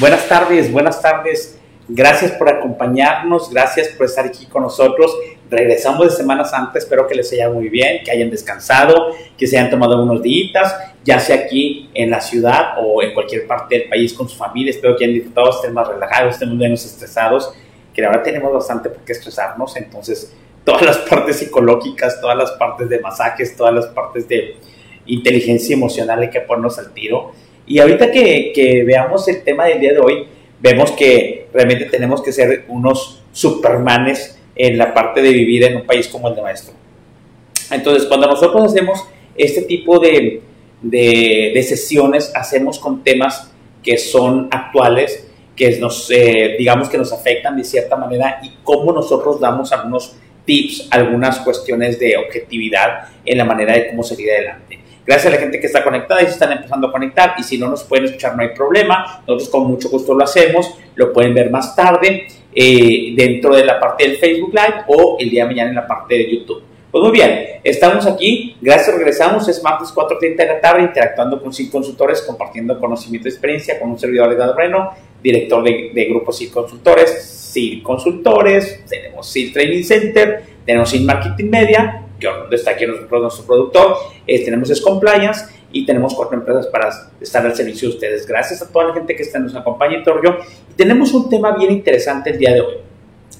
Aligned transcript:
Buenas 0.00 0.26
tardes, 0.30 0.72
buenas 0.72 1.02
tardes. 1.02 1.58
Gracias 1.86 2.32
por 2.32 2.48
acompañarnos, 2.48 3.50
gracias 3.50 3.88
por 3.88 4.06
estar 4.06 4.24
aquí 4.24 4.46
con 4.46 4.62
nosotros. 4.62 5.14
Regresamos 5.50 6.08
de 6.08 6.16
Semana 6.16 6.42
Santa, 6.46 6.78
espero 6.78 7.06
que 7.06 7.14
les 7.14 7.30
haya 7.34 7.50
muy 7.50 7.68
bien, 7.68 8.02
que 8.02 8.10
hayan 8.10 8.30
descansado, 8.30 9.14
que 9.36 9.46
se 9.46 9.58
hayan 9.58 9.68
tomado 9.68 10.02
unos 10.02 10.22
días, 10.22 10.74
ya 11.04 11.20
sea 11.20 11.36
aquí 11.36 11.90
en 11.92 12.08
la 12.08 12.22
ciudad 12.22 12.76
o 12.82 13.02
en 13.02 13.12
cualquier 13.12 13.46
parte 13.46 13.78
del 13.78 13.90
país 13.90 14.14
con 14.14 14.26
su 14.26 14.38
familia. 14.38 14.70
Espero 14.70 14.96
que 14.96 15.04
hayan 15.04 15.16
disfrutado, 15.16 15.50
estén 15.50 15.74
más 15.74 15.86
relajados, 15.86 16.32
estén 16.32 16.56
menos 16.56 16.82
estresados, 16.82 17.52
que 17.92 18.02
ahora 18.02 18.22
tenemos 18.22 18.54
bastante 18.54 18.88
por 18.88 19.04
qué 19.04 19.12
estresarnos. 19.12 19.76
Entonces, 19.76 20.34
todas 20.64 20.80
las 20.80 20.96
partes 20.96 21.36
psicológicas, 21.40 22.22
todas 22.22 22.38
las 22.38 22.52
partes 22.52 22.88
de 22.88 23.00
masajes, 23.00 23.54
todas 23.54 23.74
las 23.74 23.86
partes 23.88 24.26
de 24.26 24.56
inteligencia 25.04 25.74
emocional 25.74 26.20
hay 26.20 26.30
que 26.30 26.40
ponernos 26.40 26.78
al 26.78 26.94
tiro. 26.94 27.32
Y 27.70 27.78
ahorita 27.78 28.10
que, 28.10 28.82
veamos 28.84 29.28
el 29.28 29.44
tema 29.44 29.66
del 29.66 29.78
día 29.78 29.92
de 29.92 30.00
hoy, 30.00 30.26
vemos 30.58 30.90
que 30.90 31.46
realmente 31.54 31.84
tenemos 31.84 32.20
que 32.20 32.32
ser 32.32 32.64
unos 32.66 33.22
supermanes 33.30 34.40
en 34.56 34.76
la 34.76 34.92
parte 34.92 35.22
de 35.22 35.30
vivir 35.30 35.62
en 35.62 35.76
un 35.76 35.86
país 35.86 36.08
como 36.08 36.26
el 36.26 36.34
de 36.34 36.42
nuestro. 36.42 36.74
Entonces, 37.70 38.08
cuando 38.08 38.26
nosotros 38.26 38.64
hacemos 38.64 39.06
este 39.36 39.62
tipo 39.62 40.00
de, 40.00 40.42
de, 40.82 41.62
sesiones, 41.62 42.32
hacemos 42.34 42.80
con 42.80 43.04
temas 43.04 43.52
que 43.84 43.96
son 43.98 44.48
actuales, 44.50 45.28
que 45.54 45.78
nos, 45.78 46.10
eh, 46.10 46.56
digamos 46.58 46.88
que 46.88 46.98
nos 46.98 47.12
afectan 47.12 47.56
de 47.56 47.62
cierta 47.62 47.94
manera 47.94 48.40
y 48.42 48.50
cómo 48.64 48.90
nosotros 48.92 49.38
damos 49.38 49.70
algunos 49.70 50.16
tips, 50.44 50.88
algunas 50.90 51.38
cuestiones 51.38 52.00
de 52.00 52.16
objetividad 52.16 53.10
en 53.24 53.38
la 53.38 53.44
manera 53.44 53.74
de 53.74 53.90
cómo 53.90 54.02
seguir 54.02 54.32
adelante. 54.32 54.79
Gracias 55.10 55.26
a 55.32 55.34
la 55.34 55.42
gente 55.42 55.58
que 55.58 55.66
está 55.66 55.82
conectada 55.82 56.22
y 56.22 56.26
se 56.26 56.34
están 56.34 56.52
empezando 56.52 56.86
a 56.86 56.92
conectar. 56.92 57.34
Y 57.36 57.42
si 57.42 57.58
no 57.58 57.68
nos 57.68 57.82
pueden 57.82 58.04
escuchar, 58.04 58.36
no 58.36 58.42
hay 58.42 58.50
problema. 58.50 59.24
Nosotros 59.26 59.48
con 59.48 59.66
mucho 59.66 59.90
gusto 59.90 60.14
lo 60.14 60.22
hacemos. 60.22 60.72
Lo 60.94 61.12
pueden 61.12 61.34
ver 61.34 61.50
más 61.50 61.74
tarde 61.74 62.28
eh, 62.54 63.12
dentro 63.16 63.56
de 63.56 63.64
la 63.64 63.80
parte 63.80 64.06
del 64.06 64.18
Facebook 64.18 64.54
Live 64.54 64.84
o 64.86 65.16
el 65.18 65.28
día 65.28 65.42
de 65.42 65.48
mañana 65.48 65.70
en 65.70 65.74
la 65.74 65.88
parte 65.88 66.14
de 66.14 66.30
YouTube. 66.30 66.62
Pues 66.92 67.02
muy 67.02 67.10
bien, 67.10 67.44
estamos 67.64 68.06
aquí, 68.06 68.56
gracias, 68.60 68.96
regresamos, 68.96 69.48
es 69.48 69.60
martes 69.64 69.88
4.30 69.92 70.36
de 70.36 70.46
la 70.46 70.60
tarde, 70.60 70.82
interactuando 70.82 71.42
con 71.42 71.52
cinco 71.52 71.72
consultores, 71.72 72.22
compartiendo 72.22 72.78
conocimiento 72.78 73.26
y 73.26 73.30
experiencia 73.30 73.80
con 73.80 73.90
un 73.90 73.98
servidor 73.98 74.36
de 74.36 74.52
Reno, 74.52 74.90
director 75.22 75.62
de, 75.64 75.90
de 75.92 76.04
grupos 76.06 76.38
SIL 76.38 76.50
Consultores, 76.50 77.22
SIL 77.52 77.82
Consultores, 77.82 78.84
tenemos 78.88 79.28
SIL 79.28 79.52
Training 79.52 79.84
Center, 79.84 80.42
tenemos 80.66 80.90
SIL 80.90 81.04
Marketing 81.04 81.48
Media, 81.48 82.02
donde 82.28 82.56
está 82.56 82.72
aquí 82.72 82.86
nuestro, 82.86 83.18
nuestro 83.20 83.44
productor, 83.44 83.96
eh, 84.26 84.44
tenemos 84.44 84.70
es 84.70 84.80
Compliance 84.80 85.46
y 85.72 85.86
tenemos 85.86 86.14
cuatro 86.14 86.36
empresas 86.36 86.66
para 86.66 86.90
estar 87.20 87.44
al 87.44 87.54
servicio 87.54 87.88
de 87.88 87.94
ustedes. 87.94 88.26
Gracias 88.26 88.62
a 88.62 88.70
toda 88.70 88.88
la 88.88 88.94
gente 88.94 89.14
que 89.14 89.22
está, 89.22 89.38
nos 89.38 89.54
acompaña 89.54 90.02
yo. 90.04 90.36
Y 90.70 90.74
tenemos 90.74 91.12
un 91.14 91.28
tema 91.28 91.52
bien 91.52 91.70
interesante 91.70 92.30
el 92.30 92.38
día 92.38 92.52
de 92.52 92.60
hoy. 92.60 92.74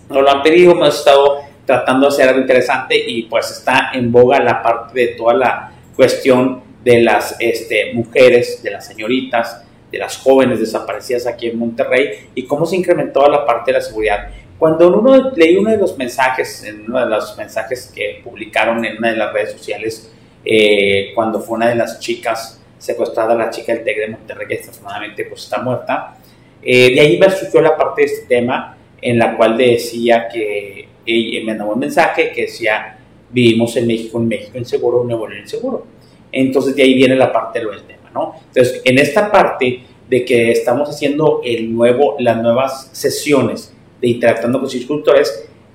Nos 0.09 0.23
lo 0.23 0.31
han 0.31 0.43
pedido, 0.43 0.73
hemos 0.73 0.99
estado 0.99 1.39
tratando 1.67 2.07
de 2.07 2.15
hacer 2.15 2.29
algo 2.29 2.41
interesante 2.41 2.97
y 2.99 3.23
pues 3.23 3.51
está 3.51 3.91
en 3.95 4.11
boga 4.11 4.41
la 4.41 4.63
parte 4.63 4.99
de 4.99 5.07
toda 5.09 5.35
la 5.35 5.73
cuestión 5.95 6.63
de 6.83 7.03
las 7.03 7.37
este, 7.39 7.93
mujeres, 7.95 8.63
de 8.63 8.71
las 8.71 8.87
señoritas, 8.87 9.63
de 9.91 9.99
las 9.99 10.17
jóvenes 10.17 10.61
desaparecidas 10.61 11.27
aquí 11.27 11.49
en 11.49 11.59
Monterrey 11.59 12.29
y 12.35 12.45
cómo 12.47 12.65
se 12.65 12.77
incrementó 12.77 13.29
la 13.29 13.45
parte 13.45 13.73
de 13.73 13.79
la 13.79 13.85
seguridad. 13.85 14.31
Cuando 14.61 15.01
uno 15.01 15.33
leí 15.35 15.57
uno 15.57 15.71
de 15.71 15.79
los 15.79 15.97
mensajes, 15.97 16.63
en 16.65 16.85
uno 16.85 17.01
de 17.01 17.07
los 17.07 17.35
mensajes 17.39 17.91
que 17.95 18.21
publicaron 18.23 18.85
en 18.85 18.99
una 18.99 19.11
de 19.11 19.17
las 19.17 19.33
redes 19.33 19.53
sociales, 19.53 20.13
eh, 20.45 21.13
cuando 21.15 21.41
fue 21.41 21.57
una 21.57 21.71
de 21.71 21.77
las 21.77 21.99
chicas 21.99 22.61
secuestrada, 22.77 23.35
la 23.35 23.49
chica 23.49 23.73
del 23.73 23.83
TEC 23.85 23.97
de 23.97 24.09
Monterrey, 24.09 24.47
que 24.47 24.59
desafortunadamente 24.59 25.25
pues 25.25 25.45
está 25.45 25.63
muerta, 25.63 26.15
eh, 26.63 26.95
de 26.95 27.01
ahí 27.01 27.19
me 27.19 27.31
surgió 27.31 27.63
la 27.63 27.75
parte 27.75 28.03
de 28.03 28.07
este 28.09 28.27
tema 28.27 28.77
en 29.01 29.19
la 29.19 29.35
cual 29.35 29.57
decía 29.57 30.29
que 30.29 30.89
me 31.07 31.55
mandó 31.55 31.73
un 31.73 31.79
mensaje 31.79 32.31
que 32.31 32.43
decía 32.43 32.99
vivimos 33.31 33.75
en 33.79 33.87
México, 33.87 34.19
en 34.19 34.29
México 34.29 34.59
inseguro, 34.59 35.05
Nuevo 35.05 35.27
León 35.27 35.41
inseguro. 35.41 35.87
Entonces 36.31 36.77
de 36.77 36.83
ahí 36.83 36.93
viene 36.93 37.17
la 37.17 37.33
parte 37.33 37.61
del 37.61 37.83
tema, 37.85 38.11
¿no? 38.13 38.35
Entonces 38.49 38.83
en 38.85 38.99
esta 38.99 39.33
parte 39.33 39.85
de 40.07 40.23
que 40.23 40.51
estamos 40.51 40.91
haciendo 40.91 41.41
el 41.47 41.75
nuevo, 41.75 42.17
las 42.19 42.37
nuevas 42.43 42.91
sesiones 42.93 43.75
de 44.01 44.09
interactuando 44.09 44.61
con 44.61 44.71
sus 44.71 44.87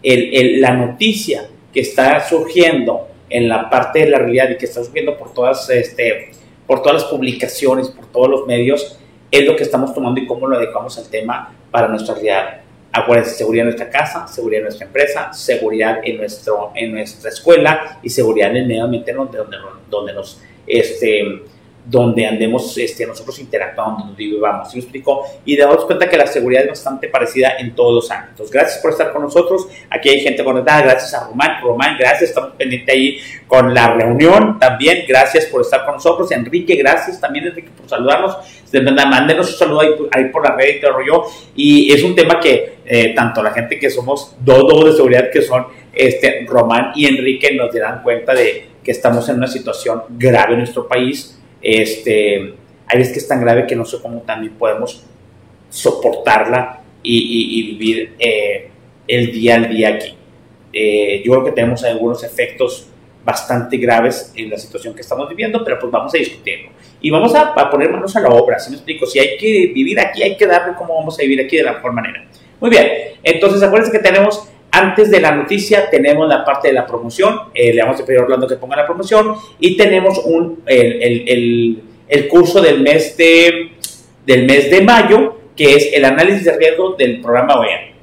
el, 0.04 0.62
la 0.62 0.74
noticia 0.74 1.48
que 1.74 1.82
está 1.82 2.28
surgiendo 2.28 3.08
en 3.30 3.50
la 3.50 3.70
parte 3.70 4.00
de 4.00 4.10
la 4.10 4.20
realidad 4.20 4.50
y 4.52 4.58
que 4.58 4.66
está 4.66 4.84
surgiendo 4.84 5.18
por 5.18 5.34
todas, 5.34 5.70
este, 5.70 6.32
por 6.68 6.82
todas 6.82 7.04
las 7.04 7.12
publicaciones, 7.12 7.90
por 7.90 8.06
todos 8.12 8.30
los 8.30 8.48
medios, 8.48 9.00
es 9.32 9.46
lo 9.46 9.56
que 9.56 9.64
estamos 9.64 9.94
tomando 9.94 10.22
y 10.22 10.28
cómo 10.28 10.48
lo 10.48 10.56
adecuamos 10.56 10.98
al 10.98 11.10
tema 11.10 11.54
para 11.72 11.88
nuestra 11.88 12.14
realidad. 12.14 12.62
Acuérdense, 12.92 13.32
seguridad 13.32 13.64
en 13.64 13.76
nuestra 13.76 13.90
casa, 13.90 14.28
seguridad 14.28 14.60
en 14.60 14.66
nuestra 14.66 14.88
empresa, 14.88 15.34
seguridad 15.34 16.00
en, 16.04 16.18
nuestro, 16.18 16.72
en 16.76 16.94
nuestra 16.94 17.30
escuela 17.30 18.00
y 18.02 18.10
seguridad 18.10 18.52
en 18.52 18.58
el 18.58 18.68
medio 18.68 18.86
ambiente 18.86 19.12
donde, 19.12 19.38
donde, 19.38 19.58
donde 19.90 20.14
nos 20.14 20.42
este, 20.66 21.42
donde 21.86 22.26
andemos 22.26 22.76
este, 22.78 23.06
nosotros 23.06 23.38
interactuando, 23.40 24.06
donde 24.06 24.24
vivamos, 24.24 24.70
¿sí 24.70 24.78
me 24.78 24.84
explico? 24.84 25.24
Y 25.46 25.56
damos 25.56 25.86
cuenta 25.86 26.10
que 26.10 26.18
la 26.18 26.26
seguridad 26.26 26.64
es 26.64 26.70
bastante 26.70 27.08
parecida 27.08 27.58
en 27.60 27.76
todos 27.76 27.94
los 27.94 28.12
ámbitos. 28.12 28.50
Gracias 28.50 28.80
por 28.80 28.92
estar 28.92 29.14
con 29.14 29.22
nosotros. 29.22 29.68
Aquí 29.90 30.10
hay 30.10 30.20
gente 30.20 30.44
conectada. 30.44 30.82
Gracias 30.82 31.14
a 31.14 31.28
Román. 31.28 31.62
Román, 31.62 31.96
gracias. 31.98 32.30
Estamos 32.30 32.54
pendientes 32.58 32.94
ahí 32.94 33.18
con 33.48 33.74
la 33.74 33.94
reunión. 33.94 34.58
También, 34.60 35.06
gracias 35.08 35.46
por 35.46 35.62
estar 35.62 35.86
con 35.86 35.96
nosotros. 35.96 36.32
Enrique, 36.32 36.76
gracias 36.76 37.22
también, 37.22 37.48
Enrique, 37.48 37.70
por 37.78 37.88
saludarnos. 37.88 38.38
Mándenos 38.74 39.52
un 39.52 39.58
saludo 39.58 39.82
ahí, 40.12 40.26
por 40.26 40.44
la 40.44 40.56
red 40.56 40.78
y 40.78 40.82
todo 40.82 40.94
rollo. 40.94 41.24
Y 41.56 41.94
es 41.94 42.04
un 42.04 42.16
tema 42.16 42.40
que 42.40 42.80
eh, 42.86 43.14
tanto 43.16 43.42
la 43.42 43.52
gente 43.52 43.80
que 43.80 43.90
somos 43.90 44.36
dos, 44.40 44.86
de 44.86 44.94
seguridad 44.94 45.30
que 45.32 45.42
son 45.42 45.68
este, 45.94 46.46
Román 46.48 46.92
y 46.96 47.06
Enrique 47.06 47.54
nos 47.56 47.74
dan 47.74 48.04
cuenta 48.04 48.34
de 48.34 48.70
que 48.84 48.92
estamos 48.92 49.28
en 49.30 49.38
una 49.38 49.48
situación 49.48 50.04
grave 50.10 50.54
en 50.54 50.60
nuestro 50.60 50.88
país 50.88 51.40
este, 51.66 52.54
hay 52.86 52.98
veces 53.00 53.12
que 53.12 53.20
es 53.20 53.28
tan 53.28 53.42
grave 53.42 53.66
que 53.66 53.76
no 53.76 53.86
sé 53.86 53.98
cómo 54.00 54.22
también 54.22 54.54
podemos 54.54 55.04
soportarla 55.70 56.82
y, 57.02 57.74
vivir 57.74 58.14
eh, 58.20 58.70
el 59.08 59.32
día 59.32 59.56
al 59.56 59.70
día 59.70 59.90
aquí. 59.90 60.16
Eh, 60.72 61.24
yo 61.26 61.32
creo 61.32 61.46
que 61.46 61.52
tenemos 61.54 61.84
algunos 61.84 62.24
efectos 62.24 62.88
bastante 63.24 63.78
graves 63.78 64.32
en 64.36 64.52
la 64.52 64.58
situación 64.58 64.94
que 64.94 65.02
estamos 65.02 65.28
viviendo, 65.28 65.64
pero 65.64 65.80
pues 65.80 65.92
vamos 65.92 66.14
a 66.14 66.18
discutirlo. 66.20 66.70
Y 67.02 67.10
vamos 67.10 67.34
a, 67.34 67.56
poner 67.72 67.90
manos 67.90 68.16
a 68.16 68.20
la 68.20 68.30
obra, 68.30 68.60
si 68.60 68.70
me 68.70 68.76
explico? 68.76 69.08
Si 69.08 69.18
hay 69.18 69.36
que 69.38 69.72
vivir 69.74 70.00
aquí, 70.00 70.22
hay 70.22 70.38
que 70.38 70.46
darle 70.46 70.76
cómo 70.78 70.96
vamos 70.96 71.18
a 71.18 71.24
vivir 71.24 71.42
aquí 71.42 71.58
de 71.58 71.64
la 71.64 71.74
mejor 71.74 71.94
manera. 71.94 72.24
Muy 72.60 72.70
bien, 72.70 72.88
entonces 73.24 73.64
acuérdense 73.64 73.92
que 73.92 74.04
tenemos 74.04 74.48
antes 74.76 75.10
de 75.10 75.22
la 75.22 75.32
noticia 75.32 75.90
tenemos 75.90 76.28
la 76.28 76.44
parte 76.44 76.68
de 76.68 76.74
la 76.74 76.86
promoción, 76.86 77.40
eh, 77.54 77.74
le 77.74 77.82
vamos 77.82 78.02
a 78.02 78.06
pedir 78.06 78.20
a 78.20 78.24
Orlando 78.24 78.46
que 78.46 78.58
ponga 78.58 78.76
la 78.76 78.86
promoción 78.86 79.34
y 79.58 79.78
tenemos 79.78 80.20
un, 80.26 80.64
el, 80.66 81.82
el, 82.08 82.28
curso 82.28 82.62
del 82.62 82.82
mes, 82.82 83.16
de, 83.16 83.72
del 84.26 84.46
mes 84.46 84.70
de 84.70 84.82
mayo, 84.82 85.38
que 85.56 85.76
es 85.76 85.94
el 85.94 86.04
análisis 86.04 86.44
de 86.44 86.58
riesgo 86.58 86.94
del 86.96 87.22
programa 87.22 87.56
OEA. 87.56 87.94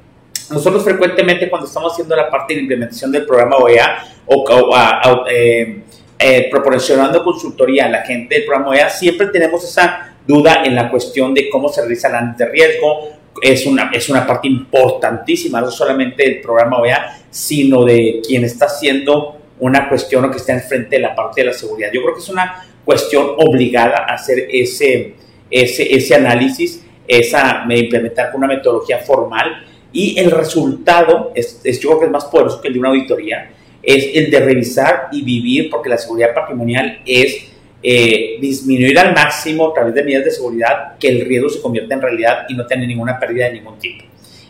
Nosotros 0.49 0.83
frecuentemente 0.83 1.47
cuando 1.47 1.67
estamos 1.67 1.93
haciendo 1.93 2.15
la 2.15 2.29
parte 2.29 2.55
de 2.55 2.61
implementación 2.61 3.11
del 3.11 3.25
programa 3.27 3.57
OEA 3.57 4.05
o, 4.25 5.25
eh, 5.29 5.83
eh, 6.17 6.47
proporcionando 6.49 7.23
consultoría 7.23 7.85
a 7.85 7.89
la 7.89 8.01
gente 8.01 8.33
del 8.33 8.45
programa 8.45 8.71
OEA, 8.71 8.89
siempre 8.89 9.27
tenemos 9.27 9.63
esa 9.63 10.15
duda 10.25 10.63
en 10.65 10.73
la 10.73 10.89
cuestión 10.89 11.35
de 11.35 11.49
cómo 11.51 11.69
se 11.69 11.81
realiza 11.81 12.07
el 12.07 12.15
análisis 12.15 12.39
de 12.39 12.45
riesgo, 12.49 13.09
es 13.43 13.65
una, 13.65 13.91
es 13.93 14.07
una 14.09 14.25
parte 14.25 14.47
importantísima, 14.47 15.59
no 15.59 15.69
solamente 15.69 16.23
del 16.23 16.39
programa 16.39 16.79
OEA, 16.79 17.19
sino 17.29 17.83
de 17.83 18.21
quien 18.25 18.45
está 18.45 18.65
haciendo 18.65 19.37
una 19.59 19.89
cuestión 19.89 20.23
o 20.23 20.31
que 20.31 20.37
está 20.37 20.53
enfrente 20.53 20.95
de 20.95 21.01
la 21.01 21.13
parte 21.13 21.41
de 21.41 21.47
la 21.47 21.53
seguridad. 21.53 21.89
Yo 21.93 22.01
creo 22.01 22.13
que 22.13 22.21
es 22.21 22.29
una 22.29 22.65
cuestión 22.85 23.35
obligada 23.37 24.05
a 24.07 24.13
hacer 24.13 24.47
ese, 24.49 25.15
ese, 25.51 25.93
ese 25.93 26.15
análisis, 26.15 26.85
esa, 27.05 27.65
implementar 27.69 28.31
una 28.33 28.47
metodología 28.47 28.99
formal 28.99 29.65
y 29.91 30.17
el 30.17 30.31
resultado, 30.31 31.31
es, 31.35 31.59
es, 31.65 31.79
yo 31.81 31.89
creo 31.89 31.99
que 31.99 32.05
es 32.05 32.11
más 32.11 32.25
poderoso 32.25 32.61
que 32.61 32.69
el 32.69 32.75
de 32.75 32.79
una 32.79 32.89
auditoría, 32.89 33.51
es 33.83 34.09
el 34.15 34.31
de 34.31 34.39
revisar 34.39 35.09
y 35.11 35.21
vivir, 35.21 35.69
porque 35.69 35.89
la 35.89 35.97
seguridad 35.97 36.33
patrimonial 36.33 37.01
es 37.05 37.52
eh, 37.83 38.37
disminuir 38.39 38.97
al 38.97 39.13
máximo 39.13 39.69
a 39.69 39.73
través 39.73 39.93
de 39.93 40.03
medidas 40.03 40.25
de 40.25 40.31
seguridad 40.31 40.97
que 40.97 41.09
el 41.09 41.25
riesgo 41.25 41.49
se 41.49 41.61
convierta 41.61 41.95
en 41.95 42.01
realidad 42.01 42.45
y 42.47 42.53
no 42.53 42.65
tenga 42.65 42.85
ninguna 42.87 43.19
pérdida 43.19 43.47
de 43.47 43.53
ningún 43.53 43.77
tipo. 43.77 44.05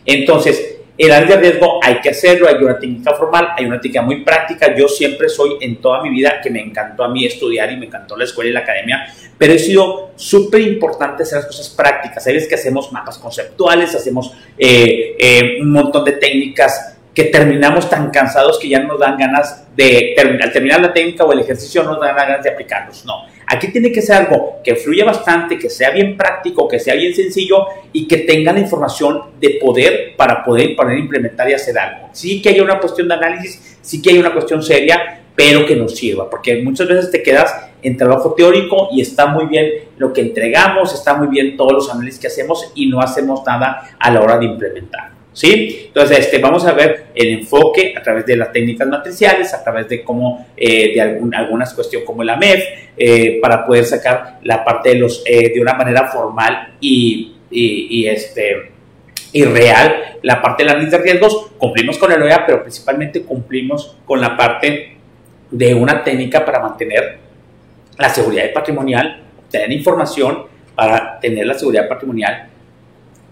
Entonces, 0.06 0.78
el 0.96 1.10
área 1.10 1.36
de 1.36 1.42
riesgo 1.42 1.80
hay 1.82 2.00
que 2.00 2.10
hacerlo, 2.10 2.46
hay 2.46 2.54
una 2.62 2.78
técnica 2.78 3.14
formal, 3.14 3.48
hay 3.56 3.64
una 3.64 3.80
técnica 3.80 4.02
muy 4.02 4.22
práctica. 4.22 4.72
Yo 4.76 4.86
siempre 4.86 5.28
soy 5.28 5.56
en 5.60 5.80
toda 5.80 6.00
mi 6.02 6.10
vida 6.10 6.40
que 6.40 6.50
me 6.50 6.60
encantó 6.60 7.02
a 7.02 7.08
mí 7.08 7.26
estudiar 7.26 7.72
y 7.72 7.76
me 7.76 7.86
encantó 7.86 8.16
la 8.16 8.22
escuela 8.22 8.50
y 8.50 8.52
la 8.52 8.60
academia, 8.60 9.12
pero 9.36 9.52
he 9.52 9.58
sido 9.58 10.12
súper 10.14 10.60
importante 10.60 11.24
hacer 11.24 11.38
las 11.38 11.46
cosas 11.46 11.68
prácticas. 11.70 12.24
Hay 12.28 12.46
que 12.46 12.54
hacemos 12.54 12.92
mapas 12.92 13.18
conceptuales, 13.18 13.92
hacemos 13.94 14.32
eh, 14.56 15.16
eh, 15.18 15.58
un 15.60 15.72
montón 15.72 16.04
de 16.04 16.12
técnicas 16.12 16.93
que 17.14 17.24
terminamos 17.24 17.88
tan 17.88 18.10
cansados 18.10 18.58
que 18.58 18.68
ya 18.68 18.80
no 18.80 18.88
nos 18.88 19.00
dan 19.00 19.16
ganas 19.16 19.64
de, 19.76 20.16
al 20.18 20.52
terminar 20.52 20.80
la 20.80 20.92
técnica 20.92 21.24
o 21.24 21.32
el 21.32 21.40
ejercicio, 21.40 21.84
no 21.84 21.92
nos 21.92 22.00
dan 22.00 22.16
ganas 22.16 22.42
de 22.42 22.50
aplicarlos. 22.50 23.04
No, 23.04 23.24
aquí 23.46 23.68
tiene 23.68 23.92
que 23.92 24.02
ser 24.02 24.16
algo 24.16 24.60
que 24.64 24.74
fluya 24.74 25.04
bastante, 25.04 25.56
que 25.56 25.70
sea 25.70 25.90
bien 25.90 26.16
práctico, 26.16 26.66
que 26.66 26.80
sea 26.80 26.94
bien 26.94 27.14
sencillo 27.14 27.66
y 27.92 28.08
que 28.08 28.18
tenga 28.18 28.52
la 28.52 28.58
información 28.58 29.22
de 29.40 29.58
poder 29.60 30.16
para 30.16 30.42
poder, 30.42 30.74
poder 30.74 30.98
implementar 30.98 31.48
y 31.48 31.54
hacer 31.54 31.78
algo. 31.78 32.08
Sí 32.12 32.42
que 32.42 32.48
haya 32.48 32.62
una 32.64 32.80
cuestión 32.80 33.06
de 33.06 33.14
análisis, 33.14 33.78
sí 33.80 34.02
que 34.02 34.10
hay 34.10 34.18
una 34.18 34.32
cuestión 34.32 34.60
seria, 34.62 35.20
pero 35.36 35.66
que 35.66 35.76
nos 35.76 35.96
sirva, 35.96 36.28
porque 36.28 36.62
muchas 36.62 36.88
veces 36.88 37.10
te 37.10 37.22
quedas 37.22 37.54
en 37.82 37.96
trabajo 37.96 38.34
teórico 38.34 38.88
y 38.92 39.00
está 39.00 39.26
muy 39.26 39.46
bien 39.46 39.68
lo 39.98 40.12
que 40.12 40.20
entregamos, 40.20 40.94
está 40.94 41.14
muy 41.14 41.28
bien 41.28 41.56
todos 41.56 41.72
los 41.72 41.90
análisis 41.90 42.20
que 42.20 42.26
hacemos 42.28 42.72
y 42.74 42.86
no 42.86 43.00
hacemos 43.00 43.42
nada 43.46 43.96
a 43.98 44.10
la 44.10 44.20
hora 44.20 44.38
de 44.38 44.46
implementar. 44.46 45.13
¿Sí? 45.34 45.86
Entonces, 45.88 46.20
este, 46.20 46.38
vamos 46.38 46.64
a 46.64 46.72
ver 46.72 47.06
el 47.12 47.40
enfoque 47.40 47.92
a 47.96 48.02
través 48.02 48.24
de 48.24 48.36
las 48.36 48.52
técnicas 48.52 48.86
matriciales, 48.86 49.52
a 49.52 49.64
través 49.64 49.88
de 49.88 50.04
cómo, 50.04 50.46
eh, 50.56 50.94
de 50.94 51.00
algún, 51.00 51.34
algunas 51.34 51.74
cuestiones 51.74 52.06
como 52.06 52.22
la 52.22 52.36
MEF, 52.36 52.64
eh, 52.96 53.40
para 53.42 53.66
poder 53.66 53.84
sacar 53.84 54.38
la 54.44 54.64
parte 54.64 54.90
de 54.90 54.94
los, 54.94 55.24
eh, 55.26 55.52
de 55.52 55.60
una 55.60 55.74
manera 55.74 56.06
formal 56.06 56.74
y, 56.80 57.34
y, 57.50 58.06
este, 58.06 58.70
y 59.32 59.44
real, 59.44 60.18
la 60.22 60.40
parte 60.40 60.62
del 60.62 60.70
análisis 60.70 60.92
de 60.92 60.98
riesgos, 60.98 61.50
cumplimos 61.58 61.98
con 61.98 62.12
el 62.12 62.22
OEA, 62.22 62.46
pero 62.46 62.62
principalmente 62.62 63.22
cumplimos 63.22 63.96
con 64.04 64.20
la 64.20 64.36
parte 64.36 64.96
de 65.50 65.74
una 65.74 66.04
técnica 66.04 66.44
para 66.44 66.60
mantener 66.60 67.18
la 67.98 68.08
seguridad 68.08 68.52
patrimonial, 68.52 69.20
tener 69.50 69.72
información 69.72 70.44
para 70.76 71.18
tener 71.18 71.44
la 71.44 71.54
seguridad 71.54 71.88
patrimonial 71.88 72.53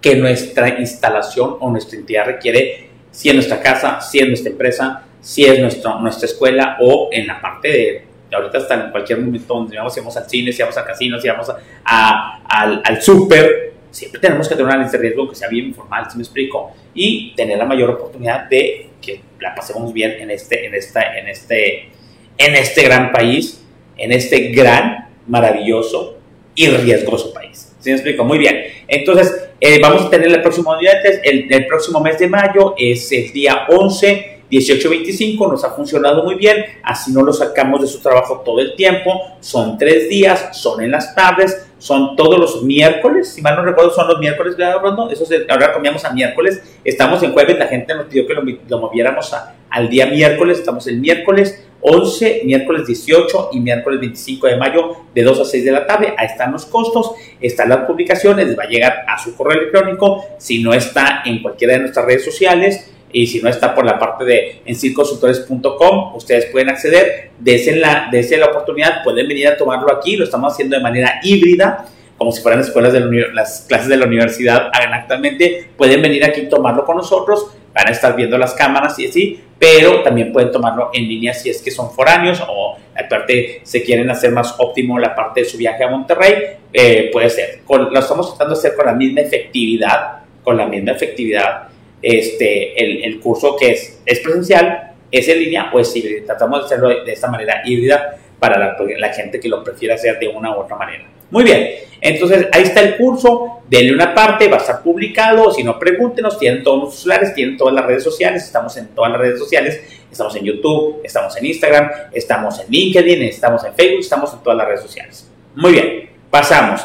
que 0.03 0.17
nuestra 0.17 0.81
instalación 0.81 1.57
o 1.61 1.71
nuestra 1.71 1.99
entidad 1.99 2.27
requiere, 2.27 2.89
si 3.11 3.31
en 3.31 3.37
nuestra 3.37 3.61
casa, 3.61 4.01
si 4.01 4.19
en 4.19 4.29
nuestra 4.29 4.51
empresa, 4.51 5.05
si 5.21 5.45
es 5.45 5.61
nuestro, 5.61 6.01
nuestra 6.01 6.27
escuela 6.27 6.77
o 6.81 7.09
en 7.13 7.27
la 7.27 7.41
parte 7.41 7.69
de, 7.69 8.05
ahorita 8.35 8.59
hasta 8.59 8.75
en 8.75 8.91
cualquier 8.91 9.21
momento 9.21 9.55
donde 9.55 9.77
vamos, 9.77 9.95
si 9.95 10.01
vamos 10.01 10.17
al 10.17 10.29
cine, 10.29 10.53
si 10.53 10.61
vamos 10.61 10.77
al 10.77 10.85
casino, 10.85 11.21
si 11.21 11.29
vamos 11.29 11.49
a, 11.85 12.43
al, 12.45 12.83
al 12.85 13.01
súper, 13.01 13.75
siempre 13.91 14.21
tenemos 14.21 14.49
que 14.49 14.57
tener 14.57 14.67
una 14.67 14.83
lista 14.83 14.97
de 14.97 15.03
riesgo 15.03 15.29
que 15.29 15.37
sea 15.37 15.49
bien 15.49 15.67
informal, 15.67 16.11
si 16.11 16.17
me 16.17 16.25
explico, 16.25 16.73
y 16.95 17.35
tener 17.37 17.57
la 17.59 17.65
mayor 17.65 17.91
oportunidad 17.91 18.49
de 18.49 18.89
que 19.01 19.21
la 19.41 19.55
pasemos 19.55 19.93
bien 19.93 20.13
en 20.19 20.31
este, 20.31 20.67
en 20.67 20.75
esta, 20.75 21.17
en 21.17 21.29
este, 21.29 21.91
en 22.39 22.55
este 22.57 22.83
gran 22.83 23.13
país, 23.13 23.65
en 23.97 24.11
este 24.11 24.49
gran, 24.49 25.11
maravilloso 25.27 26.19
y 26.55 26.67
riesgoso 26.69 27.33
país. 27.33 27.73
¿Sí 27.79 27.91
me 27.91 27.97
explico? 27.97 28.25
Muy 28.25 28.39
bien. 28.39 28.65
Entonces, 28.89 29.51
eh, 29.65 29.79
vamos 29.81 30.03
a 30.03 30.11
tener 30.11 30.27
el 30.27 30.43
próximo 30.43 30.77
día, 30.77 30.91
el, 31.23 31.47
el, 31.49 31.67
próximo 31.69 32.01
mes 32.01 32.19
de 32.19 32.27
mayo, 32.27 32.75
es 32.77 33.13
el 33.13 33.31
día 33.31 33.69
11, 33.69 34.41
18, 34.51 34.91
25, 34.91 35.47
nos 35.47 35.63
ha 35.63 35.71
funcionado 35.71 36.25
muy 36.25 36.35
bien, 36.35 36.65
así 36.83 37.13
no 37.13 37.23
lo 37.23 37.33
sacamos 37.33 37.81
de 37.81 37.87
su 37.87 38.01
trabajo 38.01 38.43
todo 38.45 38.59
el 38.59 38.75
tiempo, 38.75 39.13
son 39.39 39.79
tres 39.79 40.09
días, 40.09 40.49
son 40.51 40.83
en 40.83 40.91
las 40.91 41.15
tardes, 41.15 41.69
son 41.79 42.17
todos 42.17 42.41
los 42.41 42.65
miércoles, 42.65 43.35
si 43.35 43.41
mal 43.41 43.55
no 43.55 43.63
recuerdo 43.63 43.95
son 43.95 44.09
los 44.09 44.19
miércoles, 44.19 44.57
¿verdad, 44.57 44.83
Eso 45.13 45.25
ahora 45.49 45.73
cambiamos 45.73 46.05
a 46.05 46.13
miércoles, 46.13 46.61
estamos 46.83 47.23
en 47.23 47.33
jueves, 47.33 47.57
la 47.57 47.69
gente 47.69 47.95
nos 47.95 48.07
pidió 48.07 48.27
que 48.27 48.35
lo, 48.35 48.43
lo 48.43 48.79
moviéramos 48.81 49.33
a, 49.33 49.55
al 49.71 49.89
día 49.89 50.07
miércoles, 50.07 50.59
estamos 50.59 50.89
el 50.89 50.99
miércoles 50.99 51.65
11, 51.83 52.43
miércoles 52.45 52.87
18 52.87 53.51
y 53.53 53.61
miércoles 53.61 54.01
25 54.01 54.47
de 54.47 54.57
mayo 54.57 54.97
de 55.15 55.23
2 55.23 55.41
a 55.41 55.45
6 55.45 55.65
de 55.65 55.73
la 55.73 55.87
tarde. 55.87 56.15
Ahí 56.17 56.27
están 56.27 56.53
los 56.53 56.65
costos, 56.67 57.13
están 57.41 57.69
las 57.69 57.81
publicaciones, 57.81 58.47
les 58.47 58.59
va 58.59 58.65
a 58.65 58.69
llegar 58.69 59.05
a 59.09 59.19
su 59.19 59.37
correo 59.37 59.61
electrónico. 59.61 60.25
Si 60.39 60.63
no 60.63 60.73
está 60.73 61.23
en 61.25 61.43
cualquiera 61.43 61.75
de 61.75 61.81
nuestras 61.81 62.07
redes 62.07 62.25
sociales 62.25 62.91
y 63.13 63.27
si 63.27 63.43
no 63.43 63.49
está 63.49 63.75
por 63.75 63.85
la 63.85 63.99
parte 63.99 64.25
de 64.25 64.63
encirconsultores.com, 64.65 66.15
ustedes 66.15 66.47
pueden 66.47 66.71
acceder, 66.71 67.31
desen 67.39 67.81
la, 67.81 68.09
desen 68.11 68.41
la 68.41 68.47
oportunidad, 68.47 69.03
pueden 69.05 69.29
venir 69.29 69.49
a 69.49 69.57
tomarlo 69.57 69.93
aquí, 69.93 70.17
lo 70.17 70.25
estamos 70.25 70.53
haciendo 70.53 70.77
de 70.77 70.83
manera 70.83 71.21
híbrida 71.23 71.87
como 72.23 72.31
si 72.31 72.41
fueran 72.41 72.61
escuelas 72.61 72.93
de 72.93 73.01
las 73.33 73.65
clases 73.69 73.89
de 73.89 73.97
la 73.97 74.07
universidad 74.07 74.71
actualmente, 74.73 75.71
pueden 75.77 76.01
venir 76.01 76.25
aquí 76.25 76.43
y 76.43 76.49
tomarlo 76.49 76.85
con 76.85 76.97
nosotros, 76.97 77.49
van 77.75 77.89
a 77.89 77.91
estar 77.91 78.15
viendo 78.15 78.39
las 78.39 78.55
cámaras 78.55 78.97
y 79.01 79.09
así, 79.09 79.41
pero 79.63 80.03
también 80.03 80.33
pueden 80.33 80.51
tomarlo 80.51 80.91
en 80.93 81.07
línea 81.07 81.33
si 81.33 81.49
es 81.49 81.63
que 81.63 81.71
son 81.71 81.93
foráneos 81.93 82.43
o 82.49 82.77
aparte 82.99 83.61
se 83.63 83.85
quieren 83.85 84.11
hacer 84.11 84.33
más 84.33 84.57
óptimo 84.59 84.99
la 84.99 85.15
parte 85.15 85.43
de 85.43 85.49
su 85.49 85.57
viaje 85.57 85.85
a 85.85 85.89
Monterrey, 85.89 86.35
eh, 86.73 87.11
puede 87.13 87.31
ser. 87.31 87.61
lo 87.69 87.97
estamos 87.97 88.31
tratando 88.31 88.57
de 88.57 88.59
hacer 88.59 88.75
con 88.75 88.87
la 88.87 88.93
misma 88.95 89.21
efectividad, 89.21 90.23
con 90.43 90.57
la 90.57 90.67
misma 90.67 90.91
efectividad, 90.91 91.69
este, 92.03 92.83
el, 92.83 93.05
el 93.05 93.21
curso 93.21 93.57
que 93.57 93.71
es, 93.71 94.03
es 94.05 94.19
presencial, 94.19 94.95
es 95.13 95.29
en 95.29 95.39
línea 95.39 95.71
o 95.73 95.79
es 95.79 95.95
híbrido. 95.95 96.27
Tratamos 96.27 96.59
de 96.59 96.65
hacerlo 96.65 97.05
de 97.05 97.13
esta 97.13 97.31
manera 97.31 97.63
híbrida 97.65 98.19
para 98.43 98.59
la, 98.59 98.77
la 98.99 99.13
gente 99.13 99.39
que 99.39 99.49
lo 99.49 99.63
prefiera 99.63 99.95
hacer 99.95 100.19
de 100.19 100.27
una 100.27 100.51
u 100.51 100.63
otra 100.63 100.75
manera. 100.75 101.05
Muy 101.31 101.45
bien, 101.45 101.77
entonces 102.01 102.49
ahí 102.51 102.65
está 102.65 102.81
el 102.81 102.97
curso, 102.97 103.61
denle 103.71 103.95
una 103.95 104.13
parte, 104.13 104.49
va 104.49 104.57
a 104.57 104.61
estar 104.61 104.83
publicado, 104.83 105.53
si 105.53 105.63
no 105.63 105.79
pregúntenos, 105.79 106.41
tienen 106.41 106.65
todos 106.65 106.83
los 106.83 106.95
celulares, 106.97 107.33
tienen 107.35 107.57
todas 107.57 107.73
las 107.73 107.87
redes 107.87 108.03
sociales, 108.03 108.43
estamos 108.43 108.77
en 108.77 108.89
todas 108.89 109.13
las 109.13 109.21
redes 109.21 109.39
sociales, 109.39 109.81
estamos 110.11 110.35
en 110.35 110.45
YouTube, 110.45 111.01
estamos 111.05 111.37
en 111.37 111.47
Instagram, 111.47 111.89
estamos 112.13 112.59
en 112.59 112.67
LinkedIn, 112.69 113.23
estamos 113.23 113.65
en 113.65 113.75
Facebook, 113.75 114.01
estamos 114.01 114.33
en 114.35 114.41
todas 114.41 114.59
las 114.59 114.67
redes 114.67 114.83
sociales. 114.83 115.31
Muy 115.55 115.71
bien, 115.71 116.11
pasamos. 116.29 116.81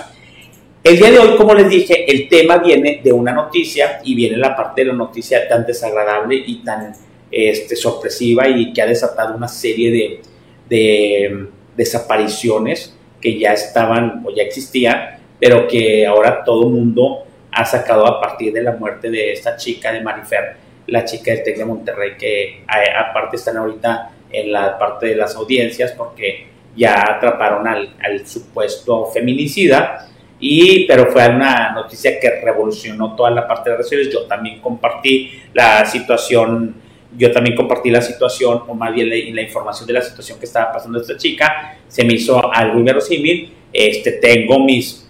El 0.84 0.98
día 0.98 1.10
de 1.10 1.18
hoy, 1.18 1.36
como 1.38 1.56
les 1.56 1.70
dije, 1.70 2.10
el 2.10 2.30
tema 2.30 2.60
viene 2.60 3.02
de 3.04 3.12
una 3.12 3.34
noticia 3.34 4.00
y 4.04 4.14
viene 4.14 4.38
la 4.38 4.56
parte 4.56 4.82
de 4.82 4.90
la 4.90 4.94
noticia 4.94 5.48
tan 5.48 5.66
desagradable 5.66 6.36
y 6.36 6.64
tan 6.64 6.94
este, 7.32 7.76
sorpresiva 7.76 8.48
y 8.48 8.72
que 8.72 8.82
ha 8.84 8.86
desatado 8.86 9.36
una 9.36 9.48
serie 9.48 9.92
de, 9.92 10.22
de 10.70 11.48
desapariciones 11.76 12.96
que 13.22 13.40
ya 13.40 13.54
estaban 13.54 14.24
o 14.26 14.34
ya 14.34 14.44
existían, 14.44 15.20
pero 15.40 15.68
que 15.68 16.06
ahora 16.06 16.44
todo 16.44 16.68
el 16.68 16.74
mundo 16.74 17.24
ha 17.52 17.66
sacado 17.66 18.06
a 18.06 18.20
partir 18.20 18.54
de 18.54 18.62
la 18.62 18.74
muerte 18.74 19.10
de 19.10 19.32
esta 19.32 19.56
chica 19.56 19.92
de 19.92 20.02
Marifer, 20.02 20.56
la 20.88 21.04
chica 21.06 21.32
del 21.32 21.44
TEC 21.44 21.58
de 21.58 21.66
Monterrey, 21.66 22.12
que 22.18 22.64
aparte 22.96 23.36
están 23.36 23.58
ahorita 23.58 24.12
en 24.32 24.52
la 24.52 24.78
parte 24.78 25.08
de 25.08 25.16
las 25.16 25.36
audiencias 25.36 25.92
porque 25.94 26.48
ya 26.76 27.16
atraparon 27.16 27.68
al, 27.68 28.26
supuesto 28.26 29.08
feminicida, 29.08 30.08
y, 30.40 30.86
pero 30.86 31.12
fue 31.12 31.28
una 31.28 31.72
noticia 31.72 32.20
que 32.20 32.30
revolucionó 32.42 33.16
toda 33.16 33.32
la 33.32 33.48
parte 33.48 33.72
de 33.72 33.78
las 33.78 33.90
redes 33.90 34.14
Yo 34.14 34.28
también 34.28 34.62
compartí 34.62 35.32
la 35.54 35.84
situación 35.84 36.76
yo 37.18 37.32
también 37.32 37.56
compartí 37.56 37.90
la 37.90 38.02
situación, 38.02 38.62
o 38.68 38.76
más 38.76 38.94
bien 38.94 39.10
la, 39.10 39.42
información 39.42 39.88
de 39.88 39.94
la 39.94 40.02
situación 40.02 40.38
que 40.38 40.46
estaba 40.46 40.72
pasando 40.72 41.02
esta 41.02 41.18
chica, 41.18 41.78
se 41.88 42.04
me 42.04 42.14
hizo 42.14 42.54
algo 42.54 42.78
inverosímil. 42.78 43.54
Este, 43.74 44.14
tengo 44.14 44.64
mis, 44.64 45.10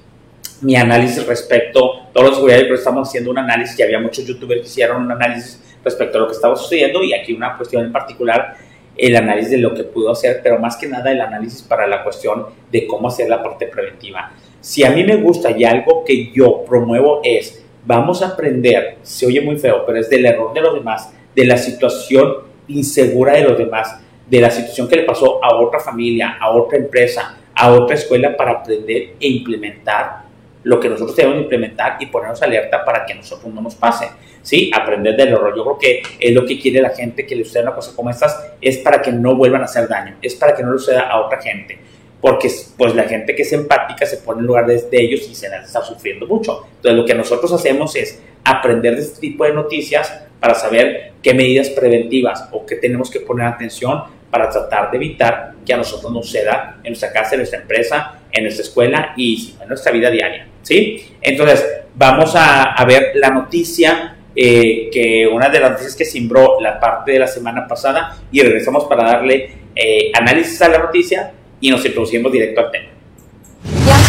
mi 0.62 0.76
análisis 0.76 1.26
respecto, 1.26 2.08
todos 2.14 2.28
los 2.28 2.36
seguridad, 2.38 2.60
pero 2.62 2.76
estamos 2.76 3.10
haciendo 3.10 3.32
un 3.32 3.40
análisis, 3.40 3.78
ya 3.78 3.86
había 3.86 4.00
muchos 4.00 4.26
youtubers 4.26 4.62
que 4.62 4.68
hicieron 4.68 5.04
un 5.04 5.12
análisis 5.12 5.62
respecto 5.84 6.18
a 6.18 6.22
lo 6.22 6.28
que 6.28 6.34
estaba 6.34 6.56
sucediendo, 6.56 7.04
y 7.04 7.14
aquí 7.14 7.34
una 7.34 7.58
cuestión 7.58 7.86
en 7.86 7.92
particular, 7.92 8.56
el 8.96 9.16
análisis 9.16 9.52
de 9.52 9.58
lo 9.58 9.74
que 9.74 9.84
pudo 9.84 10.12
hacer, 10.12 10.40
pero 10.42 10.60
más 10.60 10.78
que 10.78 10.88
nada 10.88 11.12
el 11.12 11.22
análisis 11.22 11.62
para 11.62 11.88
la 11.88 12.04
cuestión 12.04 12.48
de 12.72 12.88
cómo 12.88 13.10
hacer 13.10 13.30
la 13.30 13.44
parte 13.44 13.68
preventiva. 13.68 14.32
Si 14.62 14.84
a 14.84 14.92
mí 14.92 15.04
me 15.04 15.18
gusta 15.18 15.52
y 15.52 15.66
algo 15.66 16.04
que 16.04 16.32
yo 16.34 16.64
promuevo 16.66 17.22
es, 17.24 17.64
vamos 17.86 18.22
a 18.24 18.30
aprender, 18.30 18.98
se 19.04 19.28
oye 19.28 19.42
muy 19.42 19.58
feo, 19.58 19.86
pero 19.86 20.00
es 20.00 20.10
del 20.10 20.26
error 20.26 20.54
de 20.54 20.62
los 20.62 20.74
demás, 20.74 21.14
de 21.38 21.46
la 21.46 21.56
situación 21.56 22.34
insegura 22.68 23.34
de 23.34 23.44
los 23.44 23.56
demás, 23.56 24.00
de 24.28 24.42
la 24.42 24.50
situación 24.50 24.88
que 24.88 24.96
le 24.96 25.04
pasó 25.04 25.40
a 25.44 25.56
otra 25.56 25.80
familia, 25.80 26.36
a 26.42 26.50
otra 26.50 26.80
empresa, 26.80 27.38
a 27.54 27.72
otra 27.72 27.96
escuela 27.96 28.36
para 28.36 28.54
aprender 28.54 29.14
e 29.20 29.28
implementar 29.28 30.24
lo 30.64 30.80
que 30.80 30.90
nosotros 30.90 31.16
debemos 31.16 31.44
implementar 31.44 31.98
y 32.00 32.08
ponernos 32.08 32.42
alerta 32.42 32.84
para 32.84 33.06
que 33.06 33.14
a 33.14 33.18
nosotros 33.18 33.54
no 33.54 33.62
nos 33.62 33.76
pase. 33.76 34.10
¿sí? 34.42 34.72
Aprender 34.74 35.16
del 35.16 35.28
error. 35.28 35.54
Yo 35.56 35.64
creo 35.64 35.78
que 35.78 36.02
es 36.20 36.34
lo 36.34 36.44
que 36.44 36.60
quiere 36.60 36.82
la 36.82 36.90
gente 36.90 37.28
que 37.28 37.36
le 37.36 37.46
suceda 37.46 37.64
una 37.66 37.76
cosa 37.76 37.96
como 37.96 38.10
estas, 38.10 38.54
es 38.60 38.80
para 38.80 39.00
que 39.00 39.12
no 39.12 39.36
vuelvan 39.36 39.62
a 39.62 39.66
hacer 39.66 39.88
daño, 39.88 40.18
es 40.24 40.34
para 40.34 40.56
que 40.56 40.64
no 40.64 40.74
le 40.74 40.80
suceda 40.80 41.02
a 41.02 41.22
otra 41.22 41.40
gente. 41.40 41.78
Porque 42.20 42.50
pues 42.76 42.96
la 42.96 43.04
gente 43.04 43.36
que 43.36 43.44
es 43.44 43.54
empática 43.54 44.08
se 44.08 44.18
pone 44.18 44.40
en 44.40 44.48
lugar 44.48 44.66
de, 44.66 44.88
ellos 44.92 45.30
y 45.30 45.36
se 45.36 45.50
las 45.50 45.68
está 45.68 45.84
sufriendo 45.84 46.26
mucho. 46.26 46.66
Entonces 46.78 46.98
lo 46.98 47.06
que 47.06 47.14
nosotros 47.14 47.54
hacemos 47.54 47.96
es 47.96 48.24
aprender 48.44 48.96
de 48.96 49.04
este 49.04 49.20
tipo 49.20 49.44
de 49.44 49.54
noticias 49.54 50.27
para 50.40 50.54
saber 50.56 51.14
qué 51.22 51.34
medidas 51.34 51.70
preventivas 51.70 52.50
o 52.52 52.66
qué 52.66 52.76
tenemos 52.76 53.10
que 53.10 53.20
poner 53.20 53.48
atención 53.48 54.04
para 54.30 54.50
tratar 54.50 54.92
de 54.92 54.98
evitar 54.98 55.54
que 55.66 55.74
a 55.74 55.78
nosotros 55.78 56.12
nos 56.12 56.26
suceda 56.26 56.78
en 56.84 56.92
nuestra 56.92 57.12
casa, 57.12 57.36
en 57.36 57.40
nuestra 57.40 57.62
empresa, 57.62 58.20
en 58.32 58.44
nuestra 58.44 58.64
escuela 58.64 59.14
y 59.16 59.54
en 59.62 59.68
nuestra 59.68 59.92
vida 59.92 60.10
diaria. 60.10 60.48
¿sí? 60.62 61.06
Entonces, 61.22 61.66
vamos 61.96 62.34
a, 62.36 62.84
ver 62.86 63.12
la 63.16 63.30
noticia, 63.30 64.16
eh, 64.36 64.90
que 64.92 65.28
una 65.28 65.50
de 65.50 65.60
las 65.60 65.72
noticias 65.72 65.96
que 65.96 66.06
simbró 66.06 66.60
la 66.62 66.80
parte 66.80 67.14
de 67.14 67.20
la 67.20 67.28
semana 67.28 67.68
pasada 67.68 68.18
y 68.32 68.42
regresamos 68.42 68.86
para 68.86 69.04
darle 69.04 69.50
eh, 69.76 70.12
análisis 70.14 70.62
a 70.62 70.70
la 70.70 70.80
noticia 70.80 71.32
y 71.60 71.70
nos 71.70 71.84
introducimos 71.86 72.32
directo 72.32 72.62
al 72.62 72.72
tema. 72.72 72.97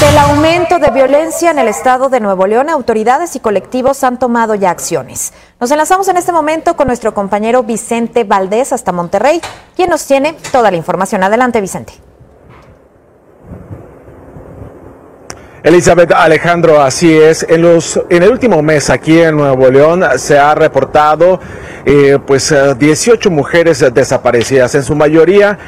Ante 0.01 0.11
el 0.11 0.19
aumento 0.19 0.79
de 0.79 0.93
violencia 0.93 1.51
en 1.51 1.59
el 1.59 1.67
estado 1.67 2.09
de 2.09 2.21
Nuevo 2.21 2.47
León, 2.47 2.69
autoridades 2.71 3.35
y 3.35 3.41
colectivos 3.41 4.05
han 4.05 4.17
tomado 4.21 4.55
ya 4.55 4.71
acciones. 4.71 5.33
Nos 5.59 5.73
enlazamos 5.73 6.07
en 6.07 6.17
este 6.17 6.31
momento 6.31 6.77
con 6.77 6.87
nuestro 6.87 7.13
compañero 7.15 7.65
Vicente 7.65 8.23
Valdés 8.23 8.73
hasta 8.73 8.93
Monterrey, 8.93 9.41
quien 9.75 9.91
nos 9.91 10.07
tiene 10.07 10.37
toda 10.53 10.71
la 10.71 10.77
información. 10.77 11.25
Adelante, 11.25 11.61
Vicente. 11.61 11.95
Elizabeth 15.65 16.13
Alejandro, 16.13 16.81
así 16.81 17.19
es. 17.19 17.45
En, 17.49 17.63
los, 17.63 18.01
en 18.09 18.23
el 18.23 18.31
último 18.31 18.63
mes 18.63 18.91
aquí 18.91 19.21
en 19.21 19.37
Nuevo 19.37 19.69
León 19.69 20.05
se 20.15 20.39
ha 20.39 20.55
reportado 20.55 21.41
eh, 21.85 22.21
pues 22.25 22.55
18 22.79 23.33
mujeres 23.33 23.85
desaparecidas, 23.93 24.77
en 24.77 24.85
su 24.85 24.95
mayoría 24.95 25.59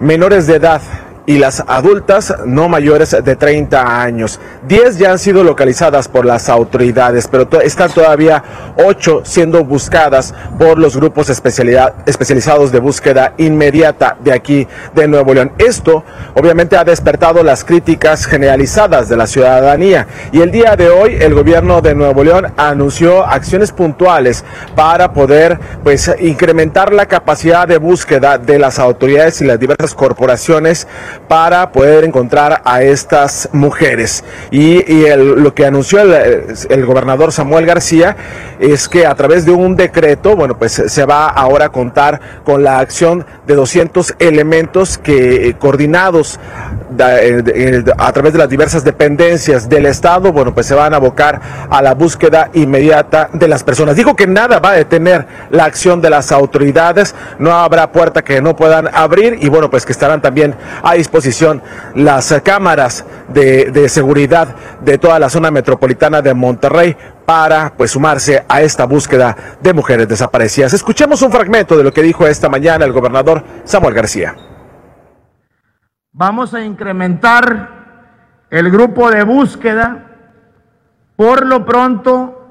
menores 0.00 0.46
de 0.46 0.56
edad 0.56 0.80
y 1.26 1.38
las 1.38 1.64
adultas 1.66 2.34
no 2.44 2.68
mayores 2.68 3.16
de 3.22 3.36
30 3.36 4.02
años. 4.02 4.40
10 4.68 4.98
ya 4.98 5.12
han 5.12 5.18
sido 5.18 5.42
localizadas 5.42 6.08
por 6.08 6.26
las 6.26 6.48
autoridades, 6.48 7.28
pero 7.28 7.48
están 7.60 7.90
todavía 7.90 8.42
8 8.76 9.22
siendo 9.24 9.64
buscadas 9.64 10.34
por 10.58 10.78
los 10.78 10.96
grupos 10.96 11.30
especializados 11.30 12.72
de 12.72 12.78
búsqueda 12.78 13.34
inmediata 13.38 14.16
de 14.20 14.32
aquí 14.32 14.66
de 14.94 15.08
Nuevo 15.08 15.34
León. 15.34 15.52
Esto 15.58 16.04
obviamente 16.34 16.76
ha 16.76 16.84
despertado 16.84 17.42
las 17.42 17.64
críticas 17.64 18.26
generalizadas 18.26 19.08
de 19.08 19.16
la 19.16 19.26
ciudadanía 19.26 20.06
y 20.32 20.40
el 20.40 20.50
día 20.50 20.76
de 20.76 20.90
hoy 20.90 21.16
el 21.20 21.34
gobierno 21.34 21.80
de 21.80 21.94
Nuevo 21.94 22.22
León 22.24 22.52
anunció 22.56 23.24
acciones 23.24 23.72
puntuales 23.72 24.44
para 24.74 25.12
poder 25.12 25.58
pues 25.82 26.10
incrementar 26.20 26.92
la 26.92 27.06
capacidad 27.06 27.66
de 27.66 27.78
búsqueda 27.78 28.38
de 28.38 28.58
las 28.58 28.78
autoridades 28.78 29.40
y 29.40 29.44
las 29.44 29.58
diversas 29.58 29.94
corporaciones 29.94 30.86
para 31.28 31.72
poder 31.72 32.04
encontrar 32.04 32.62
a 32.64 32.82
estas 32.82 33.48
mujeres. 33.52 34.24
Y, 34.50 34.84
lo 35.14 35.54
que 35.54 35.66
anunció 35.66 36.00
el, 36.00 36.86
gobernador 36.86 37.32
Samuel 37.32 37.66
García 37.66 38.16
es 38.58 38.88
que 38.88 39.06
a 39.06 39.14
través 39.14 39.44
de 39.44 39.52
un 39.52 39.76
decreto, 39.76 40.36
bueno, 40.36 40.58
pues 40.58 40.72
se 40.86 41.04
va 41.04 41.28
ahora 41.28 41.66
a 41.66 41.68
contar 41.70 42.20
con 42.44 42.62
la 42.62 42.78
acción 42.78 43.26
de 43.46 43.54
200 43.54 44.14
elementos 44.18 44.98
que 44.98 45.48
eh, 45.48 45.54
coordinados 45.58 46.38
eh, 46.98 47.84
a 47.98 48.12
través 48.12 48.32
de 48.32 48.38
las 48.38 48.48
diversas 48.48 48.84
dependencias 48.84 49.68
del 49.68 49.86
Estado, 49.86 50.32
bueno, 50.32 50.54
pues 50.54 50.66
se 50.66 50.74
van 50.74 50.94
a 50.94 50.96
abocar 50.96 51.40
a 51.68 51.82
la 51.82 51.94
búsqueda 51.94 52.50
inmediata 52.52 53.28
de 53.32 53.48
las 53.48 53.64
personas. 53.64 53.96
Dijo 53.96 54.14
que 54.14 54.26
nada 54.26 54.60
va 54.60 54.70
a 54.70 54.74
detener 54.74 55.26
la 55.50 55.64
acción 55.64 56.00
de 56.00 56.10
las 56.10 56.30
autoridades, 56.32 57.14
no 57.38 57.52
habrá 57.52 57.90
puerta 57.90 58.22
que 58.22 58.40
no 58.40 58.54
puedan 58.54 58.88
abrir 58.92 59.38
y 59.40 59.48
bueno, 59.48 59.70
pues 59.70 59.84
que 59.84 59.92
estarán 59.92 60.22
también 60.22 60.54
a 60.82 60.96
disposición 61.04 61.62
las 61.94 62.34
cámaras 62.42 63.04
de, 63.28 63.88
seguridad 63.88 64.56
de 64.80 64.96
toda 64.96 65.18
la 65.18 65.28
zona 65.28 65.50
metropolitana 65.50 66.22
de 66.22 66.32
Monterrey 66.32 66.96
para 67.26 67.74
pues 67.76 67.90
sumarse 67.90 68.44
a 68.48 68.62
esta 68.62 68.86
búsqueda 68.86 69.36
de 69.60 69.74
mujeres 69.74 70.08
desaparecidas. 70.08 70.72
Escuchemos 70.72 71.20
un 71.20 71.30
fragmento 71.30 71.76
de 71.76 71.84
lo 71.84 71.92
que 71.92 72.02
dijo 72.02 72.26
esta 72.26 72.48
mañana 72.48 72.86
el 72.86 72.92
gobernador 72.92 73.44
Samuel 73.64 73.94
García. 73.94 74.34
Vamos 76.12 76.54
a 76.54 76.64
incrementar 76.64 78.46
el 78.50 78.70
grupo 78.70 79.10
de 79.10 79.24
búsqueda 79.24 80.06
por 81.16 81.44
lo 81.44 81.66
pronto 81.66 82.48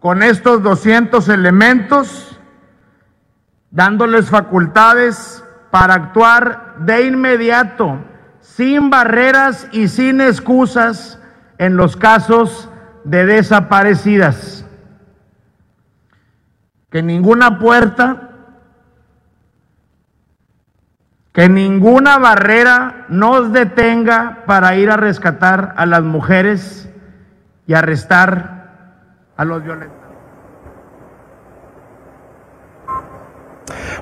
con 0.00 0.22
estos 0.22 0.62
200 0.62 1.28
elementos, 1.28 2.40
dándoles 3.70 4.30
facultades 4.30 5.44
para 5.70 5.94
actuar 5.94 6.76
de 6.78 7.06
inmediato, 7.06 7.98
sin 8.40 8.90
barreras 8.90 9.68
y 9.72 9.88
sin 9.88 10.20
excusas 10.20 11.18
en 11.58 11.76
los 11.76 11.96
casos 11.96 12.68
de 13.04 13.26
desaparecidas. 13.26 14.64
Que 16.90 17.02
ninguna 17.02 17.58
puerta 17.58 18.30
que 21.32 21.48
ninguna 21.48 22.18
barrera 22.18 23.06
nos 23.08 23.52
detenga 23.52 24.42
para 24.46 24.74
ir 24.76 24.90
a 24.90 24.96
rescatar 24.96 25.74
a 25.76 25.86
las 25.86 26.02
mujeres 26.02 26.90
y 27.66 27.74
arrestar 27.74 28.60
a 29.36 29.44
los 29.44 29.62
violentos. 29.62 29.96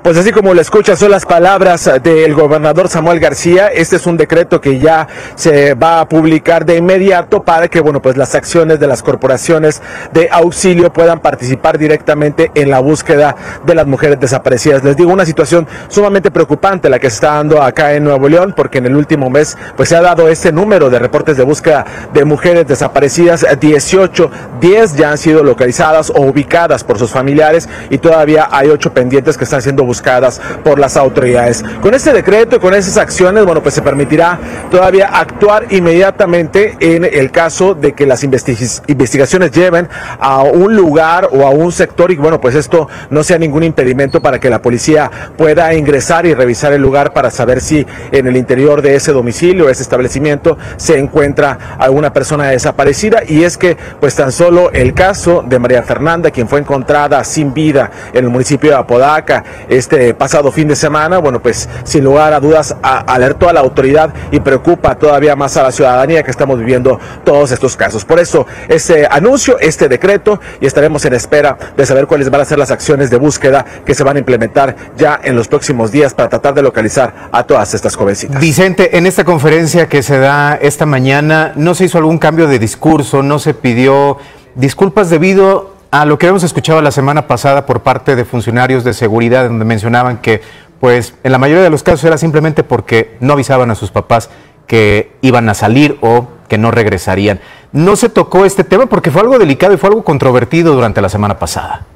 Pues 0.03 0.17
así 0.17 0.33
como 0.33 0.55
lo 0.55 0.61
escucha, 0.61 0.97
son 0.97 1.11
las 1.11 1.27
palabras 1.27 1.91
del 2.03 2.33
gobernador 2.33 2.89
Samuel 2.89 3.21
García. 3.21 3.67
Este 3.69 3.97
es 3.97 4.07
un 4.07 4.17
decreto 4.17 4.61
que 4.61 4.79
ya 4.79 5.09
se 5.35 5.75
va 5.75 6.01
a 6.01 6.09
publicar 6.09 6.65
de 6.65 6.77
inmediato 6.77 7.43
para 7.43 7.69
que, 7.69 7.81
bueno, 7.81 8.01
pues 8.01 8.17
las 8.17 8.35
acciones 8.35 8.79
de 8.81 8.87
las 8.87 9.03
corporaciones 9.03 9.83
de 10.13 10.29
auxilio 10.31 10.93
puedan 10.93 11.21
participar 11.21 11.79
directamente 11.79 12.51
en 12.55 12.71
la 12.71 12.79
búsqueda 12.79 13.35
de 13.67 13.75
las 13.75 13.87
mujeres 13.87 14.21
desaparecidas. 14.21 14.85
Les 14.85 14.97
digo, 14.97 15.13
una 15.13 15.27
situación 15.27 15.67
sumamente 15.89 16.31
preocupante 16.31 16.89
la 16.89 16.99
que 16.99 17.11
se 17.11 17.17
está 17.17 17.35
dando 17.35 17.63
acá 17.63 17.93
en 17.95 18.05
Nuevo 18.05 18.29
León, 18.29 18.55
porque 18.57 18.79
en 18.79 18.87
el 18.87 18.97
último 18.97 19.31
mes, 19.31 19.59
pues 19.77 19.89
se 19.89 19.97
ha 19.97 20.01
dado 20.01 20.29
este 20.29 20.53
número 20.53 20.91
de 20.91 20.99
reportes 20.99 21.37
de 21.37 21.43
búsqueda 21.43 21.85
de 22.15 22.25
mujeres 22.25 22.67
desaparecidas, 22.67 23.45
18, 23.59 24.31
10 24.61 24.97
ya 24.97 25.11
han 25.11 25.19
sido 25.19 25.43
localizadas 25.43 26.11
o 26.11 26.23
ubicadas 26.23 26.85
por 26.85 26.99
sus 26.99 27.11
familiares 27.11 27.69
y 27.91 27.99
todavía 27.99 28.49
hay 28.51 28.69
8 28.69 28.95
pendientes 28.95 29.37
que 29.37 29.45
están 29.45 29.61
siendo 29.61 29.88
buscadas 29.89 30.41
por 30.63 30.79
las 30.79 30.97
autoridades. 30.97 31.65
Con 31.81 31.95
este 31.95 32.13
decreto 32.13 32.57
y 32.57 32.59
con 32.59 32.75
esas 32.75 32.99
acciones, 32.99 33.45
bueno, 33.45 33.63
pues 33.63 33.75
se 33.75 33.83
permitirá 33.83 34.39
todavía 34.71 35.07
actuar 35.07 35.67
inmediatamente 35.71 36.77
en 36.79 37.05
el 37.05 37.31
caso 37.31 37.75
de 37.75 37.95
que 37.95 38.07
las 38.07 38.23
investigaciones 38.23 39.51
lleven 39.51 39.89
a 40.21 40.43
un 40.43 40.77
lugar 40.77 41.29
o 41.33 41.47
a 41.47 41.51
un 41.51 41.73
sector 41.73 42.11
y 42.11 42.17
bueno, 42.17 42.41
pues 42.41 42.55
esto 42.55 42.89
no 43.11 43.23
sea 43.23 43.39
ningún 43.39 43.63
impedimento 43.63 44.21
para 44.21 44.39
que 44.39 44.51
la 44.51 44.61
policía 44.61 45.11
pueda 45.37 45.73
ingresar 45.75 46.27
y 46.27 46.35
revisar 46.35 46.73
el 46.73 46.83
lugar 46.83 47.13
para 47.13 47.31
saber 47.31 47.61
si 47.61 47.87
en 48.13 48.27
el 48.27 48.37
interior 48.37 48.83
de 48.83 48.95
ese 48.95 49.13
domicilio, 49.13 49.71
ese 49.71 49.83
establecimiento, 49.83 50.59
se 50.77 50.99
encuentra 50.99 51.77
alguna 51.79 52.13
persona 52.13 52.49
desaparecida 52.49 53.23
y 53.27 53.45
es 53.45 53.57
que 53.57 53.77
pues 54.01 54.15
tan 54.15 54.33
solo 54.33 54.71
el 54.73 54.93
caso 54.93 55.43
de 55.47 55.59
María 55.59 55.83
Fernanda, 55.83 56.31
quien 56.31 56.49
fue 56.49 56.61
encontrada 56.61 57.25
sin 57.25 57.55
vida 57.55 57.91
en 58.13 58.25
el 58.25 58.31
municipio 58.31 58.71
de 58.71 58.77
Apodaca, 58.77 59.45
este 59.79 60.15
pasado 60.15 60.53
fin 60.53 60.69
de 60.69 60.77
semana, 60.77 61.19
bueno, 61.19 61.41
pues 61.41 61.69
sin 61.85 62.05
lugar 62.05 62.33
a 62.33 62.41
dudas 62.41 62.77
alertó 62.83 63.49
a 63.49 63.53
la 63.53 63.61
autoridad 63.61 64.13
y 64.31 64.41
preocupa 64.41 64.97
todavía 64.97 65.37
más 65.37 65.57
a 65.57 65.63
la 65.63 65.73
ciudadanía 65.73 66.23
que 66.23 66.31
estamos 66.31 66.59
viviendo 66.59 66.99
todos 67.25 67.53
estos 67.53 67.77
casos. 67.77 68.05
Por 68.05 68.19
eso, 68.19 68.47
este 68.69 69.07
anuncio, 69.11 69.59
este 69.59 69.89
decreto, 69.89 70.41
y 70.61 70.67
estaremos 70.67 71.05
en 71.05 71.15
espera 71.15 71.57
de 71.77 71.87
saber 71.87 72.07
cuáles 72.07 72.31
van 72.31 72.41
a 72.41 72.45
ser 72.45 72.59
las 72.59 72.71
acciones 72.71 73.11
de 73.11 73.17
búsqueda 73.17 73.65
que 73.85 73.95
se 73.95 74.05
van 74.05 74.17
a 74.17 74.19
implementar 74.19 74.75
ya 74.97 75.21
en 75.23 75.37
los 75.37 75.49
próximos 75.49 75.93
días 75.93 76.15
para 76.15 76.29
tratar 76.29 76.55
de 76.55 76.63
localizar 76.63 77.29
a 77.33 77.45
todas 77.45 77.75
estas 77.75 77.97
jovencitas. 77.97 78.41
Vicente, 78.41 78.97
en 78.97 79.07
esta 79.07 79.25
conferencia 79.25 79.89
que 79.89 80.03
se 80.03 80.19
da 80.19 80.59
esta 80.61 80.87
mañana, 80.87 81.53
¿no 81.57 81.75
se 81.75 81.85
hizo 81.85 81.99
algún 81.99 82.19
cambio 82.19 82.49
de 82.49 82.59
discurso? 82.59 83.23
¿No 83.23 83.39
se 83.39 83.55
pidió 83.55 84.19
disculpas 84.55 85.11
debido 85.11 85.78
a 85.91 86.05
lo 86.05 86.19
que 86.19 86.27
hemos 86.27 86.43
escuchado 86.43 86.83
la 86.83 86.91
semana 86.91 87.27
pasada 87.27 87.67
por 87.67 87.83
parte 87.83 88.15
de 88.15 88.25
funcionarios 88.25 88.85
de 88.85 88.93
seguridad, 88.93 89.49
donde 89.49 89.65
mencionaban 89.65 90.19
que, 90.19 90.43
pues, 90.81 91.15
en 91.25 91.33
la 91.33 91.39
mayoría 91.39 91.63
de 91.63 91.71
los 91.71 91.83
casos 91.83 92.05
era 92.05 92.19
simplemente 92.19 92.63
porque 92.63 93.17
no 93.21 93.33
avisaban 93.33 93.71
a 93.71 93.75
sus 93.75 93.91
papás 93.91 94.31
que 94.67 95.13
iban 95.23 95.49
a 95.49 95.55
salir 95.55 95.99
o 96.03 96.29
que 96.49 96.59
no 96.59 96.71
regresarían. 96.71 97.41
No 97.73 97.97
se 97.97 98.09
tocó 98.09 98.45
este 98.45 98.65
tema 98.65 98.87
porque 98.87 99.11
fue 99.11 99.23
algo 99.23 99.39
delicado 99.39 99.73
y 99.73 99.79
fue 99.79 99.89
algo 99.89 100.05
controvertido 100.05 100.75
durante 100.75 101.01
la 101.01 101.09
semana 101.09 101.39
pasada. 101.39 101.87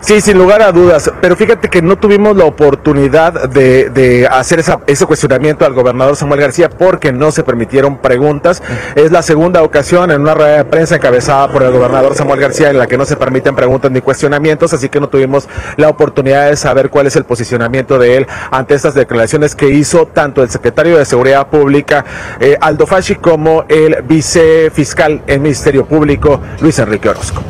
Sí, 0.00 0.20
sin 0.20 0.38
lugar 0.38 0.62
a 0.62 0.72
dudas, 0.72 1.10
pero 1.20 1.36
fíjate 1.36 1.68
que 1.68 1.82
no 1.82 1.96
tuvimos 1.96 2.36
la 2.36 2.44
oportunidad 2.44 3.48
de, 3.48 4.28
hacer 4.30 4.62
ese 4.86 5.06
cuestionamiento 5.06 5.64
al 5.64 5.74
gobernador 5.74 6.16
Samuel 6.16 6.40
García 6.40 6.68
porque 6.68 7.12
no 7.12 7.30
se 7.32 7.42
permitieron 7.42 7.98
preguntas. 7.98 8.62
Es 8.94 9.10
la 9.10 9.22
segunda 9.22 9.62
ocasión 9.62 10.10
en 10.10 10.20
una 10.20 10.34
rueda 10.34 10.58
de 10.58 10.64
prensa 10.64 10.96
encabezada 10.96 11.50
por 11.50 11.62
el 11.62 11.72
gobernador 11.72 12.14
Samuel 12.14 12.40
García 12.40 12.70
en 12.70 12.78
la 12.78 12.86
que 12.86 12.96
no 12.96 13.04
se 13.04 13.16
permiten 13.16 13.56
preguntas 13.56 13.90
ni 13.90 14.00
cuestionamientos, 14.00 14.72
así 14.72 14.88
que 14.88 15.00
no 15.00 15.08
tuvimos 15.08 15.48
la 15.76 15.88
oportunidad 15.88 16.50
de 16.50 16.56
saber 16.56 16.90
cuál 16.90 17.06
es 17.06 17.16
el 17.16 17.24
posicionamiento 17.24 17.98
de 17.98 18.18
él 18.18 18.26
ante 18.50 18.74
estas 18.74 18.94
declaraciones 18.94 19.54
que 19.54 19.70
hizo 19.70 20.06
tanto 20.06 20.42
el 20.42 20.50
secretario 20.50 20.98
de 20.98 21.04
Seguridad 21.04 21.48
Pública, 21.48 22.04
eh, 22.40 22.56
Aldo 22.60 22.86
Fasci, 22.86 23.16
como 23.16 23.64
el 23.68 24.02
vicefiscal 24.02 25.22
en 25.26 25.42
Ministerio 25.42 25.84
Público, 25.86 26.40
Luis 26.60 26.78
Enrique 26.78 27.08
Orozco. 27.08 27.42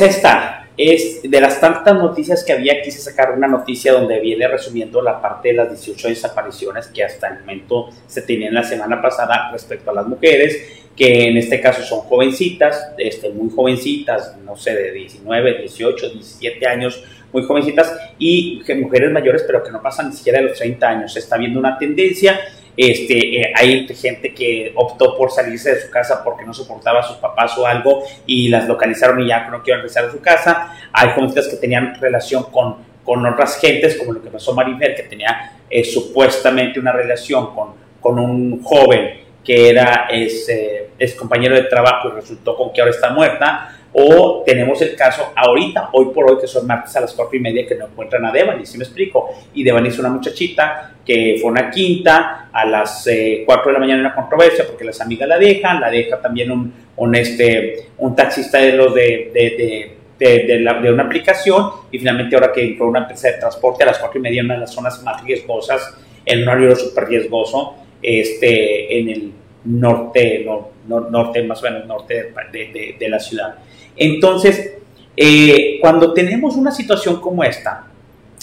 Esta 0.00 0.68
es 0.76 1.22
de 1.22 1.40
las 1.40 1.60
tantas 1.60 1.92
noticias 1.94 2.44
que 2.44 2.52
había, 2.52 2.80
quise 2.82 3.00
sacar 3.00 3.32
una 3.32 3.48
noticia 3.48 3.92
donde 3.92 4.20
viene 4.20 4.46
resumiendo 4.46 5.02
la 5.02 5.20
parte 5.20 5.48
de 5.48 5.54
las 5.54 5.70
18 5.70 6.08
desapariciones 6.08 6.86
que 6.86 7.02
hasta 7.02 7.26
el 7.28 7.40
momento 7.40 7.88
se 8.06 8.22
tenían 8.22 8.54
la 8.54 8.62
semana 8.62 9.02
pasada 9.02 9.50
respecto 9.50 9.90
a 9.90 9.94
las 9.94 10.06
mujeres, 10.06 10.84
que 10.96 11.24
en 11.24 11.36
este 11.36 11.60
caso 11.60 11.82
son 11.82 12.00
jovencitas, 12.00 12.92
este, 12.96 13.30
muy 13.30 13.50
jovencitas, 13.50 14.36
no 14.44 14.56
sé, 14.56 14.74
de 14.74 14.92
19, 14.92 15.58
18, 15.58 16.10
17 16.10 16.66
años, 16.66 17.02
muy 17.32 17.42
jovencitas, 17.42 17.92
y 18.18 18.62
mujeres 18.80 19.10
mayores, 19.10 19.42
pero 19.44 19.64
que 19.64 19.72
no 19.72 19.82
pasan 19.82 20.10
ni 20.10 20.16
siquiera 20.16 20.38
de 20.38 20.46
los 20.46 20.58
30 20.58 20.88
años. 20.88 21.12
Se 21.12 21.18
está 21.18 21.36
viendo 21.36 21.58
una 21.58 21.76
tendencia. 21.76 22.38
Este, 22.78 23.40
eh, 23.40 23.52
hay 23.56 23.88
gente 23.88 24.32
que 24.32 24.70
optó 24.76 25.16
por 25.16 25.32
salirse 25.32 25.74
de 25.74 25.80
su 25.80 25.90
casa 25.90 26.22
porque 26.22 26.44
no 26.44 26.54
soportaba 26.54 27.00
a 27.00 27.02
sus 27.02 27.16
papás 27.16 27.58
o 27.58 27.66
algo 27.66 28.04
y 28.24 28.48
las 28.48 28.68
localizaron 28.68 29.20
y 29.20 29.26
ya 29.26 29.48
no 29.48 29.64
quieren 29.64 29.80
regresar 29.82 30.04
a 30.04 30.12
su 30.12 30.20
casa. 30.20 30.78
Hay 30.92 31.10
jovencitas 31.10 31.48
que 31.48 31.56
tenían 31.56 31.96
relación 32.00 32.44
con, 32.52 32.76
con 33.02 33.26
otras 33.26 33.58
gentes, 33.60 33.96
como 33.96 34.12
lo 34.12 34.22
que 34.22 34.30
pasó 34.30 34.54
Marifer, 34.54 34.94
que 34.94 35.02
tenía 35.02 35.58
eh, 35.68 35.82
supuestamente 35.82 36.78
una 36.78 36.92
relación 36.92 37.52
con, 37.52 37.74
con 38.00 38.16
un 38.20 38.62
joven 38.62 39.26
que 39.42 39.70
era 39.70 40.06
ese, 40.10 40.90
es 40.98 41.14
compañero 41.14 41.56
de 41.56 41.62
trabajo 41.62 42.08
y 42.08 42.12
resultó 42.12 42.54
con 42.54 42.72
que 42.72 42.80
ahora 42.80 42.92
está 42.92 43.10
muerta, 43.10 43.77
o 43.92 44.42
tenemos 44.44 44.80
el 44.82 44.94
caso 44.94 45.32
ahorita, 45.34 45.90
hoy 45.92 46.06
por 46.14 46.30
hoy, 46.30 46.38
que 46.40 46.46
son 46.46 46.66
martes 46.66 46.94
a 46.96 47.00
las 47.00 47.12
cuatro 47.14 47.36
y 47.36 47.40
media, 47.40 47.66
que 47.66 47.74
no 47.74 47.86
encuentran 47.86 48.24
a 48.26 48.32
Devani, 48.32 48.66
si 48.66 48.76
me 48.76 48.84
explico? 48.84 49.30
Y 49.54 49.64
Devani 49.64 49.88
es 49.88 49.98
una 49.98 50.10
muchachita 50.10 50.92
que 51.04 51.38
fue 51.40 51.50
una 51.50 51.70
quinta 51.70 52.50
a 52.52 52.66
las 52.66 53.06
eh, 53.06 53.42
cuatro 53.46 53.68
de 53.68 53.72
la 53.72 53.78
mañana 53.78 54.00
una 54.00 54.14
controversia 54.14 54.66
porque 54.66 54.84
las 54.84 55.00
amigas 55.00 55.26
la 55.28 55.38
dejan, 55.38 55.80
la 55.80 55.90
deja 55.90 56.20
también 56.20 56.50
un, 56.50 56.72
un, 56.96 57.14
este, 57.14 57.86
un 57.98 58.14
taxista 58.14 58.58
de 58.58 58.72
los 58.72 58.94
de, 58.94 59.30
de, 59.32 59.96
de, 60.18 60.46
de, 60.46 60.60
la, 60.60 60.74
de, 60.80 60.92
una 60.92 61.04
aplicación 61.04 61.70
y 61.90 61.98
finalmente 61.98 62.36
ahora 62.36 62.52
que 62.52 62.62
entró 62.62 62.88
una 62.88 63.00
empresa 63.00 63.28
de 63.28 63.38
transporte 63.38 63.84
a 63.84 63.86
las 63.86 63.98
cuatro 63.98 64.18
y 64.18 64.22
media 64.22 64.40
en 64.40 64.46
una 64.46 64.54
de 64.54 64.60
las 64.60 64.74
zonas 64.74 65.02
más 65.02 65.24
riesgosas, 65.24 65.94
en 66.26 66.42
un 66.42 66.48
horario 66.48 66.76
súper 66.76 67.08
riesgoso, 67.08 67.76
este, 68.02 68.98
en 68.98 69.08
el 69.08 69.32
norte, 69.64 70.46
norte 70.86 71.42
más 71.42 71.62
o 71.62 71.64
menos 71.64 71.86
norte 71.86 72.32
de, 72.52 72.96
de 72.98 73.08
la 73.08 73.18
ciudad. 73.18 73.54
Entonces, 73.98 74.74
eh, 75.16 75.78
cuando 75.80 76.12
tenemos 76.12 76.56
una 76.56 76.70
situación 76.70 77.20
como 77.20 77.42
esta, 77.44 77.86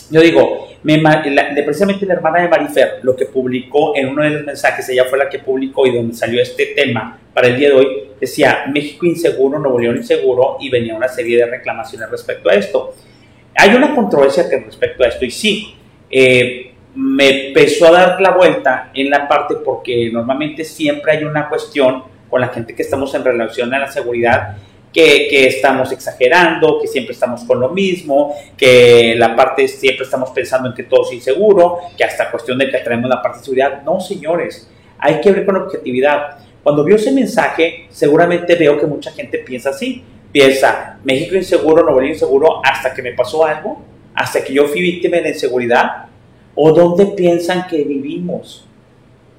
yo 0.10 0.22
digo, 0.22 0.68
precisamente 1.64 2.06
la 2.06 2.14
hermana 2.14 2.42
de 2.42 2.48
Marifer, 2.48 3.00
lo 3.02 3.16
que 3.16 3.26
publicó 3.26 3.96
en 3.96 4.10
uno 4.10 4.24
de 4.24 4.30
los 4.30 4.46
mensajes, 4.46 4.88
ella 4.90 5.06
fue 5.06 5.18
la 5.18 5.28
que 5.30 5.40
publicó 5.40 5.88
y 5.88 5.96
donde 5.96 6.14
salió 6.14 6.42
este 6.42 6.68
tema 6.76 7.20
para 7.34 7.48
el 7.48 7.58
día 7.58 7.70
de 7.70 7.76
hoy, 7.76 7.88
decía 8.20 8.66
México 8.72 9.06
inseguro, 9.06 9.58
Nuevo 9.58 9.80
León 9.80 9.98
inseguro 9.98 10.58
y 10.60 10.70
venía 10.70 10.96
una 10.96 11.08
serie 11.08 11.38
de 11.38 11.48
reclamaciones 11.48 12.10
respecto 12.10 12.50
a 12.50 12.54
esto. 12.54 12.94
Hay 13.56 13.76
una 13.76 13.96
controversia 13.96 14.48
que 14.50 14.60
respecto 14.60 15.04
a 15.04 15.08
esto 15.08 15.26
y 15.26 15.32
sí, 15.32 15.76
eh, 16.10 16.72
me 16.94 17.48
empezó 17.48 17.88
a 17.88 17.92
dar 17.92 18.22
la 18.22 18.32
vuelta 18.32 18.92
en 18.94 19.10
la 19.10 19.28
parte 19.28 19.56
porque 19.66 20.10
normalmente 20.12 20.64
siempre 20.64 21.14
hay 21.14 21.24
una 21.24 21.50
cuestión 21.50 22.04
con 22.30 22.42
la 22.42 22.50
gente 22.50 22.76
que 22.76 22.84
estamos 22.84 23.14
en 23.16 23.24
relación 23.24 23.74
a 23.74 23.80
la 23.80 23.92
seguridad 23.92 24.58
que, 24.96 25.48
estamos 25.48 25.92
exagerando, 25.92 26.80
que 26.80 26.88
siempre 26.88 27.14
estamos 27.14 27.44
con 27.44 27.60
lo 27.60 27.70
mismo, 27.70 28.34
que 28.56 29.14
la 29.18 29.36
parte 29.36 29.68
siempre 29.68 30.06
estamos 30.06 30.30
pensando 30.30 30.70
en 30.70 30.74
que 30.74 30.84
todo 30.84 31.04
es 31.04 31.14
inseguro, 31.14 31.80
que 31.98 32.06
hasta 32.06 32.32
cuestión 32.32 32.58
de 32.58 32.72
que 32.72 32.78
traemos 32.78 33.10
la 33.10 33.22
parte 33.22 33.40
de 33.40 33.44
seguridad. 33.44 33.84
No, 33.84 34.00
señores, 34.00 34.70
hay 34.98 35.20
que 35.20 35.32
ver 35.32 35.46
con 35.46 35.58
objetividad. 35.58 36.38
Cuando 36.64 36.86
vio 36.86 36.96
ese 36.96 37.12
mensaje, 37.12 37.88
seguramente 37.90 38.56
veo 38.56 38.80
que 38.80 38.86
mucha 38.88 39.12
gente 39.12 39.40
piensa 39.40 39.72
así. 39.72 40.02
Piensa, 40.32 40.98
México 41.04 41.36
inseguro, 41.36 41.84
Nuevo 41.84 42.02
inseguro, 42.02 42.62
hasta 42.64 42.94
que 42.94 43.02
me 43.02 43.12
pasó 43.12 43.46
algo, 43.46 43.82
hasta 44.14 44.44
que 44.44 44.54
yo 44.54 44.66
fui 44.68 44.82
víctima 44.82 45.18
de 45.18 45.30
inseguridad, 45.30 46.06
o 46.56 46.72
dónde 46.72 47.08
piensan 47.08 47.68
que 47.68 47.84
vivimos. 47.84 48.66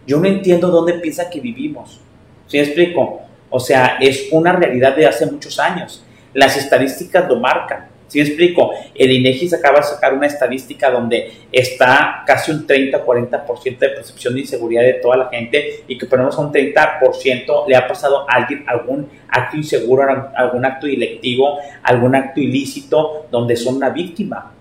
Yo 0.06 0.20
no 0.20 0.28
entiendo 0.28 0.68
dónde 0.68 0.94
piensan 0.94 1.30
que 1.30 1.40
vivimos. 1.40 2.00
¿Sí 2.46 2.58
me 2.58 2.64
explico? 2.64 3.25
O 3.56 3.60
sea, 3.60 3.96
es 4.00 4.28
una 4.32 4.52
realidad 4.52 4.94
de 4.94 5.06
hace 5.06 5.25
muchos 5.25 5.58
años. 5.58 6.04
Las 6.34 6.58
estadísticas 6.58 7.26
lo 7.26 7.36
marcan. 7.36 7.88
¿Sí 8.06 8.18
me 8.18 8.26
explico? 8.26 8.70
El 8.94 9.10
INEGI 9.10 9.48
se 9.48 9.56
acaba 9.56 9.78
de 9.78 9.84
sacar 9.84 10.12
una 10.12 10.26
estadística 10.26 10.90
donde 10.90 11.32
está 11.50 12.22
casi 12.26 12.52
un 12.52 12.66
30-40% 12.66 13.78
de 13.78 13.88
percepción 13.88 14.34
de 14.34 14.40
inseguridad 14.40 14.82
de 14.82 14.92
toda 14.94 15.16
la 15.16 15.28
gente 15.28 15.84
y 15.88 15.96
que 15.96 16.04
ponemos 16.04 16.36
a 16.36 16.42
un 16.42 16.52
30% 16.52 17.66
le 17.66 17.76
ha 17.76 17.88
pasado 17.88 18.28
a 18.30 18.34
alguien 18.34 18.62
algún 18.68 19.08
acto 19.28 19.56
inseguro, 19.56 20.04
algún 20.36 20.64
acto 20.66 20.86
ilectivo, 20.86 21.58
algún 21.82 22.14
acto 22.14 22.40
ilícito 22.40 23.26
donde 23.30 23.56
son 23.56 23.76
una 23.76 23.88
víctima 23.88 24.52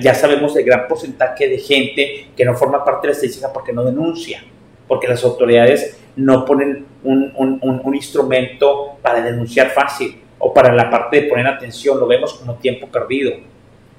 ya 0.00 0.14
sabemos 0.14 0.54
el 0.56 0.64
gran 0.64 0.86
porcentaje 0.86 1.48
de 1.48 1.58
gente 1.58 2.28
que 2.36 2.44
no 2.44 2.54
forma 2.54 2.84
parte 2.84 3.06
de 3.06 3.12
la 3.12 3.14
estadística 3.14 3.52
porque 3.52 3.72
no 3.72 3.84
denuncia, 3.84 4.42
porque 4.86 5.08
las 5.08 5.24
autoridades 5.24 5.98
no 6.16 6.44
ponen 6.44 6.86
un, 7.04 7.32
un, 7.36 7.94
instrumento 7.94 8.98
para 9.02 9.22
denunciar 9.22 9.70
fácil 9.70 10.16
o 10.38 10.52
para 10.52 10.72
la 10.72 10.90
parte 10.90 11.20
de 11.20 11.28
poner 11.28 11.46
atención, 11.46 12.00
lo 12.00 12.06
vemos 12.06 12.34
como 12.34 12.54
tiempo 12.54 12.88
perdido. 12.88 13.32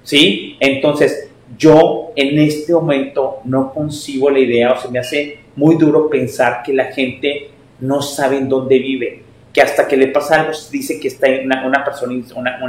¿Sí? 0.04 0.58
Entonces, 0.60 1.30
yo 1.58 2.12
en 2.16 2.40
este 2.40 2.74
momento 2.74 3.38
no 3.46 3.72
concibo 3.72 4.30
la 4.30 4.40
idea, 4.40 4.74
o 4.74 4.82
se 4.82 4.90
me 4.90 5.00
hace 5.00 5.40
muy 5.56 5.76
duro 5.76 6.10
pensar 6.10 6.62
que 6.64 6.74
la 6.74 6.86
gente 6.86 7.50
no 7.80 8.02
sabe 8.02 8.38
en 8.38 8.50
dónde 8.50 8.80
vive 8.80 9.28
que 9.58 9.64
hasta 9.64 9.88
que 9.88 9.98
le 9.98 10.10
pasa 10.10 10.42
algo 10.42 10.52
dice 10.70 11.00
que 11.00 11.08
está 11.08 11.28
una, 11.44 11.66
una 11.66 11.84
persona, 11.84 12.14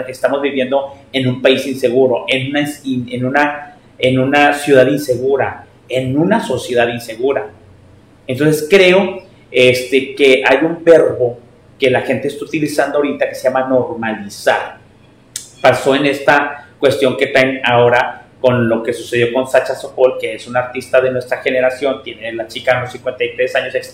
estamos 0.09 0.41
viviendo 0.41 0.95
en 1.13 1.29
un 1.29 1.43
país 1.43 1.67
inseguro, 1.67 2.25
en 2.27 2.49
una, 2.49 2.65
en, 2.83 3.27
una, 3.27 3.77
en 3.99 4.19
una 4.19 4.55
ciudad 4.55 4.87
insegura, 4.87 5.67
en 5.87 6.17
una 6.17 6.43
sociedad 6.43 6.89
insegura. 6.89 7.51
Entonces 8.27 8.67
creo 8.71 9.23
este, 9.51 10.15
que 10.15 10.43
hay 10.47 10.59
un 10.65 10.83
verbo 10.85 11.39
que 11.79 11.91
la 11.91 12.03
gente 12.03 12.29
está 12.29 12.45
utilizando 12.45 12.99
ahorita 12.99 13.29
que 13.29 13.35
se 13.35 13.45
llama 13.45 13.67
normalizar. 13.69 14.79
Pasó 15.63 15.95
en 15.95 16.07
esta 16.07 16.69
cuestión 16.79 17.17
que 17.17 17.29
traen 17.29 17.61
ahora 17.65 18.27
con 18.41 18.69
lo 18.69 18.83
que 18.83 18.93
sucedió 18.93 19.33
con 19.33 19.49
Sacha 19.49 19.75
Sokol, 19.75 20.17
que 20.21 20.35
es 20.35 20.47
una 20.47 20.61
artista 20.61 21.01
de 21.01 21.11
nuestra 21.11 21.39
generación, 21.39 22.03
tiene 22.03 22.33
la 22.33 22.47
chica 22.47 22.79
unos 22.79 22.93
53 22.93 23.57
años, 23.57 23.75
ex 23.75 23.93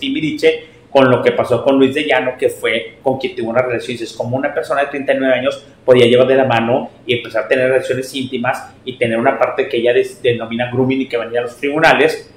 con 0.91 1.09
lo 1.09 1.21
que 1.21 1.33
pasó 1.33 1.61
con 1.61 1.77
Luis 1.77 1.93
de 1.93 2.05
Llano, 2.05 2.37
que 2.37 2.47
fue 2.47 2.99
con 3.03 3.17
quien 3.19 3.35
tuvo 3.35 3.49
una 3.49 3.61
relación. 3.61 3.97
Es 3.99 4.13
como 4.13 4.37
una 4.37 4.53
persona 4.53 4.81
de 4.81 4.87
39 4.87 5.33
años 5.33 5.61
podía 5.83 6.05
llevar 6.05 6.25
de 6.25 6.35
la 6.35 6.45
mano 6.45 6.89
y 7.05 7.17
empezar 7.17 7.43
a 7.43 7.47
tener 7.49 7.69
relaciones 7.69 8.15
íntimas 8.15 8.73
y 8.85 8.97
tener 8.97 9.17
una 9.17 9.37
parte 9.37 9.67
que 9.67 9.77
ella 9.77 9.93
denomina 10.21 10.71
grooming 10.71 11.01
y 11.01 11.09
que 11.09 11.17
venía 11.17 11.41
a 11.41 11.43
los 11.43 11.57
tribunales. 11.57 12.33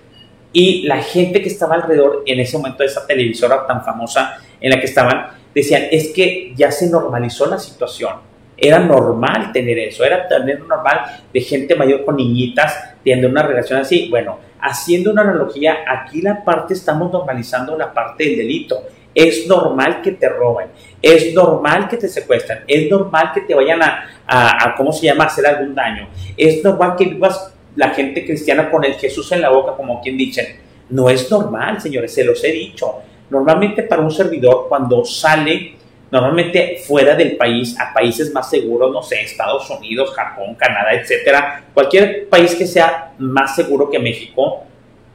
Y 0.52 0.82
la 0.86 1.02
gente 1.02 1.42
que 1.42 1.48
estaba 1.48 1.74
alrededor 1.74 2.22
en 2.26 2.40
ese 2.40 2.56
momento 2.56 2.82
de 2.82 2.86
esa 2.86 3.06
televisora 3.06 3.66
tan 3.66 3.84
famosa 3.84 4.38
en 4.60 4.70
la 4.70 4.80
que 4.80 4.86
estaban, 4.86 5.28
decían, 5.54 5.84
es 5.90 6.08
que 6.08 6.52
ya 6.56 6.70
se 6.70 6.88
normalizó 6.88 7.46
la 7.46 7.58
situación. 7.58 8.14
Era 8.56 8.80
normal 8.80 9.52
tener 9.52 9.78
eso, 9.78 10.04
era 10.04 10.26
tener 10.26 10.60
normal 10.60 11.22
de 11.32 11.40
gente 11.40 11.76
mayor 11.76 12.04
con 12.04 12.16
niñitas, 12.16 12.96
teniendo 13.04 13.28
una 13.28 13.42
relación 13.42 13.80
así. 13.80 14.08
Bueno, 14.10 14.38
haciendo 14.60 15.12
una 15.12 15.22
analogía, 15.22 15.78
aquí 15.86 16.22
la 16.22 16.42
parte 16.42 16.74
estamos 16.74 17.12
normalizando 17.12 17.76
la 17.78 17.92
parte 17.92 18.24
del 18.24 18.38
delito. 18.38 18.82
Es 19.14 19.46
normal 19.46 20.00
que 20.02 20.12
te 20.12 20.28
roben, 20.28 20.68
es 21.00 21.34
normal 21.34 21.88
que 21.88 21.96
te 21.96 22.08
secuestren, 22.08 22.60
es 22.68 22.90
normal 22.90 23.32
que 23.32 23.40
te 23.40 23.54
vayan 23.54 23.80
a, 23.82 24.74
¿cómo 24.76 24.92
se 24.92 25.06
llama?, 25.06 25.24
hacer 25.24 25.46
algún 25.46 25.74
daño. 25.74 26.08
Es 26.36 26.62
normal 26.62 26.94
que 26.96 27.06
vivas 27.06 27.54
la 27.76 27.90
gente 27.90 28.24
cristiana 28.24 28.70
con 28.70 28.84
el 28.84 28.94
Jesús 28.94 29.30
en 29.32 29.42
la 29.42 29.50
boca, 29.50 29.76
como 29.76 30.00
quien 30.00 30.16
dicen. 30.16 30.46
No 30.90 31.10
es 31.10 31.30
normal, 31.30 31.80
señores, 31.80 32.14
se 32.14 32.24
los 32.24 32.42
he 32.44 32.52
dicho. 32.52 32.94
Normalmente 33.30 33.82
para 33.82 34.02
un 34.02 34.10
servidor, 34.10 34.66
cuando 34.68 35.04
sale 35.04 35.78
normalmente 36.10 36.80
fuera 36.86 37.14
del 37.14 37.36
país, 37.36 37.78
a 37.78 37.92
países 37.92 38.32
más 38.32 38.48
seguros, 38.48 38.92
no 38.92 39.02
sé, 39.02 39.20
Estados 39.20 39.68
Unidos, 39.70 40.12
Japón, 40.14 40.54
Canadá, 40.54 40.94
etcétera, 40.94 41.64
cualquier 41.74 42.28
país 42.28 42.54
que 42.54 42.66
sea 42.66 43.12
más 43.18 43.54
seguro 43.54 43.90
que 43.90 43.98
México, 43.98 44.62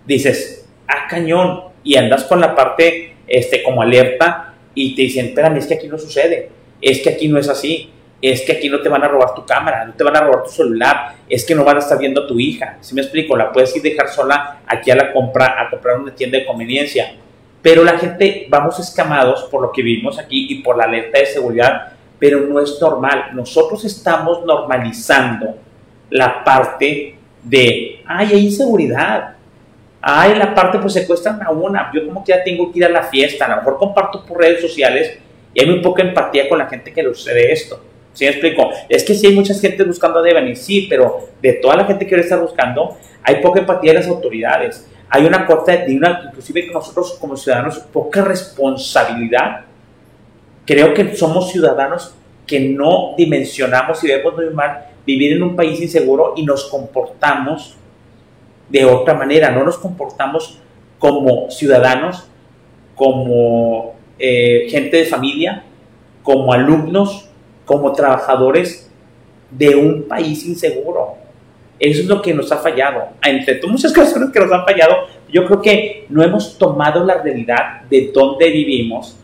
dices, 0.06 0.70
ah, 0.88 1.08
cañón, 1.10 1.64
y 1.84 1.96
andas 1.96 2.24
con 2.26 2.40
la 2.40 2.56
parte 2.56 3.16
este, 3.28 3.64
como 3.64 3.82
alerta 3.82 4.54
y 4.76 4.96
te 4.96 5.04
dicen, 5.04 5.28
espérame, 5.28 5.58
es 5.58 5.68
que 5.68 5.74
aquí 5.76 5.88
no 5.88 5.98
sucede, 5.98 6.50
es 6.82 7.02
que 7.02 7.10
aquí 7.10 7.28
no 7.28 7.40
es 7.40 7.50
así, 7.50 7.90
es 8.32 8.42
que 8.42 8.54
aquí 8.54 8.70
no 8.70 8.80
te 8.82 8.90
van 8.90 9.04
a 9.04 9.08
robar 9.08 9.36
tu 9.36 9.46
cámara, 9.46 9.86
no 9.86 9.94
te 9.94 10.04
van 10.04 10.16
a 10.16 10.22
robar 10.22 10.44
tu 10.44 10.50
celular, 10.50 11.16
es 11.30 11.46
que 11.46 11.54
no 11.54 11.64
van 11.64 11.78
a 11.78 11.80
estar 11.80 12.00
viendo 12.00 12.24
a 12.24 12.28
tu 12.28 12.40
hija. 12.40 12.78
Si 12.82 12.96
me 12.96 13.02
explico, 13.02 13.36
la 13.36 13.52
puedes 13.52 13.76
ir 13.76 13.82
dejar 13.82 14.08
sola 14.10 14.62
aquí 14.66 14.90
a 14.92 14.96
la 14.96 15.12
compra, 15.12 15.62
a 15.62 15.70
comprar 15.70 16.00
una 16.00 16.16
tienda 16.16 16.38
de 16.38 16.46
conveniencia 16.46 17.16
pero 17.64 17.86
la 17.86 17.98
gente 17.98 18.46
vamos 18.50 18.78
escamados 18.78 19.46
por 19.50 19.62
lo 19.62 19.72
que 19.72 19.82
vivimos 19.82 20.20
aquí 20.20 20.48
y 20.50 20.56
por 20.62 20.78
la 20.78 20.84
alerta 20.84 21.18
de 21.18 21.26
seguridad, 21.26 21.94
pero 22.20 22.42
no 22.42 22.60
es 22.60 22.78
normal. 22.80 23.30
Nosotros 23.34 23.86
estamos 23.86 24.46
normalizando 24.46 25.56
la 26.10 26.44
parte 26.44 27.16
de, 27.42 28.02
ay, 28.06 28.28
hay 28.34 28.46
inseguridad. 28.48 29.36
Ay, 30.02 30.36
la 30.36 30.54
parte, 30.54 30.78
pues 30.80 30.92
secuestran 30.92 31.42
a 31.42 31.52
una. 31.52 31.90
Yo 31.94 32.06
como 32.06 32.22
que 32.22 32.34
ya 32.34 32.44
tengo 32.44 32.70
que 32.70 32.80
ir 32.80 32.86
a 32.86 32.90
la 32.90 33.04
fiesta. 33.04 33.46
A 33.46 33.50
lo 33.50 33.56
mejor 33.56 33.78
comparto 33.78 34.26
por 34.26 34.40
redes 34.40 34.60
sociales 34.60 35.18
y 35.54 35.62
hay 35.62 35.66
muy 35.66 35.80
poca 35.80 36.04
empatía 36.04 36.50
con 36.50 36.58
la 36.58 36.68
gente 36.68 36.92
que 36.92 37.02
le 37.02 37.14
sucede 37.16 37.54
esto. 37.54 37.82
¿Sí 38.14 38.26
me 38.26 38.32
explico? 38.32 38.70
Es 38.88 39.04
que 39.04 39.16
sí 39.16 39.28
hay 39.28 39.36
mucha 39.36 39.54
gente 39.56 39.84
buscando 39.84 40.20
a 40.20 40.22
Devani, 40.22 40.56
sí, 40.56 40.88
pero 40.90 41.30
de 41.42 41.54
toda 41.54 41.76
la 41.76 41.86
gente 41.86 42.06
que 42.06 42.16
le 42.16 42.22
está 42.22 42.38
buscando, 42.38 42.98
hay 43.24 43.42
poca 43.42 43.60
empatía 43.60 43.94
de 43.94 44.00
las 44.00 44.08
autoridades 44.08 44.88
hay 45.16 45.28
una 45.28 45.46
corta, 45.46 45.86
una, 45.90 46.24
inclusive 46.26 46.72
nosotros 46.74 47.20
como 47.22 47.38
ciudadanos, 47.38 47.78
poca 47.78 48.24
responsabilidad. 48.24 49.62
Creo 50.66 50.92
que 50.96 51.16
somos 51.16 51.52
ciudadanos 51.52 52.16
que 52.48 52.60
no 52.60 53.14
dimensionamos 53.16 54.04
y 54.04 54.08
debemos 54.08 54.34
mal 54.56 54.88
vivir 55.06 55.34
en 55.34 55.44
un 55.44 55.56
país 55.56 55.80
inseguro 55.80 56.34
y 56.36 56.44
nos 56.44 56.66
comportamos 56.66 57.76
de 58.70 58.86
otra 58.86 59.14
manera, 59.14 59.52
no 59.52 59.64
nos 59.64 59.78
comportamos 59.78 60.58
como 60.98 61.52
ciudadanos, 61.52 62.28
como 62.96 63.94
eh, 64.18 64.66
gente 64.72 64.98
de 64.98 65.06
familia, 65.06 65.64
como 66.24 66.52
alumnos, 66.54 67.30
como 67.66 67.94
trabajadores 67.94 68.90
de 69.52 69.76
un 69.76 70.04
país 70.04 70.46
inseguro. 70.46 71.16
Eso 71.80 72.02
es 72.02 72.08
lo 72.08 72.22
que 72.22 72.34
nos 72.34 72.52
ha 72.52 72.58
fallado. 72.58 73.10
Entre 73.24 73.60
muchas 73.68 73.94
cosas 73.96 74.32
que 74.32 74.40
nos 74.40 74.52
han 74.52 74.66
fallado, 74.66 75.08
yo 75.32 75.46
creo 75.46 75.62
que 75.62 76.06
no 76.10 76.24
hemos 76.24 76.58
tomado 76.58 77.04
la 77.04 77.22
realidad 77.22 77.82
de 77.90 78.12
dónde 78.14 78.50
vivimos 78.50 79.18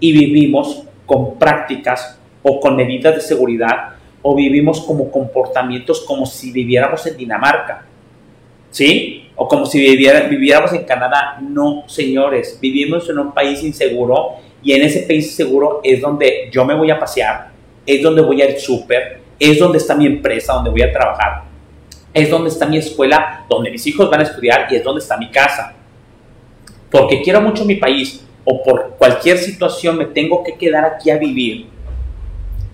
y 0.00 0.12
vivimos 0.12 0.82
con 1.06 1.38
prácticas 1.38 2.18
o 2.42 2.58
con 2.58 2.76
medidas 2.76 3.14
de 3.14 3.20
seguridad 3.20 3.90
o 4.20 4.34
vivimos 4.34 4.80
como 4.80 5.10
comportamientos 5.10 6.00
como 6.00 6.26
si 6.26 6.52
viviéramos 6.52 7.06
en 7.06 7.16
Dinamarca. 7.16 7.86
¿Sí? 8.70 9.28
O 9.36 9.46
como 9.46 9.66
si 9.66 9.78
viviéramos 9.78 10.72
en 10.72 10.84
Canadá. 10.84 11.38
No, 11.40 11.84
señores, 11.86 12.58
vivimos 12.60 13.08
en 13.10 13.18
un 13.18 13.32
país 13.32 13.62
inseguro 13.62 14.36
y 14.62 14.72
en 14.72 14.82
ese 14.82 15.00
país 15.00 15.26
inseguro 15.26 15.80
es 15.84 16.00
donde 16.00 16.48
yo 16.50 16.64
me 16.64 16.74
voy 16.74 16.90
a 16.90 16.98
pasear, 16.98 17.51
es 17.86 18.02
donde 18.02 18.22
voy 18.22 18.42
al 18.42 18.58
súper, 18.58 19.20
es 19.38 19.58
donde 19.58 19.78
está 19.78 19.94
mi 19.94 20.06
empresa, 20.06 20.54
donde 20.54 20.70
voy 20.70 20.82
a 20.82 20.92
trabajar, 20.92 21.42
es 22.14 22.30
donde 22.30 22.50
está 22.50 22.66
mi 22.66 22.76
escuela, 22.76 23.44
donde 23.48 23.70
mis 23.70 23.86
hijos 23.86 24.10
van 24.10 24.20
a 24.20 24.24
estudiar 24.24 24.68
y 24.70 24.76
es 24.76 24.84
donde 24.84 25.00
está 25.00 25.16
mi 25.16 25.30
casa. 25.30 25.74
Porque 26.90 27.22
quiero 27.22 27.40
mucho 27.40 27.64
mi 27.64 27.76
país 27.76 28.24
o 28.44 28.62
por 28.62 28.96
cualquier 28.98 29.38
situación 29.38 29.96
me 29.96 30.06
tengo 30.06 30.42
que 30.42 30.56
quedar 30.56 30.84
aquí 30.84 31.10
a 31.10 31.16
vivir. 31.16 31.66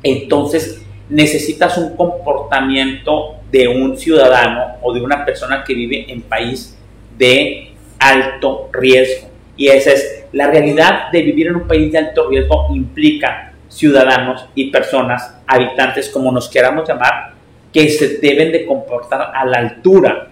Entonces 0.03 0.83
necesitas 1.09 1.79
un 1.79 1.97
comportamiento 1.97 3.37
de 3.51 3.69
un 3.69 3.97
ciudadano 3.97 4.77
o 4.83 4.93
de 4.93 5.01
una 5.01 5.25
persona 5.25 5.65
que 5.65 5.75
vive 5.75 6.11
en 6.11 6.23
país 6.23 6.77
de 7.17 7.73
alto 7.99 8.69
riesgo. 8.73 9.29
Y 9.57 9.69
esa 9.69 9.93
es 9.93 10.25
la 10.33 10.49
realidad 10.49 11.11
de 11.11 11.23
vivir 11.23 11.49
en 11.49 11.57
un 11.57 11.67
país 11.67 11.91
de 11.91 11.99
alto 11.99 12.29
riesgo 12.29 12.69
implica 12.75 13.48
ciudadanos 13.69 14.47
y 14.55 14.71
personas, 14.71 15.37
habitantes, 15.47 16.09
como 16.09 16.33
nos 16.33 16.49
queramos 16.49 16.89
llamar, 16.89 17.35
que 17.73 17.89
se 17.89 18.19
deben 18.19 18.51
de 18.53 18.67
comportar 18.67 19.33
a 19.35 19.45
la 19.45 19.59
altura, 19.59 20.29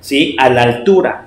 ¿sí? 0.00 0.36
A 0.38 0.50
la 0.50 0.62
altura 0.62 1.26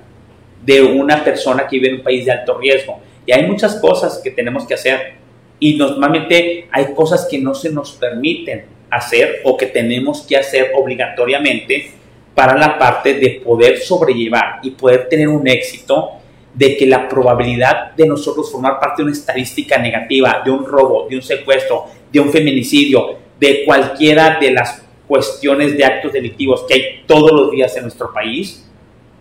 de 0.63 0.81
una 0.81 1.23
persona 1.23 1.67
que 1.67 1.77
vive 1.77 1.89
en 1.89 1.95
un 1.95 2.03
país 2.03 2.25
de 2.25 2.31
alto 2.31 2.57
riesgo. 2.57 2.99
Y 3.25 3.31
hay 3.31 3.47
muchas 3.47 3.75
cosas 3.75 4.21
que 4.23 4.31
tenemos 4.31 4.65
que 4.65 4.75
hacer 4.75 5.13
y 5.59 5.75
normalmente 5.75 6.67
hay 6.71 6.93
cosas 6.93 7.27
que 7.29 7.39
no 7.39 7.53
se 7.53 7.71
nos 7.71 7.93
permiten 7.93 8.65
hacer 8.89 9.41
o 9.43 9.55
que 9.55 9.67
tenemos 9.67 10.21
que 10.21 10.37
hacer 10.37 10.71
obligatoriamente 10.75 11.91
para 12.35 12.57
la 12.57 12.77
parte 12.77 13.13
de 13.13 13.41
poder 13.43 13.79
sobrellevar 13.79 14.59
y 14.63 14.71
poder 14.71 15.07
tener 15.07 15.27
un 15.27 15.47
éxito 15.47 16.20
de 16.53 16.77
que 16.77 16.85
la 16.85 17.07
probabilidad 17.07 17.91
de 17.93 18.07
nosotros 18.07 18.51
formar 18.51 18.79
parte 18.79 19.01
de 19.01 19.07
una 19.07 19.13
estadística 19.13 19.77
negativa, 19.77 20.41
de 20.43 20.51
un 20.51 20.65
robo, 20.65 21.07
de 21.09 21.15
un 21.15 21.21
secuestro, 21.21 21.85
de 22.11 22.19
un 22.19 22.29
feminicidio, 22.29 23.15
de 23.39 23.63
cualquiera 23.65 24.37
de 24.39 24.51
las 24.51 24.83
cuestiones 25.07 25.75
de 25.77 25.83
actos 25.83 26.13
delictivos 26.13 26.65
que 26.67 26.73
hay 26.73 27.03
todos 27.05 27.31
los 27.31 27.51
días 27.51 27.75
en 27.75 27.83
nuestro 27.83 28.13
país, 28.13 28.67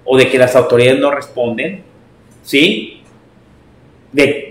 o 0.04 0.16
de 0.16 0.28
que 0.28 0.38
las 0.38 0.56
autoridades 0.56 1.00
no 1.00 1.10
responden, 1.10 1.84
¿sí? 2.42 3.02
De, 4.12 4.48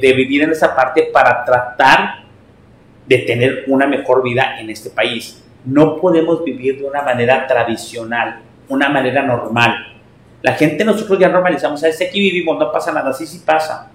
de, 0.00 0.12
vivir 0.14 0.42
en 0.42 0.52
esa 0.52 0.74
parte 0.74 1.02
para 1.12 1.44
tratar 1.44 2.24
de 3.06 3.18
tener 3.18 3.64
una 3.66 3.86
mejor 3.86 4.22
vida 4.22 4.58
en 4.58 4.70
este 4.70 4.88
país. 4.88 5.44
No 5.66 6.00
podemos 6.00 6.42
vivir 6.44 6.78
de 6.78 6.84
una 6.84 7.02
manera 7.02 7.46
tradicional, 7.46 8.40
una 8.68 8.88
manera 8.88 9.22
normal. 9.22 9.99
La 10.42 10.54
gente 10.54 10.84
nosotros 10.84 11.18
ya 11.18 11.28
normalizamos, 11.28 11.80
¿sabes? 11.80 12.00
Aquí 12.00 12.20
vivimos, 12.20 12.58
no 12.58 12.72
pasa 12.72 12.92
nada, 12.92 13.12
sí, 13.12 13.26
sí 13.26 13.42
pasa. 13.44 13.90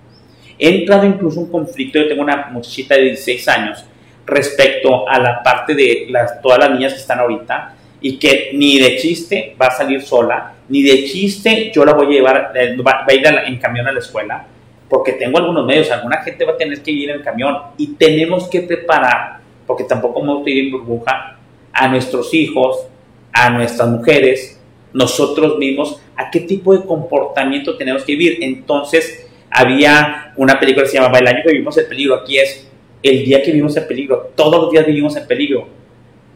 He 0.58 0.81
entrado 0.81 1.05
incluso 1.05 1.39
un 1.39 1.51
conflicto, 1.51 1.99
yo 1.99 2.08
tengo 2.08 2.21
una 2.21 2.47
muchachita 2.51 2.95
de 2.95 3.03
16 3.03 3.47
años, 3.47 3.86
respecto 4.25 5.08
a 5.08 5.19
la 5.19 5.43
parte 5.43 5.73
de 5.73 6.08
las, 6.10 6.41
todas 6.41 6.60
las 6.60 6.71
niñas 6.71 6.93
que 6.93 6.99
están 6.99 7.19
ahorita, 7.19 7.75
y 8.01 8.17
que 8.17 8.51
ni 8.53 8.77
de 8.77 8.97
chiste 8.97 9.55
va 9.60 9.67
a 9.67 9.71
salir 9.71 10.01
sola, 10.01 10.53
ni 10.69 10.84
de 10.84 11.05
chiste 11.05 11.71
yo 11.73 11.84
la 11.84 11.93
voy 11.93 12.08
a 12.08 12.10
llevar, 12.10 12.51
eh, 12.55 12.75
va, 12.77 13.05
a 13.08 13.13
ir 13.13 13.25
en 13.25 13.58
camión 13.58 13.88
a 13.88 13.91
la 13.91 13.99
escuela, 13.99 14.45
porque 14.88 15.13
tengo 15.13 15.39
algunos 15.39 15.65
medios, 15.65 15.89
alguna 15.91 16.21
gente 16.21 16.45
va 16.45 16.53
a 16.53 16.58
tener 16.58 16.81
que 16.81 16.91
ir 16.91 17.10
en 17.10 17.21
camión 17.21 17.58
y 17.77 17.95
tenemos 17.95 18.47
que 18.47 18.62
preparar, 18.62 19.39
porque 19.65 19.84
tampoco 19.84 20.21
me 20.21 20.34
gusta 20.34 20.49
ir 20.51 20.65
en 20.65 20.71
burbuja, 20.71 21.38
a 21.73 21.88
nuestros 21.88 22.34
hijos, 22.34 22.86
a 23.34 23.49
nuestras 23.49 23.89
mujeres, 23.89 24.55
nosotros 24.95 25.58
mismos, 25.58 26.01
a 26.15 26.31
qué 26.31 26.39
tipo 26.39 26.73
de 26.73 26.86
comportamiento 26.86 27.75
tenemos 27.75 28.05
que 28.05 28.15
vivir. 28.15 28.38
Entonces, 28.41 29.27
había 29.51 30.34
una 30.38 30.58
película 30.58 30.86
que 30.86 30.91
se 30.91 30.97
llamaba 30.97 31.19
El 31.19 31.27
año 31.27 31.39
que 31.43 31.51
vivimos 31.51 31.77
el 31.77 31.86
peligro, 31.86 32.15
aquí 32.15 32.38
es 32.38 32.65
el 33.03 33.25
día 33.25 33.43
que 33.43 33.51
vivimos 33.51 33.75
en 33.75 33.88
peligro, 33.88 34.31
todos 34.36 34.60
los 34.60 34.71
días 34.71 34.86
vivimos 34.86 35.15
en 35.17 35.27
peligro, 35.27 35.67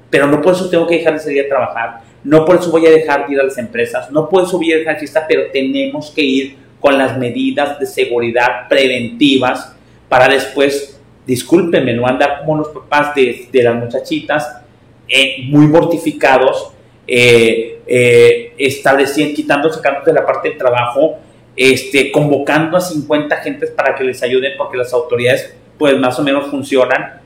pero 0.10 0.28
no 0.28 0.41
por 0.41 0.54
eso 0.54 0.69
tengo 0.69 0.86
que 0.86 0.98
dejar 0.98 1.13
de 1.13 1.19
salir 1.19 1.45
a 1.45 1.48
trabajar, 1.48 2.02
no 2.24 2.43
por 2.43 2.58
eso 2.58 2.69
voy 2.69 2.86
a 2.86 2.91
dejar 2.91 3.26
de 3.26 3.34
ir 3.34 3.39
a 3.39 3.43
las 3.43 3.58
empresas, 3.58 4.12
no 4.12 4.28
por 4.28 4.43
eso 4.43 4.58
voy 4.58 4.74
a 4.74 4.78
dejar 4.78 4.95
de 4.95 5.00
fiesta, 5.00 5.26
pero 5.28 5.50
tenemos 5.52 6.12
que 6.12 6.22
ir 6.22 6.58
con 6.82 6.98
las 6.98 7.17
medidas 7.17 7.80
de 7.80 7.86
seguridad 7.86 8.67
preventivas 8.67 9.74
para 10.10 10.28
después, 10.28 11.00
discúlpenme, 11.26 11.93
no 11.93 12.06
andar 12.06 12.39
como 12.39 12.58
los 12.58 12.67
papás 12.67 13.15
de, 13.15 13.48
de 13.52 13.63
las 13.63 13.76
muchachitas 13.76 14.62
eh, 15.08 15.45
muy 15.48 15.65
mortificados, 15.67 16.74
eh, 17.12 17.82
eh, 17.88 18.54
estableciendo, 18.58 19.36
quitando, 19.36 19.72
sacando 19.72 20.02
de 20.06 20.13
la 20.13 20.26
parte 20.26 20.50
del 20.50 20.58
trabajo, 20.58 21.17
este, 21.56 22.12
convocando 22.12 22.78
a 22.78 22.82
50 22.82 23.36
gentes 23.38 23.72
para 23.72 23.95
que 23.95 24.04
les 24.04 24.22
ayuden 24.22 24.54
porque 24.58 24.78
las 24.78 24.93
autoridades 24.93 25.56
pues 25.78 25.98
más 25.98 26.19
o 26.19 26.24
menos 26.24 26.48
funcionan 26.52 27.22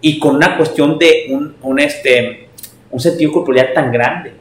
y 0.00 0.18
con 0.18 0.36
una 0.36 0.56
cuestión 0.56 0.98
de 0.98 1.26
un, 1.30 1.56
un, 1.62 1.78
este, 1.80 2.48
un 2.90 3.00
sentido 3.00 3.32
cultural 3.32 3.72
tan 3.74 3.90
grande. 3.90 4.32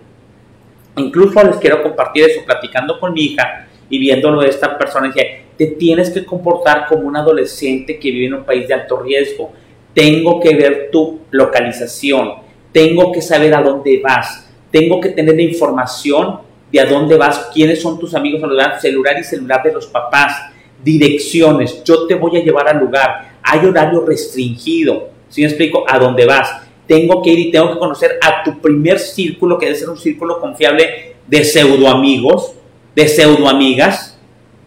Incluso 0.98 1.43
les 1.43 1.58
quiero 1.58 1.82
compartir 1.82 2.26
eso, 2.26 2.41
platicando 2.45 3.00
con 3.00 3.13
mi 3.13 3.21
hija 3.21 3.67
y 3.89 3.98
viéndolo 3.98 4.41
de 4.41 4.50
esta 4.50 4.78
persona, 4.78 5.08
dije, 5.08 5.45
te 5.58 5.67
tienes 5.67 6.10
que 6.10 6.26
comportar 6.26 6.86
como 6.88 7.08
un 7.08 7.15
adolescente 7.15 7.98
que 7.98 8.12
vive 8.12 8.28
en 8.28 8.34
un 8.36 8.43
país 8.43 8.67
de 8.67 8.74
alto 8.74 9.02
riesgo. 9.02 9.52
Tengo 9.93 10.39
que 10.39 10.56
ver 10.56 10.89
tu 10.91 11.21
localización, 11.32 12.36
tengo 12.71 13.12
que 13.12 13.21
saber 13.21 13.54
a 13.56 13.62
dónde 13.62 14.02
vas, 14.04 14.45
tengo 14.76 15.00
que 15.00 15.08
tener 15.08 15.34
la 15.34 15.42
información 15.42 16.40
de 16.70 16.82
a 16.82 16.86
dónde 16.86 17.16
vas, 17.16 17.50
quiénes 17.54 17.82
son 17.82 17.98
tus 17.98 18.14
amigos, 18.14 18.42
celular 18.82 19.16
y 19.18 19.24
celular 19.24 19.64
de 19.64 19.72
los 19.72 19.88
papás, 19.88 20.50
direcciones, 20.84 21.82
yo 21.86 22.06
te 22.08 22.16
voy 22.16 22.36
a 22.36 22.44
llevar 22.44 22.68
al 22.68 22.80
lugar, 22.80 23.38
hay 23.42 23.66
horario 23.66 24.06
restringido, 24.06 25.12
si 25.30 25.44
me 25.44 25.48
explico? 25.48 25.86
A 25.88 25.98
dónde 25.98 26.26
vas. 26.26 26.50
Tengo 26.86 27.22
que 27.22 27.30
ir 27.30 27.40
y 27.40 27.52
tengo 27.52 27.72
que 27.72 27.80
conocer 27.80 28.20
a 28.22 28.44
tu 28.44 28.60
primer 28.60 29.00
círculo, 29.00 29.58
que 29.58 29.68
debe 29.68 29.78
ser 29.78 29.90
un 29.90 29.98
círculo 29.98 30.42
confiable 30.42 31.16
de 31.26 31.46
pseudo 31.46 31.88
amigos, 31.88 32.54
de 32.94 33.08
pseudo 33.08 33.48
amigas, 33.48 34.20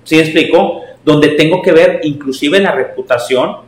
¿sí 0.05 0.17
me 0.17 0.23
explico? 0.23 0.85
Donde 1.05 1.29
tengo 1.33 1.61
que 1.61 1.73
ver 1.73 2.01
inclusive 2.05 2.61
la 2.61 2.73
reputación 2.73 3.59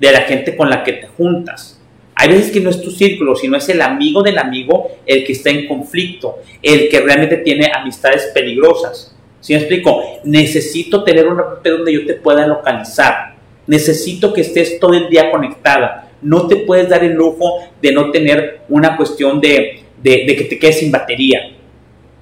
de 0.00 0.10
la 0.10 0.22
gente 0.22 0.56
con 0.56 0.70
la 0.70 0.82
que 0.82 0.94
te 0.94 1.06
juntas. 1.08 1.81
Hay 2.22 2.28
veces 2.28 2.52
que 2.52 2.60
no 2.60 2.70
es 2.70 2.80
tu 2.80 2.92
círculo, 2.92 3.34
sino 3.34 3.56
es 3.56 3.68
el 3.68 3.82
amigo 3.82 4.22
del 4.22 4.38
amigo 4.38 4.92
el 5.04 5.24
que 5.24 5.32
está 5.32 5.50
en 5.50 5.66
conflicto, 5.66 6.38
el 6.62 6.88
que 6.88 7.00
realmente 7.00 7.38
tiene 7.38 7.68
amistades 7.74 8.30
peligrosas. 8.32 9.12
¿Sí 9.40 9.54
me 9.54 9.58
explico? 9.58 10.20
Necesito 10.22 11.02
tener 11.02 11.26
una 11.26 11.42
red 11.64 11.72
donde 11.72 11.92
yo 11.92 12.06
te 12.06 12.14
pueda 12.14 12.46
localizar. 12.46 13.34
Necesito 13.66 14.32
que 14.32 14.42
estés 14.42 14.78
todo 14.78 14.94
el 14.94 15.08
día 15.08 15.32
conectada. 15.32 16.10
No 16.22 16.46
te 16.46 16.58
puedes 16.58 16.88
dar 16.88 17.02
el 17.02 17.14
lujo 17.14 17.58
de 17.80 17.90
no 17.90 18.12
tener 18.12 18.60
una 18.68 18.96
cuestión 18.96 19.40
de 19.40 19.82
que 20.00 20.46
te 20.48 20.60
quedes 20.60 20.78
sin 20.78 20.92
batería. 20.92 21.40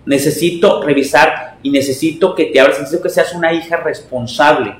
Necesito 0.07 0.83
revisar 0.83 1.59
y 1.63 1.69
necesito 1.69 2.35
que 2.35 2.47
te 2.47 2.59
abras, 2.59 2.79
necesito 2.79 3.03
que 3.03 3.11
seas 3.11 3.35
una 3.35 3.53
hija 3.53 3.77
responsable. 3.77 4.77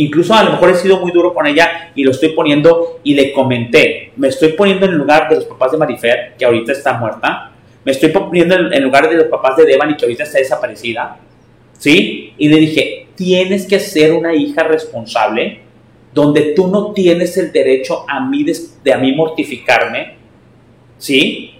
Incluso 0.00 0.32
a 0.32 0.42
lo 0.42 0.52
mejor 0.52 0.70
he 0.70 0.74
sido 0.76 0.98
muy 0.98 1.12
duro 1.12 1.34
con 1.34 1.46
ella 1.46 1.92
y 1.94 2.04
lo 2.04 2.10
estoy 2.10 2.30
poniendo 2.30 3.00
y 3.04 3.12
le 3.12 3.34
comenté, 3.34 4.12
me 4.16 4.28
estoy 4.28 4.54
poniendo 4.54 4.86
en 4.86 4.92
el 4.92 4.98
lugar 4.98 5.28
de 5.28 5.36
los 5.36 5.44
papás 5.44 5.72
de 5.72 5.78
Marifer, 5.78 6.32
que 6.38 6.44
ahorita 6.46 6.72
está 6.72 6.94
muerta, 6.94 7.52
me 7.84 7.92
estoy 7.92 8.08
poniendo 8.08 8.54
en 8.54 8.72
el 8.72 8.82
lugar 8.82 9.10
de 9.10 9.16
los 9.16 9.26
papás 9.26 9.58
de 9.58 9.66
Devani, 9.66 9.98
que 9.98 10.06
ahorita 10.06 10.22
está 10.22 10.38
desaparecida, 10.38 11.18
¿sí? 11.76 12.32
Y 12.38 12.48
le 12.48 12.56
dije, 12.56 13.08
tienes 13.14 13.66
que 13.66 13.78
ser 13.78 14.14
una 14.14 14.34
hija 14.34 14.62
responsable, 14.62 15.60
donde 16.14 16.54
tú 16.56 16.68
no 16.68 16.92
tienes 16.92 17.36
el 17.36 17.52
derecho 17.52 18.06
a 18.08 18.20
mí 18.20 18.42
de, 18.42 18.56
de 18.82 18.94
a 18.94 18.96
mí 18.96 19.12
mortificarme, 19.14 20.14
¿sí? 20.96 21.56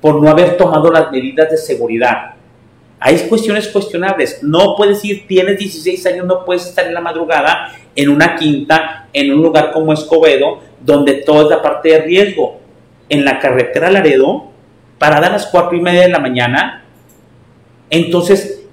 Por 0.00 0.22
no 0.22 0.30
haber 0.30 0.56
tomado 0.56 0.90
las 0.90 1.12
medidas 1.12 1.50
de 1.50 1.58
seguridad 1.58 2.36
Hay 3.00 3.16
cuestiones 3.28 3.68
cuestionables. 3.68 4.42
No 4.42 4.76
puedes 4.76 5.02
ir, 5.06 5.26
tienes 5.26 5.58
16 5.58 6.06
años, 6.06 6.26
no 6.26 6.44
puedes 6.44 6.66
estar 6.66 6.86
en 6.86 6.92
la 6.92 7.00
madrugada 7.00 7.72
en 7.96 8.10
una 8.10 8.36
quinta, 8.36 9.08
en 9.12 9.32
un 9.32 9.42
lugar 9.42 9.72
como 9.72 9.94
Escobedo, 9.94 10.60
donde 10.80 11.14
todo 11.14 11.44
es 11.44 11.48
la 11.48 11.62
parte 11.62 11.88
de 11.88 12.02
riesgo. 12.02 12.60
En 13.08 13.24
la 13.24 13.38
carretera 13.38 13.90
Laredo, 13.90 14.50
parada 14.98 15.28
a 15.28 15.30
las 15.30 15.46
4 15.46 15.78
y 15.78 15.80
media 15.80 16.02
de 16.02 16.10
la 16.10 16.18
mañana, 16.18 16.84
entonces 17.88 18.66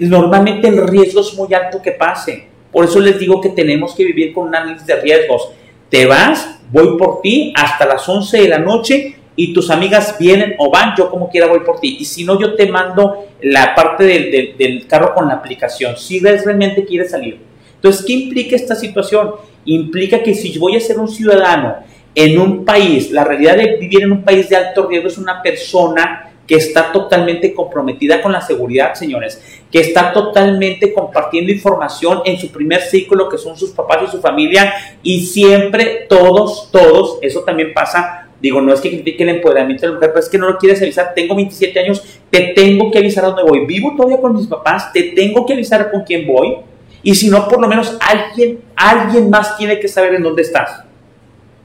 normalmente 0.00 0.68
el 0.68 0.86
riesgo 0.86 1.20
es 1.20 1.32
muy 1.34 1.54
alto 1.54 1.80
que 1.80 1.92
pase. 1.92 2.48
Por 2.72 2.84
eso 2.84 2.98
les 2.98 3.18
digo 3.18 3.40
que 3.40 3.50
tenemos 3.50 3.94
que 3.94 4.04
vivir 4.04 4.32
con 4.32 4.48
un 4.48 4.54
análisis 4.54 4.86
de 4.86 4.96
riesgos. 4.96 5.52
Te 5.88 6.04
vas, 6.06 6.58
voy 6.70 6.98
por 6.98 7.20
ti 7.20 7.52
hasta 7.56 7.86
las 7.86 8.08
11 8.08 8.42
de 8.42 8.48
la 8.48 8.58
noche 8.58 9.19
y 9.40 9.54
tus 9.54 9.70
amigas 9.70 10.16
vienen 10.18 10.54
o 10.58 10.70
van, 10.70 10.94
yo 10.98 11.10
como 11.10 11.30
quiera 11.30 11.46
voy 11.46 11.60
por 11.60 11.80
ti. 11.80 11.96
Y 11.98 12.04
si 12.04 12.24
no, 12.24 12.38
yo 12.38 12.56
te 12.56 12.66
mando 12.66 13.24
la 13.40 13.74
parte 13.74 14.04
del, 14.04 14.86
carro 14.86 15.14
con 15.14 15.28
la 15.28 15.34
aplicación, 15.36 15.96
si 15.96 16.20
realmente 16.20 16.84
quieres 16.84 17.12
salir. 17.12 17.38
Entonces, 17.76 18.04
¿qué 18.04 18.12
implica 18.12 18.54
esta 18.54 18.74
situación? 18.74 19.30
Implica 19.64 20.22
que 20.22 20.34
si 20.34 20.58
voy 20.58 20.76
a 20.76 20.80
ser 20.80 20.98
un 20.98 21.08
ciudadano 21.08 21.76
en 22.14 22.38
un 22.38 22.66
país, 22.66 23.10
la 23.12 23.24
realidad 23.24 23.56
de 23.56 23.78
vivir 23.78 24.02
en 24.02 24.12
un 24.12 24.24
país 24.24 24.46
de 24.50 24.56
alto 24.56 24.86
riesgo 24.86 25.08
es 25.08 25.16
una 25.16 25.40
persona 25.40 26.30
que 26.46 26.56
está 26.56 26.92
totalmente 26.92 27.54
comprometida 27.54 28.20
con 28.20 28.32
la 28.32 28.42
seguridad, 28.42 28.92
señores, 28.92 29.42
que 29.72 29.80
está 29.80 30.12
totalmente 30.12 30.92
compartiendo 30.92 31.50
información 31.50 32.20
en 32.26 32.38
su 32.38 32.52
primer 32.52 32.82
ciclo, 32.82 33.26
que 33.30 33.38
son 33.38 33.56
sus 33.56 33.70
papás 33.70 34.00
y 34.06 34.10
su 34.10 34.20
familia, 34.20 34.74
y 35.02 35.24
siempre 35.24 36.06
todos, 36.10 36.68
todos, 36.70 37.18
eso 37.22 37.40
también 37.40 37.72
pasa, 37.72 38.19
digo, 38.40 38.60
no 38.60 38.72
es 38.72 38.80
que 38.80 38.90
critique 38.90 39.22
el 39.22 39.30
empoderamiento 39.30 39.82
de 39.82 39.88
la 39.88 39.94
mujer, 39.94 40.10
pero 40.10 40.20
es 40.20 40.28
que 40.28 40.38
no 40.38 40.48
lo 40.48 40.58
quieres 40.58 40.80
avisar, 40.82 41.12
tengo 41.14 41.34
27 41.34 41.78
años, 41.80 42.02
te 42.30 42.52
tengo 42.54 42.90
que 42.90 42.98
avisar 42.98 43.24
a 43.24 43.28
dónde 43.28 43.42
voy, 43.42 43.66
vivo 43.66 43.94
todavía 43.96 44.18
con 44.20 44.34
mis 44.34 44.46
papás, 44.46 44.92
te 44.92 45.02
tengo 45.14 45.44
que 45.46 45.54
avisar 45.54 45.90
con 45.90 46.02
quién 46.04 46.26
voy, 46.26 46.56
y 47.02 47.14
si 47.14 47.28
no, 47.30 47.48
por 47.48 47.60
lo 47.60 47.68
menos 47.68 47.96
alguien, 48.00 48.60
alguien 48.76 49.30
más 49.30 49.56
tiene 49.56 49.78
que 49.78 49.88
saber 49.88 50.14
en 50.14 50.22
dónde 50.22 50.42
estás. 50.42 50.84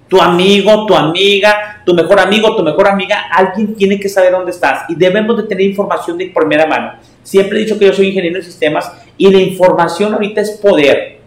Tu 0.07 0.21
amigo, 0.21 0.85
tu 0.85 0.95
amiga, 0.95 1.81
tu 1.85 1.93
mejor 1.93 2.19
amigo, 2.19 2.55
tu 2.55 2.63
mejor 2.63 2.87
amiga, 2.87 3.25
alguien 3.31 3.75
tiene 3.75 3.99
que 3.99 4.07
saber 4.07 4.31
dónde 4.31 4.51
estás. 4.51 4.83
Y 4.87 4.95
debemos 4.95 5.35
de 5.35 5.43
tener 5.43 5.65
información 5.65 6.17
de 6.17 6.27
primera 6.27 6.67
mano. 6.67 6.93
Siempre 7.23 7.57
he 7.57 7.63
dicho 7.63 7.77
que 7.77 7.85
yo 7.85 7.93
soy 7.93 8.09
ingeniero 8.09 8.37
de 8.37 8.43
sistemas 8.43 8.91
y 9.17 9.29
la 9.31 9.39
información 9.39 10.13
ahorita 10.13 10.41
es 10.41 10.51
poder. 10.51 11.19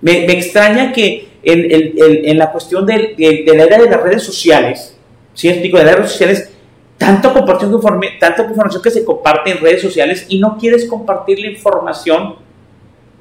Me, 0.00 0.24
extraña 0.32 0.92
que 0.92 1.28
en, 1.42 2.38
la 2.38 2.50
cuestión 2.52 2.86
de, 2.86 3.14
la 3.46 3.64
era 3.64 3.78
de 3.78 3.90
las 3.90 4.02
redes 4.02 4.22
sociales, 4.22 4.96
¿sí 5.34 5.48
explico? 5.48 5.78
De 5.78 5.84
las 5.84 5.96
redes 5.96 6.12
sociales, 6.12 6.50
tanto 6.98 7.32
compartición 7.32 7.80
tanta 8.18 8.42
información 8.42 8.82
que 8.82 8.90
se 8.90 9.04
comparte 9.04 9.50
en 9.50 9.58
redes 9.58 9.80
sociales 9.80 10.26
y 10.28 10.38
no 10.38 10.58
quieres 10.58 10.86
compartir 10.86 11.38
la 11.40 11.48
información 11.48 12.36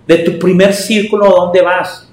de 0.05 0.17
tu 0.17 0.37
primer 0.39 0.73
círculo 0.73 1.25
a 1.25 1.45
dónde 1.45 1.61
vas. 1.61 2.09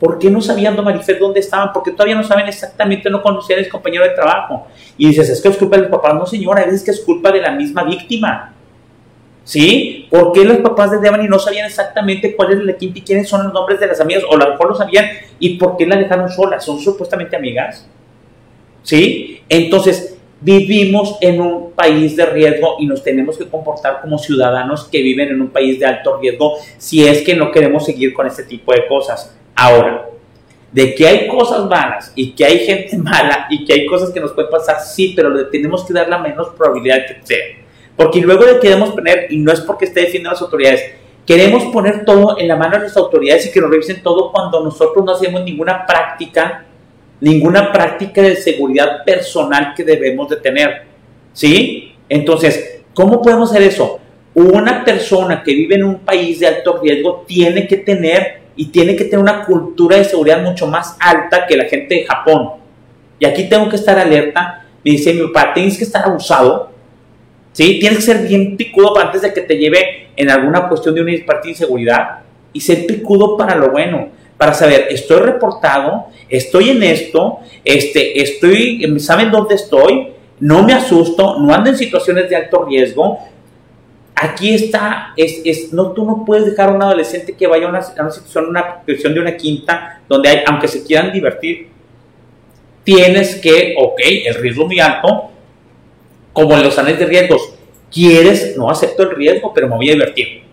¿Por 0.00 0.18
qué 0.18 0.30
no 0.30 0.40
sabían, 0.40 0.76
don 0.76 0.84
Marifel, 0.84 1.18
dónde 1.18 1.40
estaban? 1.40 1.72
Porque 1.72 1.90
todavía 1.90 2.14
no 2.14 2.22
saben 2.22 2.46
exactamente, 2.46 3.10
no 3.10 3.20
conocían 3.20 3.60
a 3.60 3.64
su 3.64 3.70
compañero 3.70 4.04
de 4.04 4.10
trabajo. 4.10 4.66
Y 4.96 5.08
dices, 5.08 5.28
es 5.28 5.40
que 5.40 5.48
es 5.48 5.56
culpa 5.56 5.76
de 5.76 5.88
los. 5.88 6.14
No, 6.14 6.24
señora, 6.26 6.62
es 6.62 6.84
que 6.84 6.92
es 6.92 7.00
culpa 7.00 7.32
de 7.32 7.42
la 7.42 7.50
misma 7.50 7.82
víctima. 7.82 8.54
¿Sí? 9.48 10.06
¿Por 10.10 10.32
qué 10.32 10.44
los 10.44 10.58
papás 10.58 10.90
de 10.90 10.98
Devani 10.98 11.26
no 11.26 11.38
sabían 11.38 11.64
exactamente 11.64 12.36
cuál 12.36 12.52
es 12.52 12.58
la 12.66 12.76
quinta 12.76 12.98
y 12.98 13.02
quiénes 13.02 13.30
son 13.30 13.44
los 13.44 13.54
nombres 13.54 13.80
de 13.80 13.86
las 13.86 13.98
amigas? 13.98 14.22
O 14.28 14.34
a 14.34 14.36
lo 14.36 14.50
mejor 14.50 14.68
lo 14.68 14.74
sabían. 14.74 15.06
¿Y 15.38 15.56
por 15.56 15.78
qué 15.78 15.86
la 15.86 15.96
dejaron 15.96 16.28
sola? 16.28 16.60
¿Son 16.60 16.78
supuestamente 16.78 17.34
amigas? 17.34 17.88
¿Sí? 18.82 19.40
Entonces, 19.48 20.18
vivimos 20.42 21.16
en 21.22 21.40
un 21.40 21.70
país 21.72 22.14
de 22.14 22.26
riesgo 22.26 22.76
y 22.78 22.84
nos 22.84 23.02
tenemos 23.02 23.38
que 23.38 23.48
comportar 23.48 24.02
como 24.02 24.18
ciudadanos 24.18 24.84
que 24.84 25.00
viven 25.00 25.30
en 25.30 25.40
un 25.40 25.48
país 25.48 25.80
de 25.80 25.86
alto 25.86 26.18
riesgo 26.18 26.58
si 26.76 27.08
es 27.08 27.22
que 27.22 27.34
no 27.34 27.50
queremos 27.50 27.86
seguir 27.86 28.12
con 28.12 28.26
este 28.26 28.42
tipo 28.42 28.74
de 28.74 28.86
cosas. 28.86 29.34
Ahora, 29.54 30.10
de 30.70 30.94
que 30.94 31.08
hay 31.08 31.26
cosas 31.26 31.64
malas 31.64 32.12
y 32.14 32.32
que 32.32 32.44
hay 32.44 32.58
gente 32.66 32.98
mala 32.98 33.46
y 33.48 33.64
que 33.64 33.72
hay 33.72 33.86
cosas 33.86 34.10
que 34.10 34.20
nos 34.20 34.32
pueden 34.32 34.50
pasar, 34.50 34.78
sí, 34.82 35.14
pero 35.16 35.30
le 35.30 35.44
tenemos 35.44 35.86
que 35.86 35.94
dar 35.94 36.06
la 36.06 36.18
menos 36.18 36.48
probabilidad 36.50 37.06
que 37.06 37.16
sea. 37.24 37.57
Porque 37.98 38.20
luego 38.20 38.44
le 38.44 38.60
queremos 38.60 38.90
poner, 38.90 39.26
y 39.28 39.38
no 39.38 39.50
es 39.52 39.60
porque 39.60 39.86
esté 39.86 40.02
defendiendo 40.02 40.30
a 40.30 40.32
las 40.34 40.42
autoridades, 40.42 40.82
queremos 41.26 41.64
poner 41.64 42.04
todo 42.04 42.38
en 42.38 42.46
la 42.46 42.54
mano 42.54 42.76
de 42.76 42.84
las 42.84 42.96
autoridades 42.96 43.46
y 43.46 43.50
que 43.50 43.60
nos 43.60 43.70
revisen 43.70 44.04
todo 44.04 44.30
cuando 44.30 44.62
nosotros 44.62 45.04
no 45.04 45.12
hacemos 45.12 45.42
ninguna 45.42 45.84
práctica, 45.84 46.64
ninguna 47.20 47.72
práctica 47.72 48.22
de 48.22 48.36
seguridad 48.36 49.04
personal 49.04 49.74
que 49.76 49.82
debemos 49.82 50.28
de 50.28 50.36
tener. 50.36 50.82
¿Sí? 51.32 51.96
Entonces, 52.08 52.82
¿cómo 52.94 53.20
podemos 53.20 53.50
hacer 53.50 53.64
eso? 53.64 53.98
Una 54.32 54.84
persona 54.84 55.42
que 55.42 55.52
vive 55.52 55.74
en 55.74 55.82
un 55.82 55.98
país 55.98 56.38
de 56.38 56.46
alto 56.46 56.78
riesgo 56.80 57.24
tiene 57.26 57.66
que 57.66 57.78
tener 57.78 58.42
y 58.54 58.66
tiene 58.66 58.94
que 58.94 59.06
tener 59.06 59.18
una 59.18 59.44
cultura 59.44 59.96
de 59.96 60.04
seguridad 60.04 60.40
mucho 60.40 60.68
más 60.68 60.96
alta 61.00 61.48
que 61.48 61.56
la 61.56 61.64
gente 61.64 61.96
de 61.96 62.04
Japón. 62.04 62.50
Y 63.18 63.26
aquí 63.26 63.48
tengo 63.48 63.68
que 63.68 63.74
estar 63.74 63.98
alerta. 63.98 64.64
Me 64.84 64.92
dice 64.92 65.12
mi 65.12 65.26
papá, 65.32 65.52
tienes 65.52 65.76
que 65.76 65.82
estar 65.82 66.04
abusado. 66.04 66.67
¿Sí? 67.58 67.80
Tienes 67.80 67.98
que 67.98 68.04
ser 68.04 68.28
bien 68.28 68.56
picudo 68.56 68.96
antes 68.98 69.22
de 69.22 69.34
que 69.34 69.40
te 69.40 69.58
lleve 69.58 70.10
en 70.14 70.30
alguna 70.30 70.68
cuestión 70.68 70.94
de 70.94 71.00
una 71.00 71.12
parte 71.26 71.48
de 71.48 71.50
inseguridad. 71.50 72.20
Y 72.52 72.60
ser 72.60 72.86
picudo 72.86 73.36
para 73.36 73.56
lo 73.56 73.70
bueno. 73.70 74.10
Para 74.36 74.54
saber, 74.54 74.86
estoy 74.90 75.18
reportado, 75.18 76.06
estoy 76.28 76.70
en 76.70 76.84
esto, 76.84 77.40
este, 77.64 78.22
estoy, 78.22 79.00
saben 79.00 79.32
dónde 79.32 79.56
estoy, 79.56 80.10
no 80.38 80.62
me 80.62 80.72
asusto, 80.72 81.40
no 81.40 81.52
ando 81.52 81.70
en 81.70 81.76
situaciones 81.76 82.30
de 82.30 82.36
alto 82.36 82.64
riesgo, 82.64 83.18
aquí 84.14 84.54
está, 84.54 85.12
es, 85.16 85.42
es, 85.44 85.72
no, 85.72 85.90
tú 85.90 86.04
no 86.04 86.24
puedes 86.24 86.46
dejar 86.46 86.68
a 86.68 86.72
un 86.72 86.80
adolescente 86.80 87.34
que 87.34 87.48
vaya 87.48 87.66
a 87.66 87.70
una, 87.70 87.80
a 87.80 88.02
una 88.02 88.12
situación, 88.12 88.46
una 88.46 88.76
situación 88.86 89.14
de 89.14 89.20
una 89.20 89.36
quinta, 89.36 90.02
donde 90.08 90.28
hay, 90.28 90.38
aunque 90.46 90.68
se 90.68 90.84
quieran 90.84 91.12
divertir, 91.12 91.70
tienes 92.84 93.34
que, 93.40 93.74
ok, 93.76 94.00
el 94.26 94.34
riesgo 94.36 94.66
muy 94.66 94.78
alto, 94.78 95.27
como 96.38 96.54
en 96.54 96.62
los 96.62 96.78
anales 96.78 97.00
de 97.00 97.06
riesgos, 97.06 97.52
quieres, 97.92 98.56
no 98.56 98.70
acepto 98.70 99.02
el 99.02 99.10
riesgo, 99.10 99.52
pero 99.52 99.66
me 99.66 99.74
voy 99.74 99.88
a 99.90 99.94
divertir. 99.94 100.44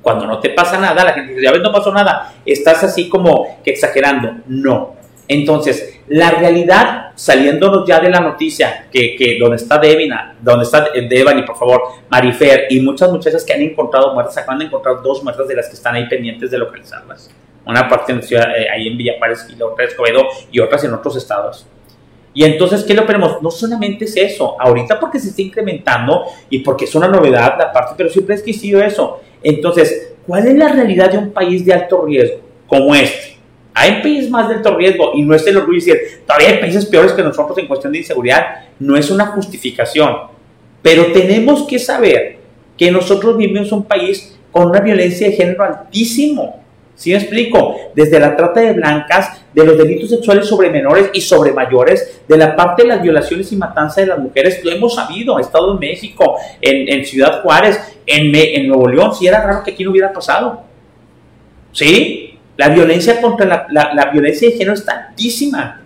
Cuando 0.00 0.26
no 0.26 0.40
te 0.40 0.48
pasa 0.48 0.78
nada, 0.78 1.04
la 1.04 1.12
gente 1.12 1.34
dice, 1.34 1.44
ya 1.44 1.52
ves, 1.52 1.60
no 1.60 1.70
pasó 1.70 1.92
nada, 1.92 2.32
estás 2.46 2.82
así 2.84 3.06
como 3.06 3.58
que 3.62 3.72
exagerando. 3.72 4.36
No, 4.46 4.94
entonces, 5.28 6.00
la 6.08 6.30
realidad, 6.30 7.10
saliéndonos 7.16 7.86
ya 7.86 8.00
de 8.00 8.08
la 8.08 8.20
noticia, 8.20 8.86
que, 8.90 9.14
que 9.14 9.36
donde 9.38 9.56
está 9.56 9.76
Devina, 9.76 10.36
donde 10.40 10.64
está 10.64 10.88
Devani, 10.90 11.42
por 11.42 11.58
favor, 11.58 11.82
Marifer 12.08 12.68
y 12.70 12.80
muchas 12.80 13.12
muchachas 13.12 13.44
que 13.44 13.52
han 13.52 13.60
encontrado 13.60 14.14
muertas, 14.14 14.38
acaban 14.38 14.60
de 14.60 14.64
encontrar 14.64 15.02
dos 15.02 15.22
muertas 15.22 15.46
de 15.48 15.54
las 15.54 15.68
que 15.68 15.74
están 15.74 15.96
ahí 15.96 16.08
pendientes 16.08 16.50
de 16.50 16.56
localizarlas. 16.56 17.30
Una 17.66 17.86
parte 17.90 18.12
en 18.12 18.22
ciudad, 18.22 18.56
eh, 18.56 18.70
ahí 18.70 18.88
en 18.88 18.96
Villa 18.96 19.16
Juárez 19.18 19.46
y 19.50 19.56
la 19.56 19.66
otra 19.66 19.84
en 19.84 19.90
Escobedo 19.90 20.22
y 20.50 20.60
otras 20.60 20.82
en 20.82 20.94
otros 20.94 21.14
estados. 21.16 21.66
Y 22.32 22.44
entonces, 22.44 22.84
¿qué 22.84 22.94
lo 22.94 23.04
tenemos? 23.04 23.42
No 23.42 23.50
solamente 23.50 24.04
es 24.04 24.16
eso, 24.16 24.56
ahorita 24.60 25.00
porque 25.00 25.18
se 25.18 25.30
está 25.30 25.42
incrementando 25.42 26.24
y 26.48 26.60
porque 26.60 26.84
es 26.84 26.94
una 26.94 27.08
novedad 27.08 27.56
la 27.58 27.72
parte, 27.72 27.94
pero 27.96 28.08
siempre 28.08 28.36
es 28.36 28.42
que 28.42 28.52
sido 28.52 28.80
eso. 28.80 29.20
Entonces, 29.42 30.12
¿cuál 30.26 30.46
es 30.46 30.54
la 30.54 30.68
realidad 30.68 31.10
de 31.10 31.18
un 31.18 31.32
país 31.32 31.64
de 31.64 31.72
alto 31.72 32.04
riesgo 32.04 32.40
como 32.68 32.94
este? 32.94 33.36
Hay 33.74 34.02
países 34.02 34.30
más 34.30 34.48
de 34.48 34.56
alto 34.56 34.76
riesgo 34.76 35.12
y 35.14 35.22
no 35.22 35.34
es 35.34 35.46
el 35.46 35.56
orgullo 35.56 35.76
decir, 35.76 36.22
todavía 36.26 36.50
hay 36.50 36.58
países 36.58 36.86
peores 36.86 37.12
que 37.12 37.22
nosotros 37.22 37.56
en 37.58 37.66
cuestión 37.66 37.92
de 37.92 38.00
inseguridad. 38.00 38.66
No 38.78 38.96
es 38.96 39.10
una 39.10 39.26
justificación. 39.26 40.16
Pero 40.82 41.12
tenemos 41.12 41.66
que 41.66 41.78
saber 41.78 42.38
que 42.76 42.90
nosotros 42.90 43.36
vivimos 43.36 43.68
en 43.68 43.74
un 43.74 43.84
país 43.84 44.38
con 44.50 44.70
una 44.70 44.80
violencia 44.80 45.28
de 45.28 45.34
género 45.34 45.64
altísimo. 45.64 46.59
¿Sí 47.00 47.12
me 47.12 47.16
explico? 47.16 47.76
Desde 47.94 48.20
la 48.20 48.36
trata 48.36 48.60
de 48.60 48.74
blancas, 48.74 49.40
de 49.54 49.64
los 49.64 49.78
delitos 49.78 50.10
sexuales 50.10 50.46
sobre 50.46 50.68
menores 50.68 51.08
y 51.14 51.22
sobre 51.22 51.50
mayores, 51.50 52.20
de 52.28 52.36
la 52.36 52.54
parte 52.54 52.82
de 52.82 52.88
las 52.88 53.00
violaciones 53.00 53.50
y 53.52 53.56
matanzas 53.56 54.04
de 54.04 54.06
las 54.08 54.18
mujeres, 54.18 54.62
lo 54.62 54.70
hemos 54.70 54.96
sabido, 54.96 55.38
he 55.38 55.40
estado 55.40 55.72
en 55.72 55.78
México, 55.78 56.36
en, 56.60 57.02
Ciudad 57.06 57.40
Juárez, 57.40 57.80
en, 58.04 58.34
en 58.34 58.68
Nuevo 58.68 58.86
León, 58.86 59.14
si 59.14 59.26
era 59.26 59.42
raro 59.42 59.64
que 59.64 59.70
aquí 59.70 59.82
no 59.82 59.92
hubiera 59.92 60.12
pasado. 60.12 60.60
¿Sí? 61.72 62.38
La 62.58 62.68
violencia 62.68 63.18
contra 63.22 63.66
la, 63.70 64.10
violencia 64.12 64.50
de 64.50 64.56
género 64.58 64.74
está 64.74 65.06
altísima. 65.08 65.80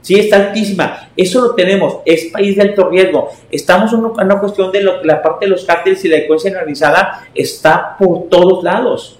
Sí, 0.00 0.18
está 0.18 0.36
altísima. 0.36 1.10
Eso 1.14 1.42
lo 1.42 1.54
tenemos. 1.54 1.98
Es 2.06 2.30
país 2.32 2.56
de 2.56 2.62
alto 2.62 2.88
riesgo. 2.88 3.28
Estamos 3.50 3.92
en 3.92 4.02
una, 4.02 4.40
cuestión 4.40 4.72
de 4.72 4.82
lo, 4.82 5.04
la 5.04 5.20
parte 5.20 5.44
de 5.44 5.50
los 5.50 5.66
cárteles 5.66 6.02
y 6.06 6.08
la 6.08 6.14
delincuencia 6.14 6.48
generalizada 6.48 7.28
está 7.34 7.98
por 7.98 8.30
todos 8.30 8.64
lados. 8.64 9.18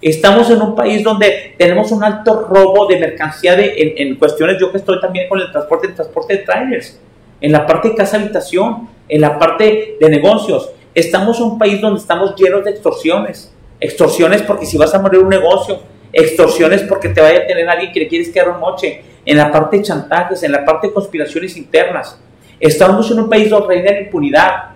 Estamos 0.00 0.48
en 0.50 0.62
un 0.62 0.76
país 0.76 1.02
donde 1.02 1.54
tenemos 1.58 1.90
un 1.90 2.04
alto 2.04 2.46
robo 2.48 2.86
de 2.86 3.00
mercancía 3.00 3.56
de, 3.56 3.94
en, 3.96 4.14
cuestiones, 4.14 4.56
yo 4.60 4.70
que 4.70 4.78
estoy 4.78 5.00
también 5.00 5.28
con 5.28 5.40
el 5.40 5.50
transporte, 5.50 5.88
el 5.88 5.94
transporte 5.94 6.36
de 6.36 6.42
trailers, 6.44 7.00
en 7.40 7.50
la 7.50 7.66
parte 7.66 7.88
de 7.88 7.94
casa-habitación, 7.96 8.88
en 9.08 9.20
la 9.20 9.38
parte 9.38 9.96
de 10.00 10.08
negocios. 10.08 10.70
Estamos 10.94 11.38
en 11.38 11.44
un 11.44 11.58
país 11.58 11.80
donde 11.80 12.00
estamos 12.00 12.36
llenos 12.36 12.64
de 12.64 12.70
extorsiones. 12.70 13.52
Extorsiones 13.80 14.42
porque 14.42 14.66
si 14.66 14.78
vas 14.78 14.94
a 14.94 15.00
morir 15.00 15.20
un 15.20 15.28
negocio, 15.28 15.80
extorsiones 16.12 16.82
porque 16.82 17.08
te 17.08 17.20
vaya 17.20 17.40
a 17.40 17.46
tener 17.46 17.68
alguien 17.68 17.92
que 17.92 18.00
le 18.00 18.08
quieres 18.08 18.28
quedar 18.28 18.50
un 18.50 18.60
moche, 18.60 19.02
en 19.24 19.36
la 19.36 19.50
parte 19.50 19.78
de 19.78 19.82
chantajes, 19.82 20.42
en 20.44 20.52
la 20.52 20.64
parte 20.64 20.86
de 20.86 20.92
conspiraciones 20.92 21.56
internas. 21.56 22.18
Estamos 22.60 23.10
en 23.10 23.20
un 23.20 23.28
país 23.28 23.50
donde 23.50 23.68
reina 23.68 23.92
la 23.92 24.00
impunidad. 24.00 24.70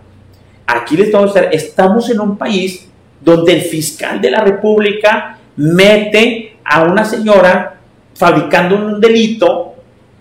aquí 0.66 0.96
les 0.96 1.11
vamos 1.12 1.35
a 1.37 1.40
decir, 1.40 1.56
estamos 1.56 2.11
en 2.11 2.20
un 2.20 2.37
país 2.37 2.91
donde 3.24 3.54
el 3.54 3.62
fiscal 3.62 4.20
de 4.20 4.30
la 4.30 4.40
República 4.40 5.38
mete 5.56 6.56
a 6.64 6.85
una 6.85 7.04
señora 7.04 7.80
fabricando 8.14 8.76
un 8.76 9.00
delito, 9.00 9.74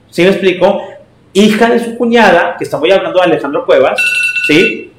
¿sí 0.09 0.23
me 0.23 0.29
explico? 0.29 0.81
Hija 1.33 1.69
de 1.69 1.79
su 1.79 1.97
cuñada, 1.97 2.55
que 2.57 2.63
estamos 2.63 2.89
hablando 2.91 3.19
de 3.19 3.25
Alejandro 3.25 3.65
Cuevas, 3.65 3.99
¿sí? 4.47 4.91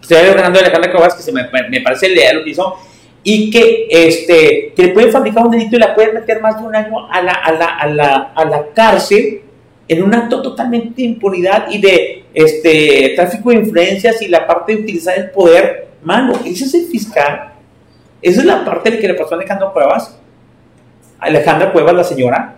Estoy 0.00 0.18
hablando 0.18 0.58
de 0.58 0.66
Alejandro 0.66 0.92
Cuevas, 0.92 1.14
que 1.14 1.22
se 1.22 1.32
me, 1.32 1.48
me 1.70 1.80
parece 1.80 2.08
leal 2.08 2.36
lo 2.36 2.44
que 2.44 2.50
hizo, 2.50 2.76
y 3.24 3.50
que, 3.50 3.86
este, 3.88 4.72
que 4.74 4.82
le 4.82 4.88
pueden 4.88 5.12
fabricar 5.12 5.44
un 5.44 5.52
delito 5.52 5.76
y 5.76 5.78
la 5.78 5.94
pueden 5.94 6.14
meter 6.14 6.40
más 6.40 6.60
de 6.60 6.66
un 6.66 6.74
año 6.74 7.08
a 7.10 7.22
la, 7.22 7.32
a 7.32 7.52
la, 7.52 7.66
a 7.66 7.86
la, 7.86 8.32
a 8.34 8.44
la 8.44 8.66
cárcel 8.74 9.42
en 9.86 10.02
un 10.02 10.14
acto 10.14 10.42
totalmente 10.42 11.02
de 11.02 11.08
impunidad 11.08 11.70
y 11.70 11.78
de 11.78 12.24
este, 12.34 13.12
tráfico 13.14 13.50
de 13.50 13.56
influencias 13.56 14.22
y 14.22 14.28
la 14.28 14.46
parte 14.46 14.74
de 14.74 14.82
utilizar 14.82 15.18
el 15.18 15.30
poder. 15.30 15.91
Mano, 16.02 16.34
ese 16.44 16.64
es 16.64 16.74
el 16.74 16.86
fiscal. 16.86 17.52
Esa 18.20 18.40
es 18.40 18.46
la 18.46 18.64
parte 18.64 18.98
que 18.98 19.08
le 19.08 19.14
pasó 19.14 19.34
a 19.34 19.38
Alejandro 19.38 19.72
Cuevas. 19.72 20.18
Alejandra 21.18 21.72
Cuevas, 21.72 21.94
la 21.94 22.04
señora. 22.04 22.56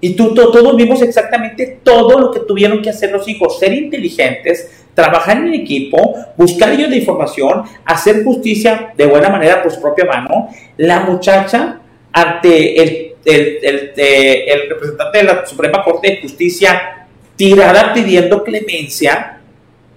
Y 0.00 0.14
tú, 0.14 0.34
todos 0.34 0.76
vimos 0.76 1.02
exactamente 1.02 1.80
todo 1.82 2.18
lo 2.18 2.30
que 2.30 2.40
tuvieron 2.40 2.80
que 2.80 2.90
hacer 2.90 3.12
los 3.12 3.28
hijos, 3.28 3.58
ser 3.58 3.74
inteligentes, 3.74 4.84
trabajar 4.94 5.36
en 5.36 5.52
equipo, 5.52 6.14
buscar 6.36 6.72
ellos 6.72 6.88
de 6.88 6.96
información, 6.96 7.64
hacer 7.84 8.24
justicia 8.24 8.92
de 8.96 9.06
buena 9.06 9.28
manera 9.28 9.62
por 9.62 9.70
su 9.70 9.80
propia 9.80 10.06
mano. 10.06 10.48
La 10.78 11.00
muchacha, 11.00 11.80
ante 12.12 12.82
el, 12.82 13.14
el, 13.24 13.92
el, 13.96 14.70
representante 14.70 15.18
de 15.18 15.24
la 15.24 15.46
Suprema 15.46 15.84
Corte 15.84 16.08
de 16.10 16.22
Justicia, 16.22 17.06
tirada 17.36 17.92
pidiendo 17.92 18.42
clemencia 18.42 19.39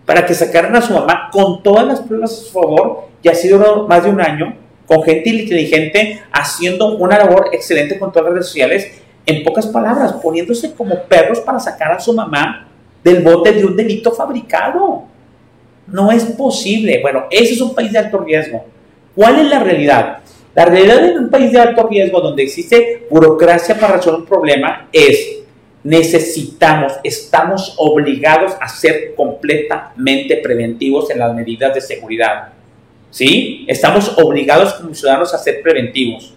para 0.06 0.26
que 0.26 0.34
sacaran 0.34 0.76
a 0.76 0.82
su 0.82 0.94
mamá 0.94 1.30
con 1.32 1.64
todas 1.64 1.86
las 1.86 2.02
pruebas 2.02 2.32
a 2.32 2.36
su 2.36 2.52
favor, 2.52 3.08
y 3.22 3.30
ha 3.30 3.36
sido 3.36 3.88
más 3.88 4.04
de 4.04 4.10
un 4.10 4.22
año, 4.22 4.56
con 4.86 5.02
gente 5.04 5.30
inteligente, 5.30 6.22
haciendo 6.32 6.96
una 6.98 7.18
labor 7.18 7.50
excelente 7.54 7.98
con 7.98 8.12
todas 8.12 8.26
las 8.26 8.34
redes 8.34 8.48
sociales, 8.48 8.92
en 9.26 9.44
pocas 9.44 9.68
palabras, 9.68 10.14
poniéndose 10.14 10.74
como 10.74 11.04
perros 11.04 11.40
para 11.40 11.60
sacar 11.60 11.94
a 11.94 12.00
su 12.00 12.14
mamá 12.14 12.68
del 13.04 13.24
bote 13.24 13.54
de 13.54 13.66
un 13.66 13.76
delito 13.76 14.12
fabricado. 14.12 15.04
No 15.88 16.12
es 16.12 16.24
posible. 16.26 17.00
Bueno, 17.02 17.26
ese 17.30 17.54
es 17.54 17.62
un 17.62 17.74
país 17.74 17.92
de 17.92 18.00
alto 18.00 18.20
riesgo. 18.20 18.66
¿Cuál 19.16 19.40
es 19.40 19.46
la 19.48 19.60
realidad? 19.60 20.18
La 20.56 20.66
realidad 20.66 21.06
en 21.06 21.18
un 21.18 21.30
país 21.30 21.52
de 21.52 21.60
alto 21.60 21.88
riesgo 21.88 22.20
donde 22.20 22.44
existe 22.44 23.08
burocracia 23.10 23.80
para 23.80 23.98
resolver 23.98 24.22
un 24.22 24.26
problema 24.26 24.88
es 24.92 25.43
necesitamos, 25.84 26.94
estamos 27.04 27.76
obligados 27.78 28.54
a 28.60 28.68
ser 28.68 29.16
completamente 29.16 30.38
preventivos 30.38 31.10
en 31.10 31.20
las 31.20 31.34
medidas 31.34 31.74
de 31.74 31.82
seguridad. 31.82 32.50
¿Sí? 33.10 33.66
Estamos 33.68 34.18
obligados 34.18 34.74
como 34.74 34.94
ciudadanos 34.96 35.34
a 35.34 35.38
ser 35.38 35.62
preventivos. 35.62 36.34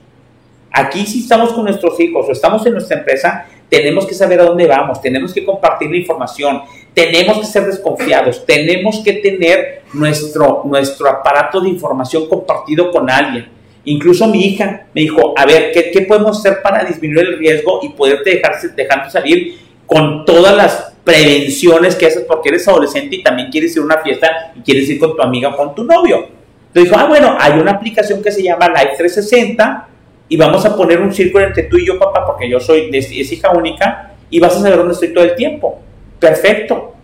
Aquí 0.71 1.07
si 1.07 1.21
estamos 1.21 1.53
con 1.53 1.65
nuestros 1.65 1.99
hijos 2.01 2.27
o 2.29 2.33
estamos 2.33 2.67
en 2.67 2.73
nuestra 2.73 2.99
empresa, 2.99 3.47
tenemos 3.71 4.07
que 4.07 4.15
saber 4.15 4.41
a 4.41 4.45
dónde 4.45 4.67
vamos, 4.67 5.01
tenemos 5.01 5.33
que 5.33 5.45
compartir 5.45 5.91
la 5.91 5.97
información, 5.97 6.63
tenemos 6.93 7.39
que 7.39 7.47
ser 7.47 7.65
desconfiados, 7.65 8.45
tenemos 8.45 9.03
que 9.03 9.15
tener 9.15 9.83
nuestro, 9.95 10.63
nuestro 10.65 11.09
aparato 11.09 11.61
de 11.61 11.71
información 11.71 12.29
compartido 12.29 12.91
con 12.91 13.09
alguien. 13.09 13.49
Incluso 13.87 14.27
mi 14.27 14.45
hija 14.45 14.87
me 14.93 15.01
dijo, 15.01 15.33
a 15.37 15.47
ver, 15.47 15.73
¿qué, 15.73 15.91
qué 15.91 16.03
podemos 16.03 16.39
hacer 16.39 16.61
para 16.63 16.85
disminuir 16.85 17.27
el 17.27 17.39
riesgo 17.39 17.81
y 17.83 17.91
poderte 17.91 18.31
dejarse, 18.31 18.69
dejando 18.77 19.09
salir 19.09 19.59
con 19.87 20.25
todas 20.25 20.55
las 20.55 20.93
prevenciones 21.05 21.95
que 21.95 22.07
haces 22.07 22.25
porque 22.27 22.49
eres 22.49 22.67
adolescente 22.67 23.17
y 23.17 23.23
también 23.23 23.49
quieres 23.51 23.75
ir 23.77 23.83
a 23.83 23.85
una 23.85 23.99
fiesta 23.99 24.53
y 24.57 24.61
quieres 24.61 24.89
ir 24.91 24.99
con 24.99 25.17
tu 25.17 25.23
amiga 25.23 25.51
o 25.51 25.57
con 25.57 25.75
tu 25.75 25.85
novio? 25.85 26.27
Entonces 26.69 26.91
dijo, 26.91 26.97
ah, 26.97 27.07
bueno, 27.07 27.37
hay 27.41 27.59
una 27.59 27.73
aplicación 27.73 28.23
que 28.23 28.31
se 28.31 28.43
llama 28.43 28.69
Live 28.69 28.97
360 28.99 29.89
y 30.29 30.37
vamos 30.37 30.65
a 30.67 30.77
poner 30.77 31.01
un 31.01 31.15
círculo 31.15 31.47
entre 31.47 31.65
tú 31.65 31.79
y 31.79 31.87
yo, 31.87 31.99
papá, 31.99 32.27
porque 32.27 32.51
yo 32.51 32.59
soy, 32.61 32.91
es 32.93 33.33
hija 33.33 33.51
única, 33.53 34.15
y 34.29 34.41
vas 34.41 34.57
a 34.57 34.61
saber 34.61 34.77
dónde 34.77 34.95
estoy 34.95 35.15
todo 35.15 35.25
el 35.25 35.37
tiempo. 35.37 35.81
Perfecto. 36.19 36.95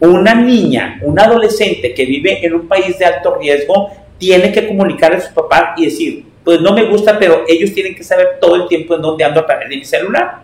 Una 0.00 0.34
niña, 0.34 0.98
un 1.02 1.18
adolescente 1.18 1.92
que 1.92 2.06
vive 2.06 2.44
en 2.44 2.54
un 2.54 2.66
país 2.66 2.98
de 2.98 3.04
alto 3.04 3.36
riesgo, 3.38 3.90
tiene 4.20 4.52
que 4.52 4.68
comunicar 4.68 5.12
a 5.12 5.20
su 5.20 5.34
papá 5.34 5.74
y 5.76 5.86
decir, 5.86 6.26
pues 6.44 6.60
no 6.60 6.72
me 6.72 6.84
gusta, 6.84 7.18
pero 7.18 7.42
ellos 7.48 7.74
tienen 7.74 7.96
que 7.96 8.04
saber 8.04 8.38
todo 8.40 8.54
el 8.54 8.68
tiempo 8.68 8.94
en 8.94 9.02
dónde 9.02 9.24
ando 9.24 9.40
a 9.40 9.46
través 9.46 9.68
de 9.68 9.76
mi 9.76 9.84
celular. 9.84 10.42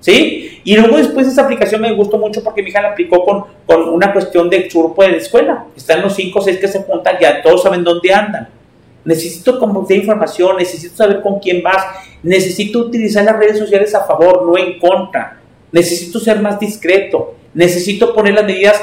¿Sí? 0.00 0.60
Y 0.64 0.76
luego 0.76 0.98
después 0.98 1.26
esa 1.26 1.44
aplicación 1.44 1.80
me 1.80 1.90
gustó 1.94 2.18
mucho 2.18 2.44
porque 2.44 2.62
mi 2.62 2.68
hija 2.68 2.82
la 2.82 2.90
aplicó 2.90 3.24
con, 3.24 3.44
con 3.64 3.88
una 3.88 4.12
cuestión 4.12 4.50
de 4.50 4.68
grupo 4.70 5.02
de 5.02 5.12
la 5.12 5.16
escuela. 5.16 5.64
Están 5.74 6.02
los 6.02 6.14
cinco 6.14 6.40
o 6.40 6.42
seis 6.42 6.58
que 6.58 6.68
se 6.68 6.82
juntan, 6.82 7.16
ya 7.18 7.40
todos 7.40 7.62
saben 7.62 7.82
dónde 7.82 8.12
andan 8.12 8.48
necesito 9.04 9.58
compartir 9.58 9.98
información, 9.98 10.56
necesito 10.56 10.96
saber 10.96 11.20
con 11.20 11.38
quién 11.38 11.62
vas, 11.62 11.84
necesito 12.22 12.80
utilizar 12.80 13.24
las 13.24 13.38
redes 13.38 13.58
sociales 13.58 13.94
a 13.94 14.04
favor, 14.04 14.44
no 14.46 14.56
en 14.56 14.78
contra, 14.78 15.40
necesito 15.70 16.18
ser 16.18 16.40
más 16.40 16.58
discreto, 16.58 17.34
necesito 17.52 18.14
poner 18.14 18.34
las 18.34 18.44
medidas, 18.44 18.82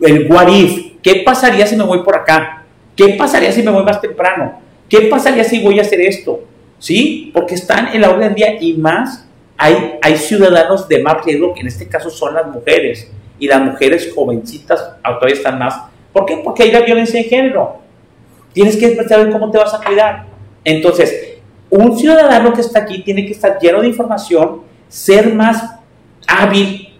el 0.00 0.30
what 0.30 0.48
if, 0.48 0.92
¿qué 1.02 1.22
pasaría 1.24 1.66
si 1.66 1.76
me 1.76 1.84
voy 1.84 2.02
por 2.02 2.16
acá? 2.16 2.61
¿Qué 2.96 3.08
pasaría 3.10 3.52
si 3.52 3.62
me 3.62 3.70
voy 3.70 3.84
más 3.84 4.00
temprano? 4.00 4.60
¿Qué 4.88 5.02
pasaría 5.02 5.44
si 5.44 5.62
voy 5.62 5.78
a 5.78 5.82
hacer 5.82 6.00
esto? 6.00 6.40
¿Sí? 6.78 7.30
Porque 7.32 7.54
están 7.54 7.94
en 7.94 8.00
la 8.00 8.10
orden 8.10 8.28
del 8.28 8.34
día 8.34 8.56
y 8.60 8.74
más 8.74 9.26
hay, 9.56 9.94
hay 10.02 10.16
ciudadanos 10.16 10.88
de 10.88 11.02
más 11.02 11.24
riesgo, 11.24 11.54
que 11.54 11.60
en 11.60 11.68
este 11.68 11.88
caso 11.88 12.10
son 12.10 12.34
las 12.34 12.46
mujeres, 12.46 13.10
y 13.38 13.46
las 13.46 13.60
mujeres 13.60 14.12
jovencitas 14.14 14.96
todavía 15.02 15.34
están 15.34 15.58
más. 15.58 15.74
¿Por 16.12 16.26
qué? 16.26 16.36
Porque 16.38 16.64
hay 16.64 16.72
la 16.72 16.80
violencia 16.80 17.20
de 17.20 17.28
género 17.28 17.82
Tienes 18.52 18.76
que 18.76 18.94
saber 19.08 19.30
cómo 19.30 19.50
te 19.50 19.58
vas 19.58 19.72
a 19.72 19.82
cuidar. 19.82 20.26
Entonces, 20.64 21.38
un 21.70 21.98
ciudadano 21.98 22.52
que 22.52 22.60
está 22.60 22.80
aquí 22.80 23.02
tiene 23.02 23.24
que 23.24 23.32
estar 23.32 23.58
lleno 23.58 23.80
de 23.80 23.88
información, 23.88 24.62
ser 24.88 25.32
más 25.32 25.76
hábil, 26.26 26.90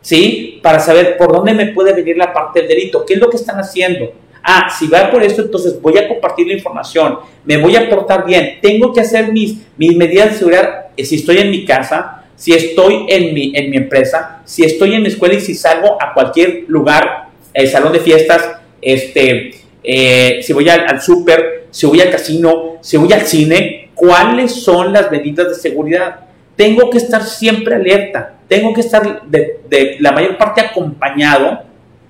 ¿sí? 0.00 0.60
Para 0.62 0.78
saber 0.78 1.16
por 1.16 1.32
dónde 1.32 1.52
me 1.54 1.66
puede 1.66 1.92
venir 1.92 2.16
la 2.16 2.32
parte 2.32 2.60
del 2.60 2.68
delito, 2.68 3.04
qué 3.04 3.14
es 3.14 3.20
lo 3.20 3.28
que 3.28 3.36
están 3.36 3.58
haciendo. 3.58 4.12
Ah, 4.48 4.68
si 4.70 4.86
va 4.86 5.10
por 5.10 5.22
esto, 5.24 5.42
entonces 5.42 5.80
voy 5.82 5.98
a 5.98 6.06
compartir 6.06 6.46
la 6.46 6.52
información, 6.52 7.18
me 7.44 7.56
voy 7.56 7.74
a 7.74 7.90
portar 7.90 8.24
bien, 8.24 8.58
tengo 8.62 8.92
que 8.92 9.00
hacer 9.00 9.32
mis, 9.32 9.58
mis 9.76 9.96
medidas 9.96 10.30
de 10.30 10.38
seguridad 10.38 10.86
eh, 10.96 11.04
si 11.04 11.16
estoy 11.16 11.38
en 11.38 11.50
mi 11.50 11.64
casa, 11.64 12.24
si 12.36 12.52
estoy 12.52 13.06
en 13.08 13.34
mi, 13.34 13.52
en 13.56 13.70
mi 13.70 13.76
empresa, 13.76 14.42
si 14.44 14.62
estoy 14.62 14.94
en 14.94 15.02
mi 15.02 15.08
escuela 15.08 15.34
y 15.34 15.40
si 15.40 15.54
salgo 15.54 16.00
a 16.00 16.14
cualquier 16.14 16.64
lugar, 16.68 17.30
el 17.52 17.68
salón 17.68 17.92
de 17.92 17.98
fiestas, 17.98 18.52
este, 18.80 19.50
eh, 19.82 20.40
si 20.42 20.52
voy 20.52 20.68
al, 20.68 20.86
al 20.86 21.00
súper, 21.00 21.66
si 21.70 21.86
voy 21.86 22.00
al 22.00 22.10
casino, 22.10 22.78
si 22.80 22.96
voy 22.96 23.12
al 23.12 23.22
cine, 23.22 23.90
cuáles 23.94 24.62
son 24.62 24.92
las 24.92 25.10
medidas 25.10 25.48
de 25.48 25.54
seguridad. 25.54 26.20
Tengo 26.54 26.88
que 26.88 26.98
estar 26.98 27.24
siempre 27.24 27.74
alerta, 27.74 28.36
tengo 28.48 28.72
que 28.72 28.80
estar 28.80 29.22
de, 29.26 29.96
la 30.00 30.12
mayor 30.12 30.38
parte 30.38 30.60
acompañado, 30.60 31.64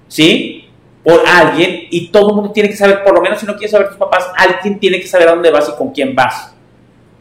¿sí? 0.06 0.65
Por 1.06 1.22
alguien 1.24 1.86
y 1.88 2.08
todo 2.08 2.30
el 2.30 2.34
mundo 2.34 2.50
tiene 2.50 2.68
que 2.68 2.74
saber, 2.74 3.04
por 3.04 3.14
lo 3.14 3.20
menos 3.20 3.38
si 3.38 3.46
no 3.46 3.52
quieres 3.52 3.70
saber 3.70 3.90
tus 3.90 3.96
papás, 3.96 4.26
alguien 4.36 4.80
tiene 4.80 4.98
que 4.98 5.06
saber 5.06 5.28
a 5.28 5.36
dónde 5.36 5.52
vas 5.52 5.68
y 5.68 5.78
con 5.78 5.92
quién 5.92 6.16
vas. 6.16 6.52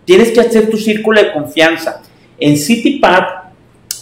Tienes 0.06 0.32
que 0.32 0.42
hacer 0.42 0.72
tu 0.72 0.78
círculo 0.78 1.22
de 1.22 1.32
confianza. 1.32 2.02
En 2.40 2.58
CityPad 2.58 3.24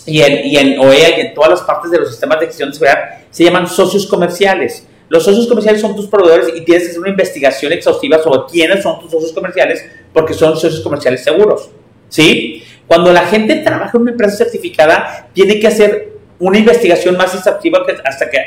y 0.06 0.22
en, 0.22 0.48
y 0.48 0.56
en 0.56 0.80
OEA 0.80 1.18
y 1.18 1.22
en 1.22 1.34
todas 1.34 1.50
las 1.50 1.62
partes 1.64 1.92
de 1.92 2.00
los 2.00 2.12
sistemas 2.12 2.40
de 2.40 2.46
gestión 2.46 2.70
de 2.70 2.76
seguridad 2.76 2.98
se 3.30 3.44
llaman 3.44 3.68
socios 3.68 4.08
comerciales. 4.08 4.88
Los 5.10 5.26
socios 5.26 5.48
comerciales 5.48 5.82
son 5.82 5.98
tus 5.98 6.08
proveedores 6.08 6.48
y 6.56 6.62
tienes 6.62 6.86
que 6.86 6.90
hacer 6.92 7.02
una 7.02 7.10
investigación 7.10 7.74
exhaustiva 7.74 8.24
sobre 8.24 8.40
quiénes 8.50 8.82
son 8.82 9.02
tus 9.02 9.12
socios 9.12 9.34
comerciales 9.34 9.84
porque 10.14 10.34
son 10.34 10.56
socios 10.56 10.80
comerciales 10.80 11.26
seguros. 11.26 11.72
¿Sí? 12.08 12.64
Cuando 12.88 13.12
la 13.12 13.26
gente 13.26 13.58
trabaja 13.58 13.98
en 13.98 14.04
una 14.04 14.12
empresa 14.12 14.38
certificada, 14.38 15.28
tiene 15.34 15.60
que 15.60 15.68
hacer 15.68 16.13
una 16.40 16.58
investigación 16.58 17.16
más 17.18 17.34
exhaustiva 17.36 17.86
que 17.86 17.96
hasta 18.04 18.30
que 18.30 18.38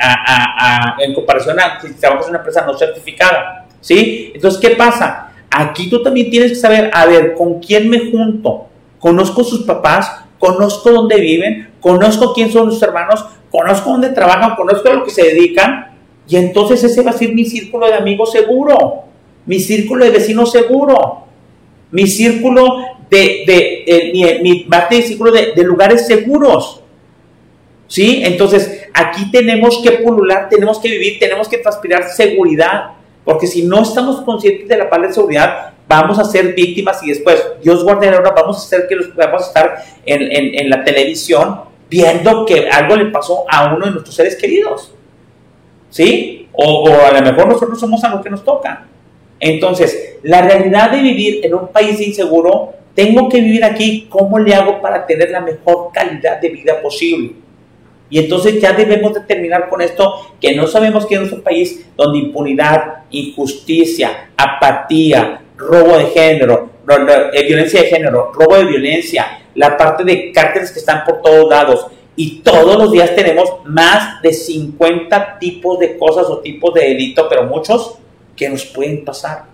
en 0.99 1.15
comparación 1.15 1.59
a 1.61 1.81
si 1.81 1.95
trabajas 1.95 2.27
en 2.27 2.31
una 2.31 2.39
empresa 2.39 2.65
no 2.67 2.77
certificada. 2.77 3.67
¿Sí? 3.81 4.33
Entonces, 4.35 4.61
¿qué 4.61 4.71
pasa? 4.71 5.33
Aquí 5.51 5.89
tú 5.89 6.03
también 6.03 6.31
tienes 6.31 6.51
que 6.51 6.57
saber, 6.57 6.91
a 6.93 7.07
ver, 7.07 7.35
¿con 7.35 7.61
quién 7.61 7.89
me 7.89 8.11
junto? 8.11 8.67
¿Conozco 8.99 9.45
sus 9.45 9.63
papás? 9.63 10.25
¿Conozco 10.39 10.91
dónde 10.91 11.21
viven? 11.21 11.71
¿Conozco 11.81 12.35
quién 12.35 12.51
son 12.51 12.71
sus 12.71 12.83
hermanos? 12.83 13.25
¿Conozco 13.51 13.91
dónde 13.91 14.11
trabajan? 14.11 14.57
¿Conozco 14.57 14.89
a 14.91 14.95
lo 14.95 15.05
que 15.05 15.11
se 15.11 15.23
dedican? 15.23 15.97
Y 16.29 16.37
entonces 16.37 16.83
ese 16.83 17.03
va 17.03 17.11
a 17.11 17.15
ser 17.15 17.33
mi 17.33 17.45
círculo 17.45 17.87
de 17.87 17.95
amigos 17.95 18.33
seguro, 18.33 19.05
mi 19.47 19.61
círculo 19.61 20.05
de 20.05 20.11
vecinos 20.11 20.51
seguro, 20.51 21.25
mi 21.93 22.07
círculo 22.07 22.79
de, 23.09 23.45
de, 23.47 24.41
mi, 24.43 24.67
mi 24.69 25.03
círculo 25.03 25.31
de, 25.31 25.53
de 25.55 25.63
lugares 25.63 26.07
seguros. 26.07 26.83
¿Sí? 27.89 28.23
Entonces, 28.25 28.89
aquí 28.93 29.31
tenemos 29.31 29.81
que 29.83 29.93
pulular, 29.93 30.49
tenemos 30.49 30.79
que 30.81 30.89
vivir, 30.89 31.19
tenemos 31.19 31.49
que 31.49 31.59
transpirar 31.59 32.09
seguridad, 32.09 32.91
porque 33.25 33.47
si 33.47 33.65
no 33.65 33.83
estamos 33.83 34.23
conscientes 34.23 34.69
de 34.69 34.77
la 34.77 34.91
palabra 34.91 35.09
de 35.09 35.15
seguridad, 35.15 35.73
vamos 35.89 36.19
a 36.19 36.25
ser 36.25 36.55
víctimas 36.55 37.03
y 37.03 37.11
después, 37.11 37.45
Dios 37.63 37.85
guarde 37.85 38.09
ahora, 38.09 38.33
vamos 38.35 38.57
a 38.57 38.61
hacer 38.61 38.89
que 38.89 38.97
los, 38.97 39.09
a 39.17 39.37
estar 39.37 39.85
en, 40.05 40.71
la 40.71 40.85
televisión 40.85 41.61
viendo 41.89 42.45
que 42.45 42.69
algo 42.69 42.97
le 42.97 43.07
pasó 43.07 43.45
a 43.49 43.75
uno 43.75 43.87
de 43.87 43.93
nuestros 43.93 44.15
seres 44.15 44.37
queridos. 44.37 44.93
¿sí? 45.91 46.49
O, 46.53 46.89
a 46.89 47.13
lo 47.13 47.23
mejor 47.23 47.49
nosotros 47.49 47.79
somos 47.79 48.03
a 48.05 48.09
lo 48.09 48.23
que 48.23 48.31
nos 48.31 48.45
toca. 48.45 48.87
Entonces, 49.39 50.17
la 50.23 50.43
realidad 50.43 50.91
de 50.91 51.03
vivir 51.03 51.45
en 51.45 51.55
un 51.55 51.69
país 51.69 52.01
inseguro, 52.01 52.73
tengo 52.95 53.29
que 53.29 53.41
vivir 53.41 53.65
aquí, 53.65 54.07
¿cómo 54.09 54.39
le 54.39 54.55
hago 54.55 54.81
para 54.81 55.07
tener 55.07 55.31
la 55.31 55.41
mejor 55.41 55.91
calidad 55.93 56.41
de 56.41 56.49
vida 56.49 56.81
posible? 56.81 57.33
Y 58.09 58.19
entonces 58.21 58.61
ya 58.61 58.73
debemos 58.73 59.15
de 59.15 59.21
terminar 59.21 59.69
con 59.69 59.83
esto, 59.83 60.37
que 60.41 60.55
no 60.55 60.67
sabemos 60.67 61.07
que 61.07 61.17
es 61.17 61.33
un 61.33 61.43
país 61.43 61.87
donde 61.97 62.19
impunidad, 62.19 63.05
injusticia, 63.11 64.31
apatía, 64.37 65.43
robo 65.57 65.97
de 65.97 66.07
género, 66.07 66.71
eh, 67.33 67.45
violencia 67.47 67.83
de 67.83 67.89
género, 67.89 68.33
robo 68.33 68.57
de 68.57 68.67
violencia, 68.67 69.41
la 69.55 69.77
parte 69.77 70.05
de 70.05 70.31
cárteles 70.33 70.71
que 70.71 70.79
están 70.79 71.05
por 71.05 71.21
todos 71.21 71.51
lados. 71.51 71.87
Y 72.15 72.41
todos 72.41 72.79
los 72.79 72.93
días 72.93 73.15
tenemos 73.15 73.51
más 73.65 74.23
de 74.23 74.33
50 74.33 75.39
tipos 75.39 75.79
de 75.79 75.99
cosas 75.99 76.27
o 76.29 76.39
tipos 76.39 76.73
de 76.75 76.83
delito, 76.83 77.29
pero 77.29 77.45
muchos 77.45 77.99
que 78.37 78.49
nos 78.49 78.65
pueden 78.67 79.05
pasar. 79.05 79.45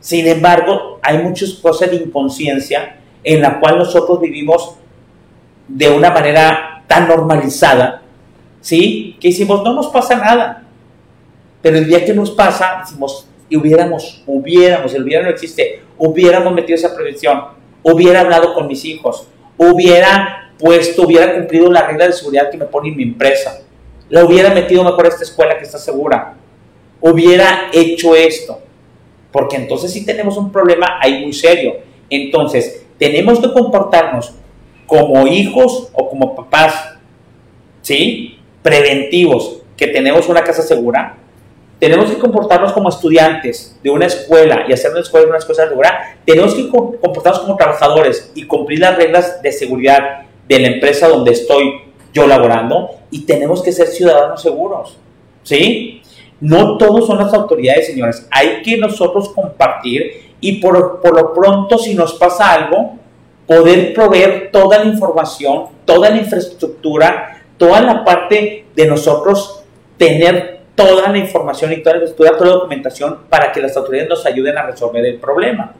Sin 0.00 0.26
embargo, 0.26 0.98
hay 1.02 1.18
muchas 1.18 1.54
cosas 1.54 1.90
de 1.90 1.96
inconsciencia 1.96 2.96
en 3.24 3.42
la 3.42 3.58
cual 3.58 3.78
nosotros 3.78 4.20
vivimos 4.20 4.76
de 5.66 5.90
una 5.90 6.10
manera 6.10 6.77
tan 6.88 7.06
normalizada, 7.06 8.02
¿sí? 8.60 9.16
Que 9.20 9.28
decimos, 9.28 9.62
no 9.62 9.74
nos 9.74 9.86
pasa 9.88 10.16
nada. 10.16 10.64
Pero 11.62 11.78
el 11.78 11.86
día 11.86 12.04
que 12.04 12.14
nos 12.14 12.32
pasa, 12.32 12.78
decimos, 12.80 13.28
y 13.48 13.56
hubiéramos, 13.56 14.22
hubiéramos, 14.26 14.92
el 14.94 15.04
hubiera 15.04 15.22
no 15.22 15.30
existe, 15.30 15.82
hubiéramos 15.96 16.52
metido 16.52 16.76
esa 16.76 16.94
prevención, 16.94 17.44
hubiera 17.82 18.20
hablado 18.20 18.54
con 18.54 18.66
mis 18.66 18.84
hijos, 18.84 19.28
hubiera 19.56 20.52
puesto, 20.58 21.02
hubiera 21.02 21.34
cumplido 21.34 21.70
la 21.70 21.86
regla 21.86 22.06
de 22.06 22.12
seguridad 22.12 22.50
que 22.50 22.58
me 22.58 22.66
pone 22.66 22.88
en 22.88 22.96
mi 22.96 23.04
empresa, 23.04 23.60
la 24.08 24.24
hubiera 24.24 24.52
metido 24.52 24.82
mejor 24.82 25.06
a 25.06 25.08
esta 25.08 25.24
escuela 25.24 25.56
que 25.56 25.64
está 25.64 25.78
segura, 25.78 26.34
hubiera 27.00 27.70
hecho 27.72 28.16
esto. 28.16 28.60
Porque 29.30 29.56
entonces 29.56 29.92
sí 29.92 30.06
tenemos 30.06 30.36
un 30.36 30.50
problema 30.50 30.98
ahí 31.00 31.22
muy 31.22 31.32
serio. 31.32 31.76
Entonces, 32.08 32.86
tenemos 32.98 33.38
que 33.40 33.52
comportarnos 33.52 34.34
como 34.88 35.26
hijos 35.26 35.90
o 35.92 36.08
como 36.08 36.34
papás, 36.34 36.94
¿sí? 37.82 38.38
Preventivos, 38.62 39.58
que 39.76 39.86
tenemos 39.88 40.28
una 40.28 40.42
casa 40.42 40.62
segura. 40.62 41.14
Tenemos 41.78 42.10
que 42.10 42.18
comportarnos 42.18 42.72
como 42.72 42.88
estudiantes 42.88 43.78
de 43.84 43.90
una 43.90 44.06
escuela 44.06 44.64
y 44.66 44.72
hacer 44.72 44.90
una 44.90 45.00
escuela 45.00 45.28
una 45.28 45.38
escuela 45.38 45.68
segura. 45.68 46.16
Tenemos 46.24 46.54
que 46.54 46.68
comportarnos 46.68 47.42
como 47.42 47.56
trabajadores 47.56 48.32
y 48.34 48.44
cumplir 48.44 48.80
las 48.80 48.96
reglas 48.96 49.42
de 49.42 49.52
seguridad 49.52 50.22
de 50.48 50.58
la 50.58 50.68
empresa 50.68 51.06
donde 51.06 51.32
estoy 51.32 51.82
yo 52.14 52.26
laborando. 52.26 52.90
Y 53.10 53.26
tenemos 53.26 53.62
que 53.62 53.72
ser 53.72 53.88
ciudadanos 53.88 54.40
seguros, 54.40 54.96
¿sí? 55.42 56.02
No 56.40 56.78
todos 56.78 57.06
son 57.06 57.18
las 57.18 57.34
autoridades, 57.34 57.86
señores. 57.86 58.26
Hay 58.30 58.62
que 58.62 58.78
nosotros 58.78 59.28
compartir 59.28 60.28
y 60.40 60.60
por, 60.60 61.02
lo 61.14 61.34
pronto, 61.34 61.78
si 61.78 61.94
nos 61.94 62.14
pasa 62.14 62.54
algo, 62.54 62.97
poder 63.48 63.94
proveer 63.94 64.50
toda 64.52 64.78
la 64.78 64.84
información, 64.84 65.68
toda 65.86 66.10
la 66.10 66.18
infraestructura, 66.18 67.42
toda 67.56 67.80
la 67.80 68.04
parte 68.04 68.66
de 68.76 68.86
nosotros 68.86 69.64
tener 69.96 70.60
toda 70.74 71.08
la 71.08 71.18
información 71.18 71.72
y 71.72 71.82
toda 71.82 71.96
la 71.96 72.14
toda 72.14 72.30
la 72.30 72.36
documentación 72.36 73.20
para 73.28 73.50
que 73.50 73.60
las 73.60 73.76
autoridades 73.76 74.10
nos 74.10 74.26
ayuden 74.26 74.56
a 74.58 74.66
resolver 74.66 75.04
el 75.04 75.18
problema. 75.18 75.72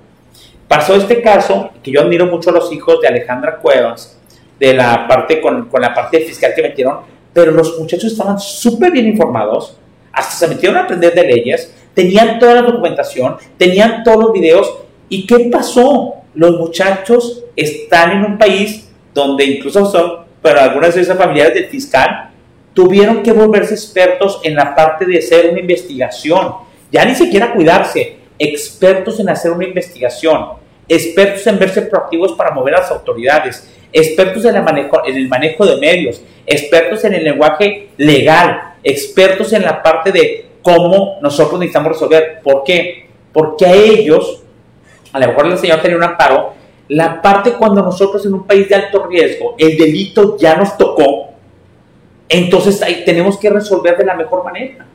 Pasó 0.67 0.97
este 0.97 1.23
caso, 1.23 1.71
que 1.83 1.93
yo 1.93 2.01
admiro 2.01 2.27
mucho 2.27 2.51
a 2.51 2.55
los 2.55 2.73
hijos 2.73 3.01
de 3.01 3.09
Alejandra 3.09 3.59
Cuevas, 3.59 4.19
de 4.59 4.75
la 4.75 5.07
parte 5.07 5.41
con, 5.41 5.69
con 5.69 5.81
la 5.81 5.95
parte 5.95 6.21
fiscal 6.21 6.53
que 6.57 6.63
metieron, 6.63 7.01
pero 7.33 7.53
los 7.53 7.79
muchachos 7.79 8.13
estaban 8.13 8.41
súper 8.41 8.91
bien 8.91 9.07
informados, 9.07 9.77
hasta 10.13 10.35
se 10.35 10.49
metieron 10.49 10.79
a 10.79 10.83
aprender 10.83 11.15
de 11.15 11.23
leyes, 11.23 11.73
tenían 11.95 12.39
toda 12.39 12.55
la 12.55 12.63
documentación, 12.63 13.37
tenían 13.57 14.03
todos 14.03 14.25
los 14.25 14.33
videos. 14.33 14.79
¿Y 15.09 15.27
qué 15.27 15.49
pasó? 15.51 16.18
Los 16.39 16.57
muchachos 16.57 17.47
están 17.57 18.13
en 18.13 18.25
un 18.25 18.39
país 18.39 18.89
donde 19.13 19.45
incluso 19.45 19.85
son, 19.87 20.25
pero 20.41 20.61
algunas 20.61 20.95
de 20.95 21.01
esas 21.01 21.19
familiares 21.19 21.53
del 21.53 21.67
fiscal, 21.67 22.31
tuvieron 22.73 23.25
que 23.25 23.33
volverse 23.33 23.75
expertos 23.75 24.39
en 24.45 24.55
la 24.55 24.73
parte 24.73 25.05
de 25.05 25.19
hacer 25.19 25.51
una 25.51 25.59
investigación. 25.59 26.55
Ya 26.93 27.05
ni 27.05 27.17
siquiera 27.17 27.53
cuidarse, 27.53 28.19
expertos 28.39 29.19
en 29.19 29.31
hacer 29.31 29.51
una 29.51 29.65
investigación, 29.65 30.51
expertos 30.87 31.45
en 31.49 31.59
verse 31.59 31.83
proactivos 31.83 32.35
para 32.35 32.53
mover 32.53 32.77
a 32.77 32.83
las 32.83 32.91
autoridades, 32.93 33.69
expertos 33.93 34.45
en 34.45 34.55
el 34.55 34.63
manejo, 34.63 35.05
en 35.05 35.17
el 35.17 35.27
manejo 35.27 35.67
de 35.67 35.77
medios, 35.79 36.23
expertos 36.47 37.03
en 37.05 37.15
el 37.15 37.25
lenguaje 37.25 37.89
legal, 37.97 38.75
expertos 38.85 39.53
en 39.55 39.63
la 39.63 39.83
parte 39.83 40.13
de 40.13 40.47
cómo 40.63 41.19
nosotros 41.21 41.59
necesitamos 41.59 41.95
resolver. 41.95 42.39
¿Por 42.45 42.63
qué? 42.63 43.09
Porque 43.33 43.67
a 43.67 43.75
ellos, 43.75 44.45
a 45.25 45.27
lo 45.27 45.33
mejor 45.33 45.47
el 45.47 45.59
Señor 45.59 45.81
tenía 45.81 45.97
un 45.97 46.05
amparo, 46.05 46.55
la 46.89 47.21
parte 47.21 47.53
cuando 47.53 47.83
nosotros 47.83 48.25
en 48.25 48.35
un 48.35 48.47
país 48.47 48.69
de 48.69 48.75
alto 48.75 49.07
riesgo, 49.07 49.55
el 49.59 49.77
delito 49.77 50.37
ya 50.39 50.57
nos 50.57 50.77
tocó, 50.77 51.31
entonces 52.29 52.83
ahí 52.83 53.05
tenemos 53.05 53.39
que 53.39 53.51
resolver 53.51 53.97
de 53.97 54.05
la 54.05 54.15
mejor 54.15 54.45
manera. 54.45 54.87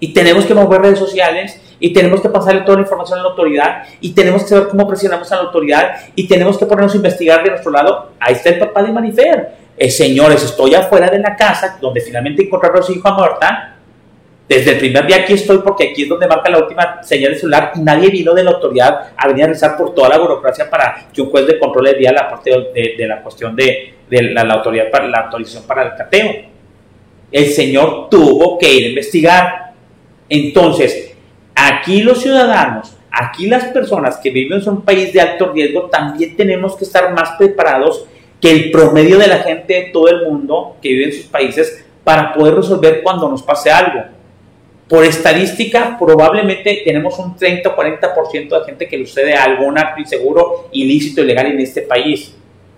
Y 0.00 0.12
tenemos 0.12 0.44
que 0.46 0.54
mover 0.54 0.80
redes 0.80 0.98
sociales 0.98 1.60
y 1.78 1.92
tenemos 1.92 2.20
que 2.20 2.28
pasarle 2.28 2.62
toda 2.62 2.78
la 2.78 2.82
información 2.82 3.20
a 3.20 3.22
la 3.22 3.28
autoridad 3.28 3.84
y 4.00 4.10
tenemos 4.10 4.42
que 4.42 4.48
saber 4.48 4.66
cómo 4.66 4.88
presionamos 4.88 5.30
a 5.30 5.36
la 5.36 5.42
autoridad 5.42 5.92
y 6.16 6.26
tenemos 6.26 6.58
que 6.58 6.66
ponernos 6.66 6.92
a 6.92 6.96
investigar 6.96 7.44
de 7.44 7.50
nuestro 7.50 7.70
lado. 7.70 8.10
Ahí 8.18 8.34
está 8.34 8.48
el 8.48 8.58
papá 8.58 8.82
de 8.82 8.90
Manifer 8.90 9.62
eh, 9.76 9.90
señores, 9.90 10.42
estoy 10.44 10.74
afuera 10.74 11.08
de 11.08 11.18
la 11.18 11.34
casa, 11.34 11.78
donde 11.80 12.00
finalmente 12.00 12.42
encontraron 12.42 12.80
a 12.80 12.82
su 12.82 12.92
hijo 12.92 13.12
muerta. 13.12 13.71
Desde 14.48 14.72
el 14.72 14.78
primer 14.78 15.06
día 15.06 15.16
aquí 15.18 15.34
estoy 15.34 15.58
porque 15.58 15.90
aquí 15.90 16.02
es 16.02 16.08
donde 16.08 16.26
marca 16.26 16.50
la 16.50 16.58
última 16.58 17.02
señal 17.02 17.32
de 17.32 17.38
celular 17.38 17.72
y 17.74 17.80
nadie 17.80 18.10
vino 18.10 18.34
de 18.34 18.42
la 18.42 18.50
autoridad 18.50 19.12
a 19.16 19.28
venir 19.28 19.44
a 19.44 19.48
rezar 19.48 19.76
por 19.76 19.94
toda 19.94 20.08
la 20.08 20.18
burocracia 20.18 20.68
para 20.68 21.06
que 21.12 21.22
un 21.22 21.30
juez 21.30 21.46
de 21.46 21.58
control 21.58 21.84
le 21.84 21.94
diera 21.94 22.12
la 22.22 22.28
parte 22.28 22.50
de, 22.50 23.06
la 23.06 23.22
cuestión 23.22 23.54
de, 23.54 23.94
la, 24.10 24.42
autoridad 24.42 24.90
para 24.90 25.06
la 25.08 25.20
autorización 25.20 25.64
para 25.64 25.84
el 25.84 25.94
cateo. 25.94 26.30
El 27.30 27.46
señor 27.46 28.08
tuvo 28.10 28.58
que 28.58 28.72
ir 28.72 28.84
a 28.84 28.88
investigar. 28.88 29.72
Entonces, 30.28 31.16
aquí 31.54 32.02
los 32.02 32.20
ciudadanos, 32.20 32.96
aquí 33.10 33.46
las 33.46 33.66
personas 33.66 34.18
que 34.18 34.30
viven 34.30 34.60
en 34.60 34.68
un 34.68 34.82
país 34.82 35.12
de 35.12 35.20
alto 35.20 35.52
riesgo, 35.52 35.82
también 35.82 36.36
tenemos 36.36 36.76
que 36.76 36.84
estar 36.84 37.14
más 37.14 37.30
preparados 37.38 38.06
que 38.40 38.50
el 38.50 38.70
promedio 38.72 39.18
de 39.18 39.28
la 39.28 39.38
gente 39.38 39.72
de 39.72 39.82
todo 39.92 40.08
el 40.08 40.26
mundo 40.26 40.76
que 40.82 40.88
vive 40.88 41.04
en 41.04 41.12
sus 41.12 41.26
países 41.26 41.86
para 42.02 42.34
poder 42.34 42.56
resolver 42.56 43.02
cuando 43.02 43.28
nos 43.28 43.42
pase 43.42 43.70
algo. 43.70 44.21
Por 44.88 45.04
estadística, 45.04 45.96
probablemente 45.98 46.82
tenemos 46.84 47.18
un 47.18 47.36
30 47.36 47.68
o 47.68 47.76
40% 47.76 48.58
de 48.58 48.64
gente 48.66 48.88
que 48.88 48.98
le 48.98 49.06
sucede 49.06 49.34
algo, 49.34 49.64
un 49.64 49.78
acto 49.78 50.00
inseguro, 50.00 50.68
ilícito, 50.72 51.22
ilegal 51.22 51.46
en 51.46 51.60
este 51.60 51.82
país. 51.82 52.34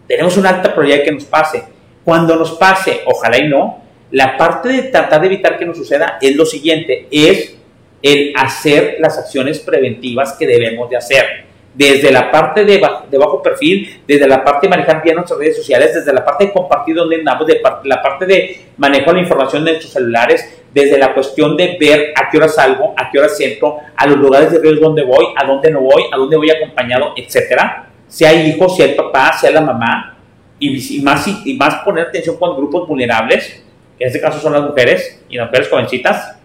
Tenemos 0.06 0.36
una 0.36 0.50
alta 0.50 0.72
probabilidad 0.72 1.04
que 1.04 1.12
nos 1.12 1.24
pase. 1.24 1.64
Cuando 2.04 2.36
nos 2.36 2.52
pase, 2.52 3.00
ojalá 3.06 3.38
y 3.38 3.48
no, 3.48 3.82
la 4.10 4.36
parte 4.36 4.68
de 4.68 4.82
tratar 4.84 5.20
de 5.22 5.26
evitar 5.26 5.58
que 5.58 5.64
nos 5.64 5.76
suceda 5.76 6.18
es 6.20 6.36
lo 6.36 6.46
siguiente, 6.46 7.08
es 7.10 7.56
el 8.02 8.32
hacer 8.36 8.98
las 9.00 9.18
acciones 9.18 9.58
preventivas 9.58 10.34
que 10.34 10.46
debemos 10.46 10.90
de 10.90 10.96
hacer 10.96 11.44
desde 11.74 12.12
la 12.12 12.30
parte 12.30 12.64
de 12.64 12.78
bajo, 12.78 13.42
perfil, 13.42 14.02
desde 14.06 14.28
la 14.28 14.44
parte 14.44 14.66
de 14.66 14.70
manejar 14.70 15.02
bien 15.02 15.16
nuestras 15.16 15.38
redes 15.38 15.56
sociales, 15.56 15.92
desde 15.94 16.12
la 16.12 16.24
parte 16.24 16.46
de 16.46 16.52
compartir 16.52 16.94
donde 16.94 17.16
andamos, 17.16 17.46
de 17.46 17.60
la 17.84 18.00
parte 18.00 18.26
de 18.26 18.60
manejo 18.76 19.10
de 19.10 19.16
la 19.16 19.22
información 19.22 19.64
de 19.64 19.72
nuestros 19.72 19.92
celulares, 19.92 20.63
desde 20.74 20.98
la 20.98 21.14
cuestión 21.14 21.56
de 21.56 21.76
ver 21.78 22.12
a 22.16 22.28
qué 22.28 22.36
hora 22.36 22.48
salgo, 22.48 22.94
a 22.96 23.08
qué 23.10 23.20
hora 23.20 23.28
siento, 23.28 23.78
a 23.96 24.06
los 24.08 24.18
lugares 24.18 24.50
de 24.50 24.58
riesgo 24.58 24.86
donde 24.86 25.04
voy, 25.04 25.26
a 25.36 25.46
dónde 25.46 25.70
no 25.70 25.80
voy, 25.80 26.02
a 26.12 26.16
dónde 26.16 26.36
voy 26.36 26.50
acompañado, 26.50 27.14
etcétera. 27.16 27.90
Si 28.08 28.24
hay 28.24 28.50
hijos, 28.50 28.76
si 28.76 28.82
hay 28.82 28.94
papá, 28.94 29.32
si 29.38 29.46
hay 29.46 29.54
la 29.54 29.60
mamá, 29.60 30.18
y, 30.58 31.00
más, 31.00 31.26
y 31.44 31.54
más 31.54 31.76
poner 31.84 32.08
atención 32.08 32.36
con 32.36 32.56
grupos 32.56 32.88
vulnerables, 32.88 33.64
que 33.96 34.04
en 34.04 34.08
este 34.08 34.20
caso 34.20 34.40
son 34.40 34.52
las 34.52 34.62
mujeres 34.62 35.22
y 35.28 35.36
las 35.36 35.46
mujeres 35.46 35.68
jovencitas, 35.68 36.36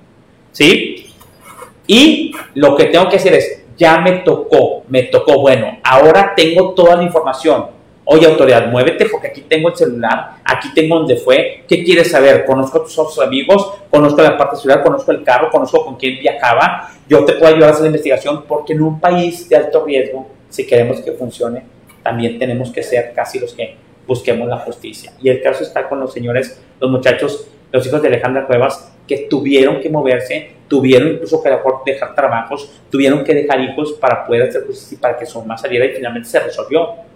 ¿sí? 0.51 1.07
Y 1.87 2.31
lo 2.53 2.75
que 2.75 2.85
tengo 2.85 3.09
que 3.09 3.15
hacer 3.15 3.33
es 3.33 3.63
ya 3.75 3.99
me 3.99 4.19
tocó, 4.19 4.83
me 4.89 5.03
tocó, 5.03 5.39
bueno, 5.39 5.79
ahora 5.83 6.33
tengo 6.35 6.73
toda 6.75 6.97
la 6.97 7.03
información. 7.03 7.78
Oye, 8.11 8.25
autoridad, 8.25 8.71
muévete 8.71 9.05
porque 9.05 9.27
aquí 9.27 9.41
tengo 9.41 9.69
el 9.69 9.75
celular, 9.75 10.37
aquí 10.43 10.73
tengo 10.73 10.97
donde 10.97 11.15
fue, 11.17 11.63
¿qué 11.67 11.83
quieres 11.83 12.09
saber? 12.09 12.43
Conozco 12.43 12.79
a 12.79 12.83
tus 12.83 12.97
otros 12.97 13.19
amigos, 13.19 13.71
conozco 13.91 14.19
la 14.23 14.35
parte 14.35 14.55
celular, 14.55 14.81
conozco 14.81 15.11
el 15.11 15.23
carro, 15.23 15.51
conozco 15.51 15.85
con 15.85 15.95
quién 15.95 16.17
viajaba, 16.17 16.89
yo 17.07 17.23
te 17.23 17.33
puedo 17.33 17.53
ayudar 17.53 17.69
a 17.69 17.73
hacer 17.73 17.83
la 17.83 17.89
investigación 17.89 18.45
porque 18.47 18.73
en 18.73 18.81
un 18.81 18.99
país 18.99 19.47
de 19.47 19.57
alto 19.57 19.85
riesgo, 19.85 20.27
si 20.49 20.65
queremos 20.65 21.01
que 21.01 21.11
funcione, 21.11 21.65
también 22.01 22.39
tenemos 22.39 22.71
que 22.71 22.81
ser 22.81 23.13
casi 23.13 23.37
los 23.37 23.53
que 23.53 23.75
busquemos 24.07 24.47
la 24.47 24.57
justicia. 24.57 25.13
Y 25.21 25.29
el 25.29 25.43
caso 25.43 25.61
está 25.61 25.87
con 25.87 25.99
los 25.99 26.11
señores, 26.11 26.59
los 26.81 26.89
muchachos, 26.89 27.47
los 27.71 27.85
hijos 27.85 28.01
de 28.01 28.07
Alejandra 28.07 28.47
Cuevas, 28.47 28.91
que 29.07 29.27
tuvieron 29.29 29.81
que 29.81 29.89
moverse, 29.91 30.53
tuvieron 30.67 31.09
incluso 31.09 31.43
que 31.43 31.91
dejar 31.91 32.15
trabajos, 32.15 32.71
tuvieron 32.89 33.23
que 33.23 33.35
dejar 33.35 33.61
hijos 33.61 33.93
para 33.93 34.25
poder 34.25 34.49
hacer 34.49 34.65
justicia 34.65 34.95
y 34.95 34.99
para 34.99 35.15
que 35.15 35.27
su 35.27 35.39
mamá 35.41 35.59
saliera 35.59 35.85
y 35.85 35.89
finalmente 35.89 36.27
se 36.27 36.39
resolvió. 36.39 37.07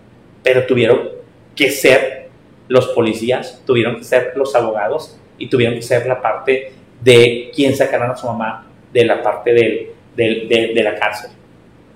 Pero 0.43 0.65
tuvieron 0.65 1.09
que 1.55 1.71
ser 1.71 2.29
los 2.67 2.87
policías, 2.89 3.61
tuvieron 3.65 3.97
que 3.97 4.03
ser 4.03 4.33
los 4.35 4.55
abogados 4.55 5.17
y 5.37 5.47
tuvieron 5.47 5.75
que 5.75 5.81
ser 5.81 6.05
la 6.05 6.21
parte 6.21 6.73
de 7.01 7.51
quién 7.53 7.75
sacarán 7.75 8.11
a 8.11 8.15
su 8.15 8.27
mamá 8.27 8.67
de 8.91 9.05
la 9.05 9.21
parte 9.21 9.53
de, 9.53 10.83
la 10.83 10.95
cárcel. 10.95 11.31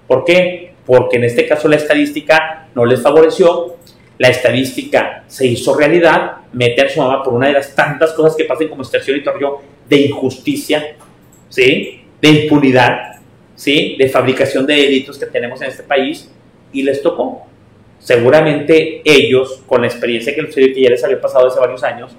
¿Por 0.08 0.26
qué? 0.26 0.74
Porque 0.86 1.18
en 1.18 1.24
este 1.24 1.48
caso 1.48 1.68
la 1.68 1.76
estadística 1.76 2.68
no 2.76 2.86
les 2.86 3.02
favoreció, 3.02 3.78
la 4.18 4.30
estadística 4.30 5.24
se 5.28 5.46
hizo 5.46 5.76
realidad, 5.76 6.38
mete 6.54 6.82
a 6.82 6.90
su 6.90 7.00
mamá 7.00 7.24
por 7.24 7.34
una 7.34 7.48
de 7.48 7.54
las 7.54 7.76
tantas 7.76 8.14
cosas 8.14 8.36
que 8.36 8.46
pasan 8.46 8.68
como 8.68 8.82
extorsión 8.82 9.18
y 9.18 9.24
torreo 9.24 9.62
de 9.88 9.98
injusticia, 9.98 10.96
¿sí? 11.50 12.02
De 12.20 12.30
impunidad, 12.30 13.18
¿sí? 13.56 13.96
De 13.98 14.10
fabricación 14.10 14.66
de 14.66 14.76
delitos 14.76 15.18
que 15.18 15.28
tenemos 15.28 15.62
en 15.62 15.70
este 15.70 15.84
país 15.84 16.32
y 16.72 16.84
les 16.84 17.02
tocó. 17.02 17.46
Seguramente 18.00 19.02
ellos, 19.04 19.64
con 19.66 19.82
la 19.82 19.88
experiencia 19.88 20.34
que, 20.34 20.48
que 20.48 20.82
ya 20.82 20.90
les 20.90 21.04
había 21.04 21.20
pasado 21.20 21.48
hace 21.48 21.60
varios 21.60 21.84
años, 21.84 22.16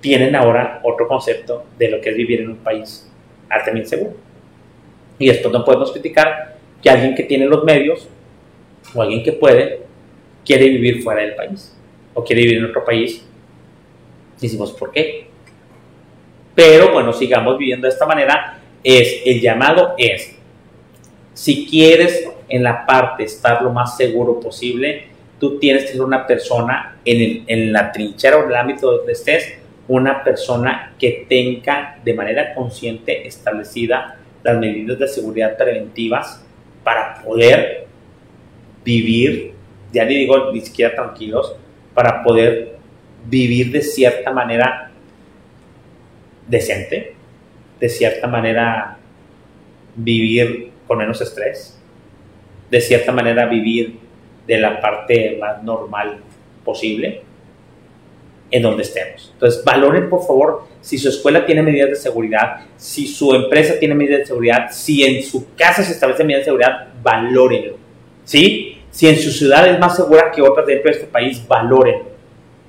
tienen 0.00 0.34
ahora 0.34 0.80
otro 0.82 1.08
concepto 1.08 1.64
de 1.78 1.90
lo 1.90 2.00
que 2.00 2.10
es 2.10 2.16
vivir 2.16 2.40
en 2.40 2.50
un 2.50 2.56
país 2.56 3.08
altamente 3.48 3.88
seguro. 3.88 4.14
Y 5.18 5.28
después 5.28 5.52
no 5.52 5.64
podemos 5.64 5.92
criticar 5.92 6.56
que 6.82 6.90
alguien 6.90 7.14
que 7.14 7.22
tiene 7.22 7.46
los 7.46 7.64
medios 7.64 8.08
o 8.94 9.00
alguien 9.00 9.22
que 9.22 9.32
puede 9.32 9.80
quiere 10.44 10.68
vivir 10.68 11.02
fuera 11.02 11.22
del 11.22 11.34
país 11.34 11.76
o 12.14 12.24
quiere 12.24 12.42
vivir 12.42 12.58
en 12.58 12.64
otro 12.66 12.84
país. 12.84 13.24
Decimos, 14.40 14.72
¿por 14.72 14.90
qué? 14.90 15.28
Pero 16.54 16.92
bueno, 16.92 17.12
sigamos 17.12 17.56
viviendo 17.56 17.86
de 17.86 17.92
esta 17.92 18.06
manera. 18.06 18.58
Es, 18.82 19.22
el 19.24 19.40
llamado 19.40 19.94
es, 19.96 20.36
si 21.34 21.66
quieres 21.66 22.28
en 22.48 22.64
la 22.64 22.84
parte 22.84 23.22
estar 23.22 23.62
lo 23.62 23.70
más 23.70 23.96
seguro 23.96 24.40
posible, 24.40 25.11
tú 25.42 25.58
tienes 25.58 25.86
que 25.86 25.88
ser 25.94 26.02
una 26.02 26.24
persona 26.24 26.98
en, 27.04 27.72
la 27.72 27.90
trinchera 27.90 28.36
o 28.36 28.44
en 28.44 28.50
el 28.50 28.54
ámbito 28.54 28.98
donde 28.98 29.10
estés, 29.10 29.58
una 29.88 30.22
persona 30.22 30.94
que 30.96 31.26
tenga 31.28 31.98
de 32.04 32.14
manera 32.14 32.54
consciente 32.54 33.26
establecida 33.26 34.18
las 34.44 34.56
medidas 34.60 35.00
de 35.00 35.08
seguridad 35.08 35.56
preventivas 35.56 36.46
para 36.84 37.20
poder 37.24 37.88
vivir, 38.84 39.54
ya 39.92 40.04
ni 40.04 40.14
digo 40.14 40.52
ni 40.52 40.60
siquiera 40.60 40.94
tranquilos, 40.94 41.56
para 41.92 42.22
poder 42.22 42.76
vivir 43.26 43.72
de 43.72 43.82
cierta 43.82 44.30
manera 44.30 44.92
decente, 46.46 47.16
de 47.80 47.88
cierta 47.88 48.28
manera 48.28 48.96
vivir 49.96 50.70
con 50.86 50.98
menos 50.98 51.20
estrés, 51.20 51.76
de 52.70 52.80
cierta 52.80 53.10
manera 53.10 53.46
vivir 53.46 54.11
de 54.46 54.58
la 54.58 54.80
parte 54.80 55.36
más 55.40 55.62
normal 55.62 56.18
posible 56.64 57.22
en 58.50 58.62
donde 58.62 58.82
estemos. 58.82 59.30
Entonces, 59.32 59.64
valoren 59.64 60.08
por 60.08 60.24
favor 60.26 60.64
si 60.80 60.98
su 60.98 61.08
escuela 61.08 61.46
tiene 61.46 61.62
medidas 61.62 61.90
de 61.90 61.96
seguridad, 61.96 62.60
si 62.76 63.06
su 63.06 63.34
empresa 63.34 63.78
tiene 63.78 63.94
medidas 63.94 64.20
de 64.20 64.26
seguridad, 64.26 64.70
si 64.70 65.02
en 65.04 65.22
su 65.22 65.54
casa 65.54 65.82
se 65.82 65.92
establecen 65.92 66.26
medidas 66.26 66.42
de 66.42 66.44
seguridad, 66.46 66.88
valórenlo. 67.02 67.76
¿Sí? 68.24 68.78
Si 68.90 69.08
en 69.08 69.16
su 69.16 69.30
ciudad 69.30 69.66
es 69.66 69.80
más 69.80 69.96
segura 69.96 70.30
que 70.30 70.42
otras 70.42 70.66
dentro 70.66 70.90
de 70.90 70.98
este 70.98 71.06
país, 71.06 71.42
valórenlo. 71.48 72.12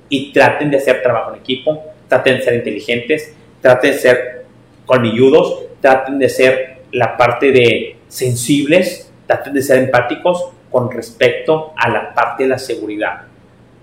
Y 0.08 0.32
traten 0.32 0.70
de 0.70 0.78
hacer 0.78 1.02
trabajo 1.02 1.34
en 1.34 1.40
equipo, 1.40 1.84
traten 2.08 2.38
de 2.38 2.42
ser 2.42 2.54
inteligentes, 2.54 3.34
traten 3.60 3.92
de 3.92 3.98
ser 3.98 4.44
colmilludos, 4.86 5.66
traten 5.80 6.18
de 6.18 6.28
ser 6.30 6.78
la 6.92 7.16
parte 7.16 7.52
de 7.52 7.96
sensibles, 8.08 9.12
traten 9.26 9.52
de 9.52 9.62
ser 9.62 9.78
empáticos 9.78 10.50
con 10.74 10.90
respecto 10.90 11.72
a 11.76 11.88
la 11.88 12.12
parte 12.12 12.42
de 12.42 12.48
la 12.48 12.58
seguridad. 12.58 13.22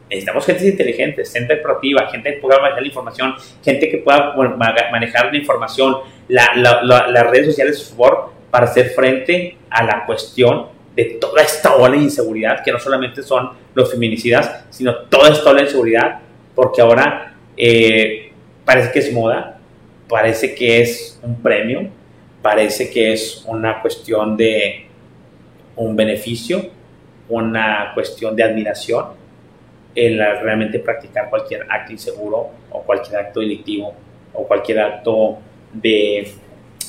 Necesitamos 0.09 0.45
gente 0.45 0.67
inteligente, 0.67 1.23
gente 1.23 1.55
proactiva, 1.55 2.07
gente 2.11 2.33
que 2.33 2.41
pueda 2.41 2.59
manejar 2.59 2.81
la 2.81 2.87
información, 2.89 3.33
gente 3.63 3.89
que 3.89 3.97
pueda 3.99 4.33
manejar 4.91 5.31
la 5.31 5.37
información, 5.37 5.95
la- 6.27 6.51
la- 6.57 6.83
la- 6.83 7.07
las 7.07 7.27
redes 7.29 7.45
sociales 7.45 7.77
a 7.77 7.79
su 7.79 7.95
favor 7.95 8.33
para 8.51 8.65
hacer 8.65 8.89
frente 8.89 9.55
a 9.69 9.85
la 9.85 10.05
cuestión 10.05 10.65
de 10.93 11.05
toda 11.21 11.41
esta 11.41 11.75
ola 11.77 11.95
de 11.95 12.03
inseguridad, 12.03 12.61
que 12.61 12.73
no 12.73 12.79
solamente 12.79 13.23
son 13.23 13.51
los 13.73 13.89
feminicidas, 13.89 14.65
sino 14.69 14.93
toda 15.09 15.29
esta 15.29 15.49
ola 15.49 15.59
de 15.61 15.67
inseguridad, 15.67 16.19
porque 16.53 16.81
ahora 16.81 17.35
eh, 17.55 18.33
parece 18.65 18.91
que 18.91 18.99
es 18.99 19.13
moda, 19.13 19.59
parece 20.09 20.53
que 20.53 20.81
es 20.81 21.17
un 21.23 21.41
premio, 21.41 21.87
parece 22.41 22.89
que 22.89 23.13
es 23.13 23.45
una 23.47 23.81
cuestión 23.81 24.35
de 24.35 24.87
un 25.77 25.95
beneficio, 25.95 26.80
una 27.31 27.91
cuestión 27.93 28.35
de 28.35 28.43
admiración, 28.43 29.05
el 29.95 30.17
realmente 30.17 30.79
practicar 30.79 31.29
cualquier 31.29 31.65
acto 31.69 31.91
inseguro 31.91 32.49
o 32.69 32.81
cualquier 32.83 33.19
acto 33.19 33.39
delictivo 33.39 33.93
o 34.33 34.47
cualquier 34.47 34.79
acto 34.79 35.39
de 35.73 36.31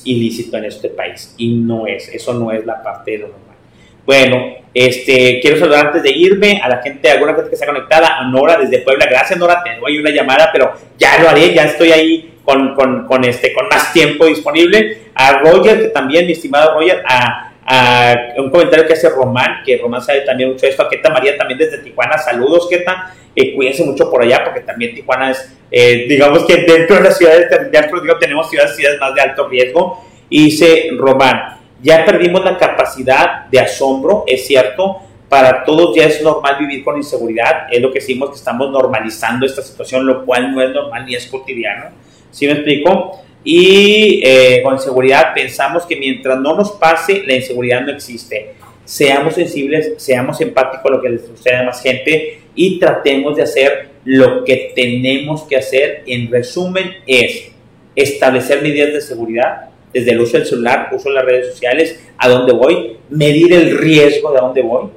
ilícito 0.05 0.57
en 0.57 0.65
este 0.65 0.89
país. 0.89 1.35
Y 1.39 1.55
no 1.55 1.87
es, 1.87 2.09
eso 2.09 2.35
no 2.35 2.53
es 2.53 2.67
la 2.67 2.83
parte 2.83 3.13
de 3.13 3.19
lo 3.19 3.29
normal. 3.29 3.57
Bueno, 4.05 4.57
este, 4.75 5.39
quiero 5.41 5.59
saludar 5.59 5.87
antes 5.87 6.03
de 6.03 6.11
irme 6.11 6.61
a 6.61 6.69
la 6.69 6.83
gente, 6.83 7.09
alguna 7.09 7.35
gente 7.35 7.51
que 7.51 7.55
está 7.55 7.67
conectada, 7.67 8.19
a 8.19 8.29
Nora 8.29 8.57
desde 8.59 8.79
Puebla. 8.79 9.07
Gracias, 9.09 9.39
Nora, 9.39 9.63
tengo 9.63 9.87
ahí 9.87 9.99
una 9.99 10.11
llamada, 10.11 10.51
pero 10.53 10.73
ya 10.99 11.21
lo 11.23 11.29
haré, 11.29 11.55
ya 11.55 11.65
estoy 11.65 11.93
ahí 11.93 12.35
con, 12.45 12.75
con, 12.75 13.07
con 13.07 13.23
este, 13.25 13.53
con 13.53 13.69
más 13.69 13.93
tiempo 13.93 14.27
disponible. 14.27 15.03
A 15.15 15.39
Roger, 15.39 15.83
que 15.83 15.89
también, 15.89 16.27
mi 16.27 16.33
estimado 16.33 16.75
Roger, 16.75 17.03
a 17.07 17.52
a 17.75 18.35
un 18.37 18.51
comentario 18.51 18.87
que 18.87 18.93
hace 18.93 19.09
Román, 19.09 19.63
que 19.65 19.79
Román 19.79 20.03
sabe 20.03 20.21
también 20.21 20.51
mucho 20.51 20.67
esto, 20.67 20.83
a 20.83 20.91
Queta 20.91 21.09
María 21.09 21.39
también 21.39 21.59
desde 21.59 21.79
Tijuana, 21.79 22.19
saludos 22.19 22.69
Queta, 22.69 23.15
eh, 23.35 23.55
cuídense 23.55 23.83
mucho 23.83 24.11
por 24.11 24.23
allá, 24.23 24.45
porque 24.45 24.61
también 24.61 24.95
Tijuana 24.95 25.31
es, 25.31 25.51
eh, 25.71 26.05
digamos 26.07 26.45
que 26.45 26.57
dentro 26.59 26.97
de 26.97 27.03
las 27.05 27.17
ciudades, 27.17 27.49
digo, 27.71 28.19
tenemos 28.19 28.51
ciudades, 28.51 28.77
ciudades 28.77 29.01
más 29.01 29.15
de 29.15 29.23
alto 29.23 29.49
riesgo, 29.49 30.05
y 30.29 30.45
dice 30.45 30.91
Román, 30.99 31.61
ya 31.81 32.05
perdimos 32.05 32.45
la 32.45 32.59
capacidad 32.59 33.47
de 33.47 33.61
asombro, 33.61 34.25
es 34.27 34.47
cierto, 34.47 34.99
para 35.31 35.65
todos 35.65 35.97
ya 35.97 36.05
es 36.05 36.21
normal 36.21 36.57
vivir 36.61 36.85
con 36.85 36.99
inseguridad, 36.99 37.69
es 37.71 37.81
lo 37.81 37.91
que 37.91 38.01
decimos 38.01 38.29
que 38.29 38.37
estamos 38.37 38.71
normalizando 38.71 39.47
esta 39.47 39.63
situación, 39.63 40.05
lo 40.05 40.27
cual 40.27 40.55
no 40.55 40.63
es 40.63 40.69
normal 40.75 41.07
ni 41.07 41.15
es 41.15 41.27
cotidiano, 41.27 41.87
¿sí 42.33 42.47
me 42.47 42.53
explico? 42.53 43.23
Y 43.45 44.21
eh, 44.25 44.61
con 44.63 44.79
seguridad 44.79 45.33
pensamos 45.35 45.85
que 45.85 45.97
mientras 45.97 46.39
no 46.41 46.57
nos 46.57 46.73
pase, 46.73 47.23
la 47.25 47.35
inseguridad 47.35 47.83
no 47.83 47.93
existe. 47.93 48.55
Seamos 48.85 49.35
sensibles, 49.35 49.95
seamos 49.99 50.41
empáticos 50.41 50.87
a 50.87 50.95
lo 50.97 51.03
que 51.03 51.11
les 51.11 51.27
sucede 51.27 51.57
a 51.57 51.63
más 51.63 51.83
gente 51.83 52.41
y 52.55 52.79
tratemos 52.79 53.37
de 53.37 53.43
hacer 53.43 53.89
lo 54.05 54.45
que 54.45 54.73
tenemos 54.75 55.43
que 55.43 55.57
hacer. 55.57 56.03
En 56.07 56.31
resumen, 56.31 56.97
es 57.07 57.53
establecer 57.95 58.63
medidas 58.63 58.93
de 58.93 59.01
seguridad 59.01 59.71
desde 59.93 60.13
el 60.13 60.21
uso 60.21 60.39
del 60.39 60.47
celular, 60.47 60.89
uso 60.93 61.11
de 61.11 61.15
las 61.17 61.25
redes 61.25 61.49
sociales, 61.49 62.03
a 62.17 62.29
dónde 62.29 62.53
voy, 62.53 62.97
medir 63.11 63.53
el 63.53 63.79
riesgo 63.79 64.33
de 64.33 64.39
a 64.39 64.43
dónde 64.43 64.63
voy. 64.63 64.89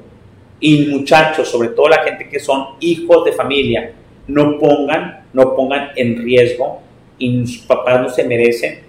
Y 0.59 0.85
muchachos, 0.85 1.49
sobre 1.49 1.69
todo 1.69 1.89
la 1.89 2.03
gente 2.03 2.29
que 2.29 2.39
son 2.39 2.75
hijos 2.79 3.25
de 3.25 3.33
familia, 3.33 3.91
no 4.27 4.57
pongan, 4.57 5.25
no 5.33 5.55
pongan 5.55 5.89
en 5.95 6.23
riesgo 6.23 6.84
y 7.17 7.45
sus 7.47 7.65
papás 7.65 8.01
no 8.01 8.09
se 8.09 8.23
merecen 8.23 8.79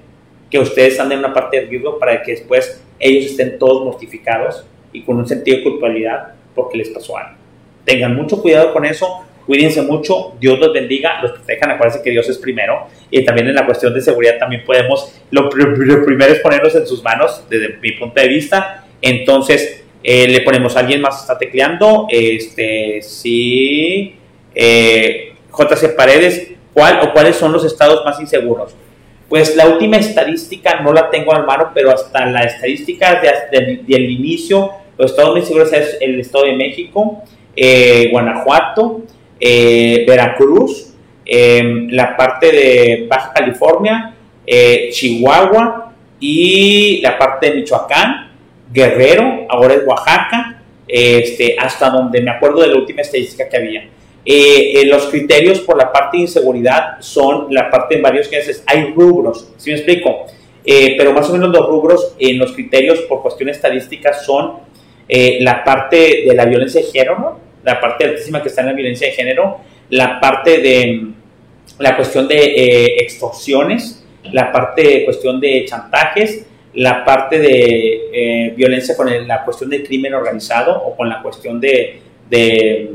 que 0.51 0.59
ustedes 0.59 0.99
anden 1.01 1.19
en 1.19 1.25
una 1.25 1.35
parte 1.35 1.61
de 1.61 1.67
riesgo 1.67 1.99
para 1.99 2.23
que 2.23 2.33
después 2.33 2.83
ellos 2.99 3.27
estén 3.27 3.59
todos 3.59 3.85
mortificados 3.85 4.65
y 4.93 5.03
con 5.03 5.17
un 5.17 5.27
sentido 5.27 5.59
de 5.59 5.63
culpabilidad 5.65 6.35
porque 6.55 6.79
les 6.79 6.89
pasó 6.91 7.17
algo. 7.17 7.37
Tengan 7.85 8.15
mucho 8.17 8.41
cuidado 8.41 8.73
con 8.73 8.85
eso, 8.85 9.25
cuídense 9.47 9.83
mucho, 9.83 10.35
Dios 10.41 10.59
los 10.59 10.73
bendiga, 10.73 11.21
los 11.23 11.33
protejan, 11.33 11.71
acuérdense 11.71 12.03
que 12.03 12.11
Dios 12.11 12.29
es 12.29 12.39
primero 12.39 12.87
y 13.11 13.25
también 13.25 13.49
en 13.49 13.55
la 13.55 13.67
cuestión 13.67 13.95
de 13.95 14.01
seguridad 14.01 14.39
también 14.39 14.65
podemos, 14.65 15.21
lo, 15.31 15.51
lo 15.51 16.05
primero 16.05 16.33
es 16.33 16.41
ponerlos 16.41 16.75
en 16.75 16.87
sus 16.87 17.03
manos 17.03 17.45
desde 17.49 17.77
mi 17.81 17.93
punto 17.93 18.21
de 18.21 18.29
vista, 18.29 18.87
entonces 19.03 19.85
eh, 20.03 20.29
le 20.29 20.41
ponemos 20.43 20.77
a 20.77 20.81
alguien 20.81 21.01
más 21.01 21.21
está 21.21 21.37
tecleando, 21.37 22.07
este, 22.11 23.01
sí, 23.03 24.15
eh, 24.55 25.35
JC 25.51 25.97
Paredes, 25.97 26.53
¿Cuál 26.77 27.01
o 27.01 27.13
cuáles 27.15 27.37
son 27.37 27.53
los 27.53 27.65
estados 27.65 28.05
más 28.05 28.21
inseguros? 28.21 28.75
Pues 29.31 29.57
la 29.57 29.67
última 29.67 29.97
estadística 29.97 30.79
no 30.81 30.93
la 30.93 31.09
tengo 31.09 31.33
a 31.33 31.43
mano, 31.43 31.71
pero 31.73 31.91
hasta 31.91 32.27
la 32.27 32.41
estadística 32.41 33.19
de, 33.19 33.31
de, 33.51 33.83
del 33.87 34.11
inicio, 34.11 34.73
los 34.99 35.13
estados 35.13 35.33
más 35.33 35.45
inseguros 35.45 35.73
es 35.73 35.97
el 36.03 36.21
Estado 36.21 36.45
de 36.45 36.53
México, 36.53 37.23
eh, 37.57 38.11
Guanajuato, 38.13 39.05
eh, 39.41 40.05
Veracruz, 40.07 40.93
eh, 41.25 41.87
la 41.89 42.15
parte 42.15 42.53
de 42.53 43.07
Baja 43.09 43.33
California, 43.33 44.15
Chihuahua 44.91 45.95
y 46.21 47.01
la 47.01 47.17
parte 47.17 47.49
de 47.49 47.55
Michoacán, 47.55 48.33
Guerrero, 48.71 49.47
ahora 49.49 49.77
es 49.77 49.81
Oaxaca, 49.87 50.63
este, 50.87 51.57
hasta 51.59 51.89
donde 51.89 52.21
me 52.21 52.33
acuerdo 52.33 52.61
de 52.61 52.69
la 52.69 52.77
última 52.77 53.01
estadística 53.01 53.49
que 53.49 53.57
había. 53.57 53.96
Eh, 54.29 54.81
eh, 54.81 54.87
los 54.87 55.07
criterios 55.07 55.61
por 55.61 55.79
la 55.79 55.93
parte 55.93 56.17
de 56.17 56.23
inseguridad 56.23 56.97
son 56.99 57.47
la 57.51 57.71
parte 57.71 57.95
de 57.95 58.03
varios 58.03 58.27
que 58.27 58.43
hay 58.67 58.93
rubros, 58.93 59.53
¿sí 59.57 59.71
me 59.71 59.77
explico? 59.77 60.27
Eh, 60.65 60.97
pero 60.99 61.13
más 61.13 61.31
o 61.31 61.33
menos 61.33 61.51
los 61.51 61.65
rubros 61.69 62.17
en 62.19 62.41
los 62.41 62.51
criterios 62.51 63.03
por 63.03 63.23
cuestión 63.23 63.51
estadística 63.51 64.13
son 64.13 64.67
la 65.09 65.63
parte 65.63 66.25
de 66.27 66.35
la 66.35 66.45
violencia 66.45 66.81
de 66.81 66.89
género, 66.89 67.39
la 67.63 67.81
parte 67.81 68.05
altísima 68.05 68.43
que 68.43 68.49
está 68.49 68.63
en 68.63 68.67
la 68.67 68.73
violencia 68.73 69.07
de 69.07 69.13
género, 69.13 69.59
la 69.91 70.19
parte 70.19 70.59
de 70.59 71.07
la 71.79 71.95
cuestión 71.95 72.27
de 72.27 72.97
extorsiones, 72.99 74.05
la 74.33 74.51
parte 74.51 74.83
de 74.83 75.05
cuestión 75.05 75.39
de 75.41 75.65
chantajes, 75.65 76.45
la 76.75 77.05
parte 77.05 77.39
de 77.39 78.53
violencia 78.57 78.97
con 78.97 79.29
la 79.29 79.45
cuestión 79.45 79.71
del 79.71 79.85
crimen 79.85 80.15
organizado 80.15 80.77
o 80.77 80.97
con 80.97 81.09
la 81.09 81.23
cuestión 81.23 81.61
de, 81.61 82.01
de 82.29 82.91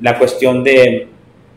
la 0.00 0.18
cuestión 0.18 0.62
de 0.62 1.08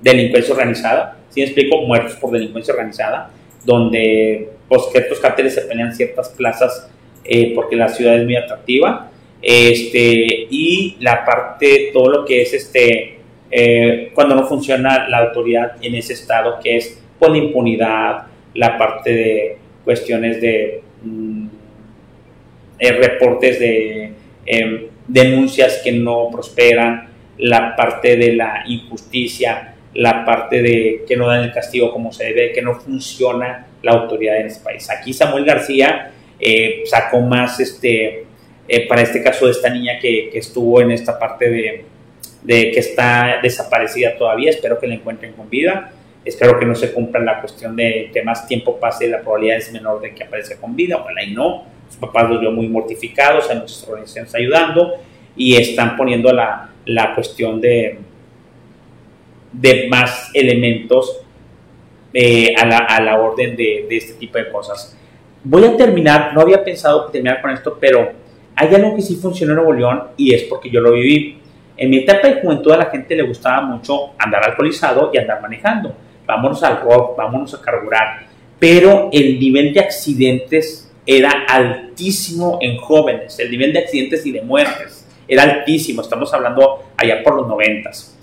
delincuencia 0.02 0.54
organizada. 0.54 1.18
Si 1.30 1.42
me 1.42 1.46
explico, 1.48 1.82
muertos 1.82 2.16
por 2.16 2.32
delincuencia 2.32 2.74
organizada, 2.74 3.32
donde 3.66 4.50
pues, 4.68 4.84
ciertos 4.92 5.20
carteles 5.20 5.56
se 5.56 5.62
pelean 5.62 5.94
ciertas 5.94 6.30
plazas 6.30 6.90
eh, 7.24 7.54
porque 7.54 7.76
la 7.76 7.90
ciudad 7.90 8.18
es 8.18 8.26
muy 8.26 8.36
atractiva. 8.36 9.12
Este, 9.42 10.48
y 10.50 10.98
la 11.00 11.24
parte, 11.26 11.92
todo 11.94 12.10
lo 12.10 12.26
que 12.26 12.42
es 12.42 12.54
este, 12.54 13.20
eh, 13.52 14.12
cuando 14.14 14.36
no 14.36 14.46
funciona 14.46 15.08
la 15.08 15.20
autoridad 15.20 15.76
en 15.82 15.96
ese 15.96 16.14
estado, 16.14 16.60
que 16.62 16.78
es 16.78 17.02
con 17.20 17.30
pues, 17.32 17.44
impunidad, 17.44 18.28
la 18.54 18.78
parte 18.78 19.12
de 19.12 19.58
cuestiones 19.84 20.42
de 20.42 20.82
mm, 21.04 21.48
eh, 22.80 22.92
reportes 22.94 23.60
de 23.60 24.14
em, 24.46 24.86
denuncias 25.08 25.82
que 25.84 25.92
no 25.92 26.30
prosperan, 26.32 27.09
la 27.40 27.76
parte 27.76 28.18
de 28.18 28.34
la 28.34 28.64
injusticia, 28.68 29.74
la 29.94 30.26
parte 30.26 30.62
de 30.62 31.06
que 31.08 31.16
no 31.16 31.28
dan 31.28 31.44
el 31.44 31.52
castigo 31.52 31.92
como 31.92 32.12
se 32.12 32.26
debe, 32.26 32.52
que 32.52 32.62
no 32.62 32.76
funciona 32.76 33.66
la 33.82 33.92
autoridad 33.94 34.40
en 34.40 34.48
este 34.48 34.64
país. 34.64 34.90
Aquí 34.90 35.14
Samuel 35.14 35.46
García 35.46 36.12
eh, 36.40 36.84
sacó 36.86 37.22
más 37.22 37.60
este, 37.60 38.26
eh, 38.68 38.88
para 38.88 39.02
este 39.02 39.24
caso 39.24 39.46
de 39.46 39.52
esta 39.52 39.70
niña 39.70 40.00
que, 40.00 40.30
estuvo 40.34 40.82
en 40.82 40.92
esta 40.92 41.18
parte 41.18 41.50
de, 41.50 41.86
de, 42.44 42.72
que 42.72 42.80
está 42.80 43.40
desaparecida 43.42 44.18
todavía, 44.18 44.50
espero 44.50 44.80
que 44.80 44.88
la 44.88 44.96
encuentren 44.96 45.34
con 45.34 45.50
vida, 45.50 45.92
espero 46.26 46.60
que 46.60 46.66
no 46.66 46.76
se 46.76 46.92
cumpla 46.92 47.22
la 47.22 47.40
cuestión 47.40 47.76
de 47.76 48.12
que 48.14 48.22
más 48.22 48.48
tiempo 48.48 48.80
pase, 48.80 49.08
la 49.08 49.22
probabilidad 49.22 49.58
es 49.58 49.72
menor 49.72 50.02
de 50.02 50.14
que 50.14 50.24
aparezca 50.26 50.58
con 50.58 50.76
vida, 50.76 50.98
ojalá 50.98 51.24
y 51.24 51.32
no, 51.32 51.64
sus 51.88 51.98
papás 51.98 52.30
los 52.30 52.42
veo 52.42 52.52
muy 52.52 52.68
mortificados, 52.68 53.50
a 53.50 53.56
nuestras 53.56 53.88
organizaciones 53.88 54.36
ayudando 54.36 54.96
y 55.36 55.56
están 55.56 55.96
poniendo 55.96 56.32
la, 56.34 56.69
la 56.86 57.16
cuestión 57.16 57.62
de, 57.62 58.00
de 59.52 59.88
más 59.90 60.32
elementos 60.34 61.22
eh, 62.14 62.56
a, 62.58 62.66
la, 62.66 62.78
a, 62.78 63.02
la, 63.02 63.20
orden 63.20 63.56
de, 63.56 63.88
este 63.90 64.14
tipo 64.14 64.38
de 64.38 64.50
cosas. 64.50 64.98
Voy 65.44 65.64
a 65.66 65.78
terminar, 65.78 66.34
no 66.34 66.42
había 66.42 66.64
pensado 66.64 67.06
terminar 67.06 67.42
con 67.42 67.52
esto, 67.52 67.78
pero 67.80 68.12
hay 68.56 68.76
algo 68.76 68.96
que 68.96 69.02
sí 69.02 69.16
funcionó 69.16 69.54
en 69.54 69.58
Nuevo 69.58 69.74
León 69.74 70.04
y 70.18 70.34
es 70.34 70.44
porque 70.44 70.70
yo 70.70 70.82
lo 70.82 70.94
viví. 70.94 71.40
En 71.78 71.90
mi 71.90 72.00
etapa 72.00 72.28
de 72.28 72.42
juventud 72.42 72.72
a 72.72 72.78
la 72.78 72.86
gente 72.88 73.16
le 73.16 73.24
gustaba 73.24 73.62
mucho 73.62 74.14
andar 74.18 74.44
alcoholizado 74.44 75.12
y 75.14 75.18
andar 75.18 75.42
manejando. 75.42 75.96
Vámonos 76.26 76.62
al 76.64 76.82
rock, 76.82 77.16
vámonos 77.16 77.54
a 77.54 77.62
carburar. 77.62 78.28
Pero 78.60 79.10
el 79.14 79.40
nivel 79.40 79.74
de 79.74 79.80
accidentes 79.80 80.92
era 81.06 81.46
altísimo 81.48 82.60
en 82.62 82.78
jóvenes, 82.78 83.40
el 83.40 83.50
nivel 83.50 83.72
de 83.72 83.80
accidentes 83.80 84.26
y 84.26 84.32
de 84.32 84.42
muertes 84.42 84.99
era 85.30 85.44
altísimo, 85.44 86.02
estamos 86.02 86.34
hablando 86.34 86.84
allá 86.98 87.24
por 87.24 87.36
los 87.36 87.48
noventas. 87.48 88.18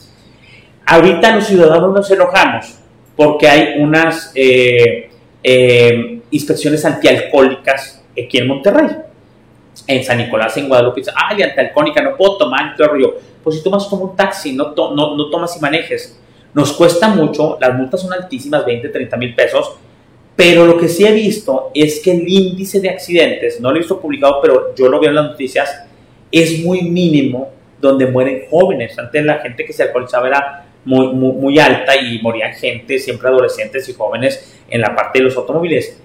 Ahorita 0.84 1.34
los 1.34 1.46
ciudadanos 1.46 1.92
nos 1.92 2.10
enojamos 2.10 2.78
porque 3.16 3.48
hay 3.48 3.80
unas 3.80 4.32
eh, 4.34 5.10
eh, 5.42 6.20
inspecciones 6.30 6.84
antialcohólicas 6.84 8.04
aquí 8.12 8.38
en 8.38 8.46
Monterrey. 8.46 8.88
En 9.86 10.04
San 10.04 10.18
Nicolás, 10.18 10.56
en 10.56 10.68
Guadalupe, 10.68 11.00
dicen, 11.00 11.14
ay, 11.16 11.42
antialcohólica, 11.42 12.02
no 12.02 12.16
puedo 12.16 12.38
tomar, 12.38 12.74
todo 12.76 12.88
río. 12.88 13.14
Pues 13.42 13.56
si 13.56 13.62
tomas, 13.62 13.88
toma 13.88 14.04
un 14.04 14.16
taxi, 14.16 14.52
no 14.52 14.72
tomas 14.72 15.56
y 15.56 15.60
manejes. 15.60 16.18
Nos 16.56 16.72
cuesta 16.72 17.08
mucho, 17.08 17.58
las 17.60 17.74
multas 17.74 18.00
son 18.00 18.14
altísimas, 18.14 18.64
20, 18.64 18.88
30 18.88 19.16
mil 19.18 19.34
pesos, 19.34 19.76
pero 20.34 20.64
lo 20.64 20.78
que 20.78 20.88
sí 20.88 21.04
he 21.04 21.12
visto 21.12 21.70
es 21.74 22.00
que 22.00 22.12
el 22.12 22.26
índice 22.26 22.80
de 22.80 22.88
accidentes, 22.88 23.60
no 23.60 23.70
lo 23.70 23.76
he 23.76 23.80
visto 23.80 24.00
publicado, 24.00 24.38
pero 24.40 24.74
yo 24.74 24.88
lo 24.88 24.98
veo 24.98 25.10
en 25.10 25.16
las 25.16 25.30
noticias, 25.32 25.84
es 26.30 26.64
muy 26.64 26.82
mínimo 26.82 27.50
donde 27.80 28.06
mueren 28.06 28.44
jóvenes. 28.50 28.98
Antes 28.98 29.24
la 29.24 29.38
gente 29.38 29.64
que 29.64 29.72
se 29.72 29.84
alcoholizaba 29.84 30.28
era 30.28 30.66
muy, 30.84 31.08
muy, 31.08 31.58
alta 31.58 31.96
y 31.96 32.20
morían 32.20 32.54
gente, 32.54 32.98
siempre 32.98 33.28
adolescentes 33.28 33.88
y 33.88 33.94
jóvenes 33.94 34.56
en 34.68 34.80
la 34.80 34.94
parte 34.94 35.18
de 35.18 35.24
los 35.24 35.36
automóviles. 35.36 36.00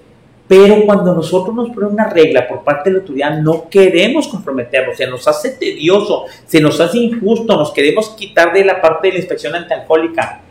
Pero 0.48 0.84
cuando 0.84 1.14
nosotros 1.14 1.54
nos 1.54 1.70
ponemos 1.70 1.94
una 1.94 2.10
regla 2.10 2.46
por 2.46 2.62
parte 2.64 2.90
de 2.90 2.96
la 2.96 3.00
autoridad, 3.00 3.38
no 3.38 3.70
queremos 3.70 4.28
comprometernos, 4.28 4.96
se 4.96 5.06
nos 5.06 5.26
hace 5.26 5.52
tedioso, 5.52 6.26
se 6.46 6.60
nos 6.60 6.78
hace 6.80 6.98
injusto, 6.98 7.56
nos 7.56 7.72
queremos 7.72 8.10
quitar 8.10 8.52
de 8.52 8.64
la 8.64 8.80
parte 8.80 9.08
de 9.08 9.14
la 9.14 9.18
inspección 9.20 9.54
antialcohólica. 9.54 10.42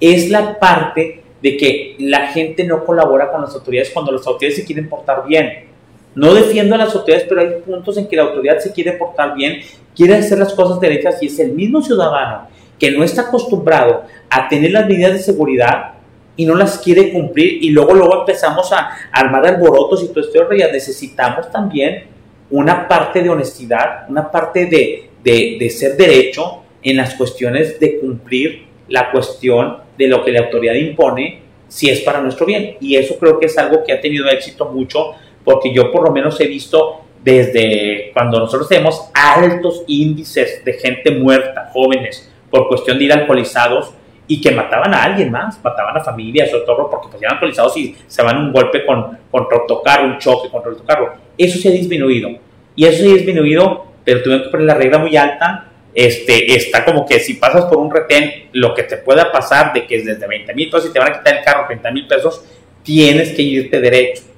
Es 0.00 0.30
la 0.30 0.58
parte 0.58 1.22
de 1.42 1.56
que 1.56 1.96
la 1.98 2.28
gente 2.28 2.64
no 2.64 2.84
colabora 2.84 3.30
con 3.30 3.42
las 3.42 3.54
autoridades 3.54 3.90
cuando 3.90 4.12
las 4.12 4.26
autoridades 4.26 4.56
se 4.56 4.64
quieren 4.64 4.88
portar 4.88 5.26
bien. 5.26 5.69
No 6.14 6.34
defiendo 6.34 6.74
a 6.74 6.78
las 6.78 6.94
autoridades, 6.94 7.26
pero 7.28 7.40
hay 7.40 7.60
puntos 7.64 7.96
en 7.96 8.08
que 8.08 8.16
la 8.16 8.22
autoridad 8.22 8.58
se 8.58 8.72
quiere 8.72 8.92
portar 8.92 9.34
bien, 9.34 9.60
quiere 9.94 10.16
hacer 10.16 10.38
las 10.38 10.52
cosas 10.54 10.80
derechas 10.80 11.22
y 11.22 11.26
es 11.26 11.38
el 11.38 11.52
mismo 11.52 11.82
ciudadano 11.82 12.48
que 12.78 12.90
no 12.90 13.04
está 13.04 13.22
acostumbrado 13.22 14.04
a 14.30 14.48
tener 14.48 14.70
las 14.70 14.88
medidas 14.88 15.12
de 15.12 15.18
seguridad 15.18 15.92
y 16.36 16.46
no 16.46 16.54
las 16.54 16.78
quiere 16.78 17.12
cumplir 17.12 17.62
y 17.62 17.70
luego 17.70 17.94
luego 17.94 18.20
empezamos 18.20 18.72
a 18.72 18.90
armar 19.12 19.46
alborotos 19.46 20.02
y 20.02 20.08
todo 20.08 20.20
esto 20.20 20.48
necesitamos 20.48 21.50
también 21.50 22.04
una 22.48 22.88
parte 22.88 23.22
de 23.22 23.28
honestidad, 23.28 24.08
una 24.08 24.30
parte 24.30 24.66
de, 24.66 25.10
de, 25.22 25.56
de 25.60 25.70
ser 25.70 25.96
derecho 25.96 26.62
en 26.82 26.96
las 26.96 27.14
cuestiones 27.14 27.78
de 27.78 28.00
cumplir 28.00 28.64
la 28.88 29.10
cuestión 29.10 29.78
de 29.96 30.08
lo 30.08 30.24
que 30.24 30.32
la 30.32 30.40
autoridad 30.40 30.74
impone 30.74 31.42
si 31.68 31.88
es 31.88 32.00
para 32.00 32.20
nuestro 32.20 32.46
bien. 32.46 32.76
Y 32.80 32.96
eso 32.96 33.16
creo 33.18 33.38
que 33.38 33.46
es 33.46 33.56
algo 33.56 33.84
que 33.84 33.92
ha 33.92 34.00
tenido 34.00 34.28
éxito 34.28 34.66
mucho 34.70 35.12
porque 35.44 35.72
yo 35.72 35.90
por 35.90 36.04
lo 36.04 36.10
menos 36.10 36.40
he 36.40 36.46
visto 36.46 37.00
desde 37.22 38.10
cuando 38.12 38.38
nosotros 38.38 38.68
tenemos 38.68 39.10
altos 39.12 39.82
índices 39.86 40.64
de 40.64 40.72
gente 40.74 41.10
muerta, 41.10 41.70
jóvenes, 41.72 42.30
por 42.50 42.68
cuestión 42.68 42.98
de 42.98 43.04
ir 43.04 43.12
alcoholizados 43.12 43.92
y 44.26 44.40
que 44.40 44.50
mataban 44.52 44.94
a 44.94 45.02
alguien 45.02 45.30
más, 45.30 45.62
mataban 45.62 45.96
a 45.96 46.00
familias 46.00 46.52
o 46.54 46.62
todo, 46.62 46.88
porque 46.88 47.08
pues 47.10 47.22
eran 47.22 47.34
alcoholizados 47.34 47.76
y 47.76 47.96
se 48.06 48.22
van 48.22 48.38
un 48.38 48.52
golpe 48.52 48.86
con, 48.86 49.18
contra 49.30 49.58
otro 49.58 49.82
carro, 49.82 50.06
un 50.06 50.18
choque 50.18 50.48
contra 50.48 50.72
otro 50.72 50.84
carro. 50.84 51.14
Eso 51.36 51.58
se 51.58 51.68
ha 51.68 51.72
disminuido. 51.72 52.30
Y 52.76 52.86
eso 52.86 53.02
se 53.02 53.10
ha 53.10 53.14
disminuido, 53.14 53.86
pero 54.04 54.22
tuvieron 54.22 54.44
que 54.44 54.50
poner 54.50 54.66
la 54.66 54.74
regla 54.74 54.98
muy 54.98 55.16
alta. 55.16 55.66
Este, 55.92 56.54
está 56.54 56.84
como 56.84 57.04
que 57.04 57.18
si 57.18 57.34
pasas 57.34 57.64
por 57.64 57.78
un 57.78 57.90
retén, 57.90 58.48
lo 58.52 58.72
que 58.72 58.84
te 58.84 58.98
pueda 58.98 59.32
pasar 59.32 59.72
de 59.72 59.86
que 59.86 59.96
es 59.96 60.06
desde 60.06 60.26
20 60.26 60.54
mil 60.54 60.70
pesos 60.70 60.88
y 60.88 60.92
te 60.92 61.00
van 61.00 61.12
a 61.12 61.18
quitar 61.18 61.38
el 61.38 61.44
carro 61.44 61.66
30 61.66 61.90
mil 61.90 62.06
pesos, 62.06 62.44
tienes 62.84 63.32
que 63.32 63.42
irte 63.42 63.80
derecho 63.80 64.29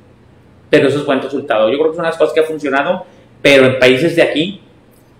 pero 0.72 0.88
eso 0.88 1.00
es 1.00 1.04
buen 1.04 1.20
resultado. 1.20 1.70
Yo 1.70 1.76
creo 1.76 1.90
que 1.90 1.96
son 1.96 2.06
las 2.06 2.16
cosas 2.16 2.32
que 2.32 2.40
ha 2.40 2.44
funcionado, 2.44 3.04
pero 3.42 3.66
en 3.66 3.78
países 3.78 4.16
de 4.16 4.22
aquí 4.22 4.62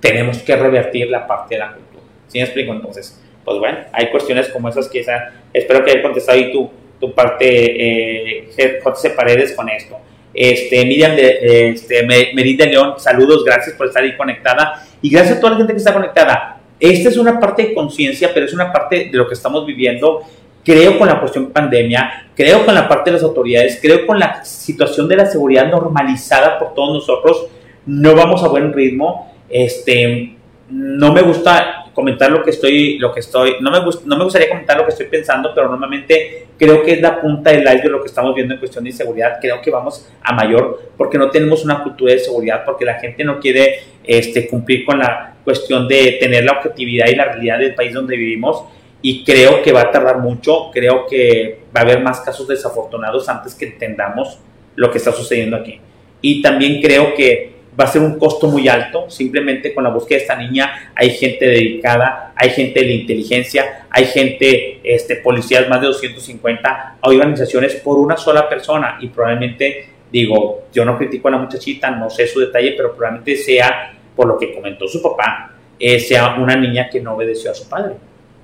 tenemos 0.01 0.39
que 0.39 0.57
revertir 0.57 1.11
la 1.11 1.27
parte 1.27 1.57
de 1.57 1.59
la 1.59 1.75
cultura. 1.75 2.03
¿Sí 2.27 2.39
me 2.39 2.45
explico? 2.45 2.73
Entonces, 2.73 3.23
pues 3.45 3.59
bueno, 3.59 3.81
hay 3.93 4.09
cuestiones 4.09 4.49
como 4.49 4.71
esas 4.71 4.89
que 4.89 5.01
esa, 5.01 5.31
espero 5.53 5.85
que 5.85 5.91
haya 5.91 6.01
contestado 6.01 6.39
ahí 6.39 6.51
tu, 6.51 6.71
tu 6.99 7.13
parte, 7.13 7.45
eh, 7.47 8.81
José 8.83 9.11
Paredes, 9.11 9.53
con 9.53 9.69
esto. 9.69 9.99
Este, 10.33 10.87
Miriam 10.87 11.15
de, 11.15 11.69
este, 11.69 12.07
de 12.07 12.67
León, 12.71 12.95
saludos, 12.97 13.45
gracias 13.45 13.77
por 13.77 13.89
estar 13.89 14.03
ahí 14.03 14.17
conectada 14.17 14.87
y 15.03 15.11
gracias 15.11 15.37
a 15.37 15.41
toda 15.41 15.51
la 15.51 15.59
gente 15.59 15.75
que 15.75 15.79
está 15.81 15.93
conectada. 15.93 16.61
Esta 16.81 17.11
es 17.11 17.19
una 17.19 17.39
parte 17.39 17.63
de 17.63 17.75
conciencia, 17.75 18.31
pero 18.33 18.47
es 18.47 18.55
una 18.55 18.73
parte 18.73 19.11
de 19.13 19.19
lo 19.19 19.29
que 19.29 19.35
estamos 19.35 19.67
viviendo 19.67 20.23
creo 20.65 20.99
con 20.99 21.09
la 21.09 21.21
cuestión 21.21 21.51
pandemia, 21.51 22.29
creo 22.35 22.65
con 22.65 22.75
la 22.75 22.89
parte 22.89 23.11
de 23.11 23.17
las 23.17 23.25
autoridades, 23.25 23.79
creo 23.81 24.07
con 24.07 24.19
la 24.19 24.45
situación 24.45 25.09
de 25.09 25.17
la 25.17 25.27
seguridad 25.27 25.71
normalizada 25.71 26.59
por 26.59 26.75
todos 26.75 26.95
nosotros, 26.95 27.47
no 27.87 28.15
vamos 28.15 28.43
a 28.43 28.49
buen 28.49 28.73
ritmo, 28.73 29.33
este, 29.49 30.37
no 30.71 31.13
me 31.13 31.23
gusta 31.23 31.87
comentar 31.93 32.31
lo 32.31 32.43
que 32.43 32.51
estoy, 32.51 32.99
lo 32.99 33.13
que 33.13 33.21
estoy, 33.21 33.57
no 33.61 33.71
me, 33.71 33.79
no 34.07 34.17
me 34.17 34.25
gustaría 34.25 34.49
comentar 34.49 34.79
lo 34.79 34.85
que 34.85 34.93
estoy 34.93 35.07
pensando, 35.07 35.53
pero 35.55 35.69
normalmente 35.69 36.47
creo 36.59 36.83
que 36.83 36.93
es 36.93 37.01
la 37.03 37.21
punta 37.21 37.51
del 37.51 37.63
iceberg 37.63 37.91
lo 37.91 38.01
que 38.01 38.07
estamos 38.07 38.35
viendo 38.35 38.55
en 38.55 38.61
cuestión 38.61 38.85
de 38.85 38.91
inseguridad, 38.91 39.39
creo 39.41 39.61
que 39.61 39.71
vamos 39.71 40.09
a 40.23 40.33
mayor 40.33 40.93
porque 40.97 41.19
no 41.19 41.31
tenemos 41.31 41.65
una 41.65 41.83
cultura 41.83 42.13
de 42.13 42.21
seguridad, 42.21 42.65
porque 42.65 42.85
la 42.85 42.95
gente 42.95 43.25
no 43.25 43.39
quiere 43.41 43.81
este, 44.05 44.49
cumplir 44.49 44.85
con 44.85 44.99
la 44.99 45.35
cuestión 45.45 45.89
de 45.89 46.19
tener 46.21 46.45
la 46.45 46.53
objetividad 46.53 47.09
y 47.09 47.17
la 47.17 47.25
realidad 47.27 47.59
del 47.59 47.75
país 47.75 47.93
donde 47.93 48.17
vivimos 48.17 48.65
y 49.03 49.25
creo 49.25 49.63
que 49.63 49.73
va 49.73 49.83
a 49.83 49.91
tardar 49.91 50.19
mucho, 50.19 50.71
creo 50.73 51.07
que 51.07 51.63
va 51.77 51.81
a 51.81 51.83
haber 51.83 52.01
más 52.01 52.21
casos 52.21 52.47
desafortunados 52.47 53.29
antes 53.29 53.55
que 53.55 53.67
entendamos 53.67 54.39
lo 54.77 54.91
que 54.91 54.99
está 54.99 55.11
sucediendo 55.13 55.57
aquí. 55.57 55.81
Y 56.21 56.41
también 56.41 56.81
creo 56.81 57.13
que 57.15 57.53
va 57.79 57.85
a 57.85 57.89
ser 57.89 58.03
un 58.03 58.17
costo 58.19 58.47
muy 58.47 58.69
alto, 58.69 59.11
simplemente 59.11 59.75
con 59.75 59.83
la 59.83 59.91
búsqueda 59.91 60.19
de 60.19 60.23
esta 60.23 60.37
niña 60.37 60.93
hay 60.95 61.11
gente 61.11 61.47
dedicada, 61.47 62.33
hay 62.37 62.51
gente 62.51 62.81
de 62.81 62.87
la 62.87 62.93
inteligencia, 62.93 63.87
hay 63.91 64.05
gente, 64.05 64.81
este, 64.85 65.17
policías, 65.17 65.69
más 65.69 65.81
de 65.81 65.89
250, 65.89 66.99
hay 67.01 67.17
organizaciones 67.17 67.75
por 67.77 67.99
una 67.99 68.17
sola 68.17 68.49
persona 68.49 68.99
y 69.01 69.09
probablemente, 69.09 69.89
digo, 70.13 70.65
yo 70.73 70.85
no 70.85 70.97
critico 70.97 71.29
a 71.29 71.33
la 71.33 71.39
muchachita, 71.39 71.91
no 71.91 72.09
sé 72.09 72.27
su 72.29 72.41
detalle, 72.41 72.75
pero 72.77 72.95
probablemente 72.95 73.37
sea, 73.37 73.95
por 74.15 74.29
lo 74.29 74.39
que 74.39 74.55
comentó 74.55 74.87
su 74.87 75.03
papá, 75.03 75.55
eh, 75.79 75.99
sea 75.99 76.37
una 76.37 76.55
niña 76.55 76.89
que 76.89 77.01
no 77.01 77.15
obedeció 77.15 77.51
a 77.51 77.55
su 77.55 77.69
padre. 77.69 77.95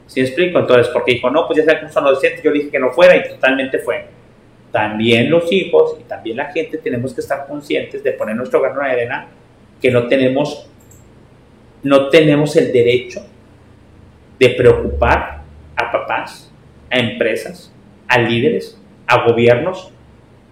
¿Sí 0.08 0.20
me 0.20 0.26
explico? 0.26 0.58
Entonces, 0.58 0.88
porque 0.88 1.12
dijo, 1.12 1.30
no, 1.30 1.46
pues 1.46 1.58
ya 1.58 1.64
saben 1.64 1.80
cómo 1.80 1.92
son 1.92 2.04
los 2.04 2.22
yo 2.42 2.50
dije 2.50 2.70
que 2.70 2.78
no 2.78 2.90
fuera 2.90 3.14
y 3.14 3.28
totalmente 3.28 3.78
fue. 3.78 4.06
también 4.72 5.30
los 5.30 5.50
hijos 5.52 5.96
y 6.00 6.04
también 6.04 6.36
la 6.36 6.46
gente 6.46 6.78
tenemos 6.78 7.14
que 7.14 7.20
estar 7.20 7.46
conscientes 7.46 8.02
de 8.02 8.12
poner 8.12 8.36
nuestro 8.36 8.60
grano 8.60 8.82
de 8.82 8.90
arena 8.90 9.28
que 9.80 9.90
no 9.90 10.08
tenemos, 10.08 10.68
no 11.82 12.08
tenemos 12.08 12.56
el 12.56 12.72
derecho 12.72 13.24
de 14.38 14.50
preocupar 14.50 15.42
a 15.76 15.92
papás, 15.92 16.52
a 16.90 16.98
empresas, 16.98 17.72
a 18.08 18.18
líderes, 18.18 18.78
a 19.06 19.26
gobiernos 19.26 19.90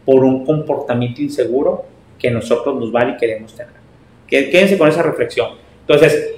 por 0.04 0.24
un 0.24 0.44
comportamiento 0.44 1.20
inseguro 1.20 1.84
que 2.18 2.30
nosotros 2.30 2.76
nos 2.76 2.92
vale 2.92 3.12
y 3.12 3.16
queremos 3.16 3.54
tener. 3.54 3.74
Quédense 4.26 4.78
con 4.78 4.88
esa 4.88 5.02
reflexión. 5.02 5.50
Entonces, 5.80 6.36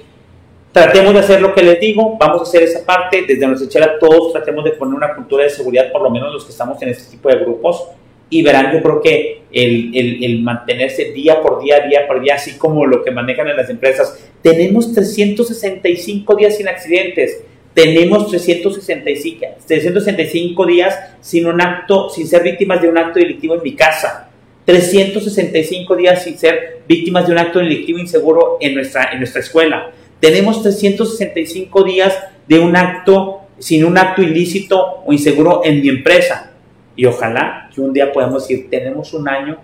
tratemos 0.71 1.13
de 1.13 1.19
hacer 1.19 1.41
lo 1.41 1.53
que 1.53 1.63
les 1.63 1.79
digo, 1.79 2.17
vamos 2.19 2.41
a 2.41 2.43
hacer 2.43 2.63
esa 2.63 2.85
parte, 2.85 3.25
desde 3.27 3.47
nuestra 3.47 3.69
chela 3.69 3.99
todos 3.99 4.33
tratemos 4.33 4.63
de 4.63 4.71
poner 4.71 4.95
una 4.95 5.15
cultura 5.15 5.43
de 5.43 5.49
seguridad, 5.49 5.91
por 5.91 6.01
lo 6.01 6.09
menos 6.09 6.33
los 6.33 6.45
que 6.45 6.51
estamos 6.51 6.81
en 6.81 6.89
este 6.89 7.11
tipo 7.11 7.29
de 7.29 7.37
grupos, 7.37 7.87
y 8.31 8.43
verán, 8.43 8.71
yo 8.71 8.81
creo 8.83 9.01
que 9.01 9.41
el, 9.51 9.91
el, 9.95 10.23
el, 10.23 10.41
mantenerse 10.43 11.05
día 11.05 11.41
por 11.41 11.63
día, 11.63 11.79
día 11.87 12.05
por 12.05 12.21
día, 12.21 12.35
así 12.35 12.57
como 12.57 12.85
lo 12.85 13.03
que 13.03 13.09
manejan 13.09 13.47
en 13.47 13.57
las 13.57 13.71
empresas, 13.71 14.23
tenemos 14.43 14.93
365 14.93 16.35
días 16.35 16.57
sin 16.57 16.67
accidentes, 16.67 17.43
tenemos 17.73 18.29
365, 18.29 19.45
365 19.65 20.65
días 20.67 20.99
sin 21.21 21.47
un 21.47 21.59
acto, 21.59 22.09
sin 22.09 22.27
ser 22.27 22.43
víctimas 22.43 22.81
de 22.81 22.89
un 22.89 22.97
acto 22.99 23.17
delictivo 23.17 23.55
en 23.55 23.63
mi 23.63 23.73
casa, 23.75 24.29
365 24.65 25.95
días 25.95 26.23
sin 26.23 26.37
ser 26.37 26.81
víctimas 26.87 27.25
de 27.25 27.31
un 27.31 27.39
acto 27.39 27.57
delictivo 27.57 27.97
inseguro 27.97 28.57
en 28.61 28.75
nuestra, 28.75 29.09
en 29.11 29.17
nuestra 29.17 29.41
escuela, 29.41 29.91
tenemos 30.19 30.61
365 30.61 31.83
días 31.83 32.17
de 32.47 32.59
un 32.59 32.75
acto, 32.75 33.41
sin 33.57 33.85
un 33.85 33.97
acto 33.97 34.21
ilícito 34.21 35.03
o 35.05 35.13
inseguro 35.13 35.61
en 35.63 35.81
mi 35.81 35.89
empresa. 35.89 36.51
Y 36.95 37.05
ojalá 37.05 37.69
que 37.73 37.81
un 37.81 37.93
día 37.93 38.11
podamos 38.11 38.47
decir, 38.47 38.69
tenemos 38.69 39.13
un 39.13 39.27
año 39.29 39.57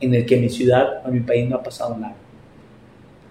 en 0.00 0.14
el 0.14 0.26
que 0.26 0.36
mi 0.36 0.48
ciudad 0.48 1.02
o 1.04 1.08
mi 1.10 1.20
país 1.20 1.48
no 1.48 1.56
ha 1.56 1.62
pasado 1.62 1.96
nada. 1.96 2.14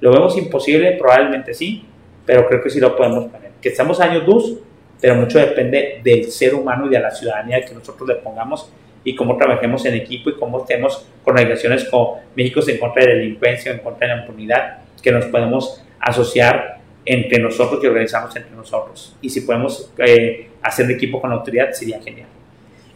¿Lo 0.01 0.11
vemos 0.11 0.37
imposible? 0.37 0.93
Probablemente 0.93 1.53
sí, 1.53 1.85
pero 2.25 2.47
creo 2.47 2.61
que 2.61 2.69
sí 2.69 2.79
lo 2.79 2.95
podemos 2.95 3.25
poner. 3.25 3.51
Que 3.61 3.69
estamos 3.69 3.99
años 4.01 4.25
luz, 4.25 4.57
pero 4.99 5.15
mucho 5.15 5.39
depende 5.39 6.01
del 6.03 6.25
ser 6.25 6.55
humano 6.55 6.87
y 6.87 6.89
de 6.89 6.99
la 6.99 7.11
ciudadanía 7.11 7.63
que 7.63 7.73
nosotros 7.73 8.09
le 8.09 8.15
pongamos 8.15 8.69
y 9.03 9.15
cómo 9.15 9.37
trabajemos 9.37 9.85
en 9.85 9.93
equipo 9.93 10.29
y 10.29 10.35
cómo 10.35 10.61
estemos 10.61 11.05
con 11.23 11.35
organizaciones 11.35 11.85
como 11.85 12.21
México 12.35 12.59
en 12.67 12.77
contra 12.79 13.03
de 13.03 13.09
la 13.09 13.15
delincuencia, 13.15 13.71
en 13.71 13.79
contra 13.79 14.07
de 14.07 14.15
la 14.15 14.21
impunidad, 14.21 14.77
que 15.01 15.11
nos 15.11 15.25
podemos 15.25 15.84
asociar 16.05 16.79
entre 17.03 17.39
nosotros 17.39 17.83
y 17.83 17.87
organizarnos 17.87 18.35
entre 18.35 18.55
nosotros. 18.55 19.15
Y 19.21 19.29
si 19.29 19.41
podemos 19.41 19.91
eh, 19.97 20.49
hacer 20.61 20.87
de 20.87 20.93
equipo 20.93 21.19
con 21.19 21.29
la 21.29 21.37
autoridad, 21.37 21.71
sería 21.71 22.01
genial. 22.01 22.27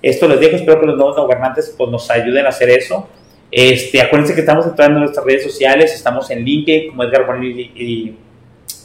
Esto 0.02 0.28
les 0.28 0.40
dejo, 0.40 0.56
espero 0.56 0.80
que 0.80 0.86
los 0.86 0.96
nuevos 0.96 1.16
gobernantes 1.18 1.74
pues, 1.78 1.90
nos 1.90 2.10
ayuden 2.10 2.46
a 2.46 2.50
hacer 2.50 2.70
eso. 2.70 3.10
Este, 3.52 4.02
acuérdense 4.02 4.36
que 4.36 4.42
estamos 4.42 4.66
entrando 4.66 4.98
en 4.98 5.04
nuestras 5.04 5.26
redes 5.26 5.44
sociales, 5.44 5.94
estamos 5.94 6.30
en 6.30 6.44
LinkedIn 6.44 6.90
como 6.90 7.04
Edgar 7.04 7.26
Moreno 7.26 7.46
y, 7.46 8.16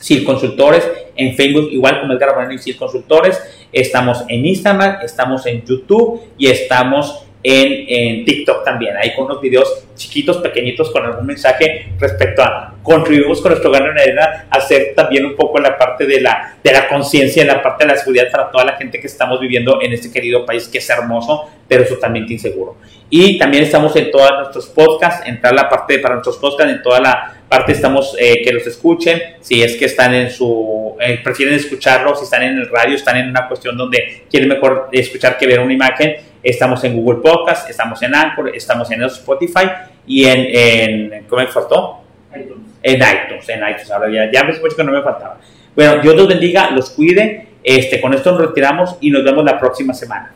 y 0.09 0.25
Consultores, 0.25 0.87
en 1.17 1.35
Facebook 1.35 1.69
igual 1.71 2.01
como 2.01 2.15
Edgar 2.15 2.35
Moreno 2.35 2.53
y 2.55 2.59
CIR 2.59 2.77
Consultores, 2.77 3.41
estamos 3.73 4.25
en 4.29 4.45
Instagram, 4.45 4.99
estamos 5.03 5.47
en 5.47 5.65
YouTube 5.65 6.21
y 6.37 6.49
estamos 6.49 7.24
en, 7.45 8.25
TikTok 8.25 8.65
también, 8.65 8.97
ahí 8.97 9.15
con 9.15 9.27
unos 9.27 9.41
videos 9.41 9.85
chiquitos, 9.95 10.39
pequeñitos, 10.39 10.91
con 10.91 11.05
algún 11.05 11.27
mensaje 11.27 11.93
respecto 11.99 12.43
a 12.43 12.75
contribuimos 12.83 13.41
con 13.41 13.51
nuestro 13.51 13.71
gano 13.71 13.93
de 13.93 14.03
arena 14.03 14.47
a 14.51 14.57
hacer 14.57 14.95
también 14.97 15.27
un 15.27 15.37
poco 15.37 15.59
la 15.59 15.77
parte 15.77 16.07
de 16.07 16.21
la, 16.21 16.57
de 16.63 16.73
la 16.73 16.89
conciencia, 16.89 17.43
en 17.43 17.49
la 17.49 17.63
parte 17.63 17.85
de 17.85 17.93
la 17.93 17.99
seguridad 17.99 18.31
para 18.31 18.51
toda 18.51 18.65
la 18.65 18.77
gente 18.77 18.99
que 18.99 19.07
estamos 19.07 19.41
viviendo 19.41 19.81
en 19.83 19.93
este 19.93 20.11
querido 20.11 20.45
país 20.47 20.69
que 20.69 20.79
es 20.79 20.89
hermoso, 20.89 21.51
pero 21.69 21.85
totalmente 21.87 22.33
inseguro. 22.33 22.77
Y 23.11 23.39
también 23.39 23.65
estamos 23.65 23.95
en 23.97 24.11
todos 24.11 24.31
nuestros 24.39 24.67
podcasts, 24.67 25.27
entrar 25.27 25.55
la 25.55 25.69
parte 25.69 25.99
para 25.99 26.15
nuestros 26.15 26.39
podcasts, 26.39 26.73
en 26.73 26.83
toda 26.83 27.01
la 27.01 27.35
parte 27.49 27.73
estamos 27.73 28.17
eh, 28.19 28.43
que 28.43 28.53
los 28.53 28.67
escuchen, 28.67 29.21
si 29.41 29.63
es 29.63 29.77
que 29.77 29.85
están 29.85 30.15
en 30.15 30.31
su, 30.31 30.97
eh, 31.01 31.21
prefieren 31.23 31.55
escucharlo, 31.55 32.17
si 32.17 32.25
están 32.25 32.43
en 32.43 32.59
el 32.59 32.69
radio, 32.69 32.97
están 32.97 33.19
en 33.19 33.29
una 33.29 33.47
cuestión 33.47 33.77
donde 33.77 34.25
quieren 34.31 34.49
mejor 34.49 34.89
escuchar 34.93 35.39
que 35.39 35.47
ver 35.47 35.61
una 35.61 35.73
imagen, 35.73 36.17
Estamos 36.45 36.85
en 36.85 36.95
Google 36.95 37.23
Podcast, 37.23 37.71
estamos 37.71 38.03
en 38.03 38.15
Anchor, 38.15 38.55
estamos 38.55 38.91
en 38.91 39.03
Spotify 39.05 39.67
y 40.07 40.27
en, 40.27 41.11
en 41.11 41.25
¿cómo 41.25 41.41
me 41.41 41.49
faltó? 41.49 42.01
En 42.83 42.97
iTunes, 42.97 43.49
en 43.49 43.61
iTunes. 43.61 43.91
Ahora 43.91 44.11
ya, 44.11 44.31
ya 44.31 44.45
me 44.45 44.53
escucho 44.53 44.77
que 44.77 44.85
no 44.85 44.93
me 44.93 45.01
faltaba. 45.01 45.39
Bueno, 45.75 46.03
Dios 46.03 46.15
los 46.15 46.29
bendiga, 46.29 46.71
los 46.71 46.91
cuide. 46.91 47.49
Este, 47.65 47.99
con 47.99 48.13
esto 48.13 48.33
nos 48.33 48.43
retiramos 48.43 48.97
y 49.01 49.11
nos 49.11 49.25
vemos 49.25 49.43
la 49.43 49.59
próxima 49.59 49.95
semana. 49.95 50.35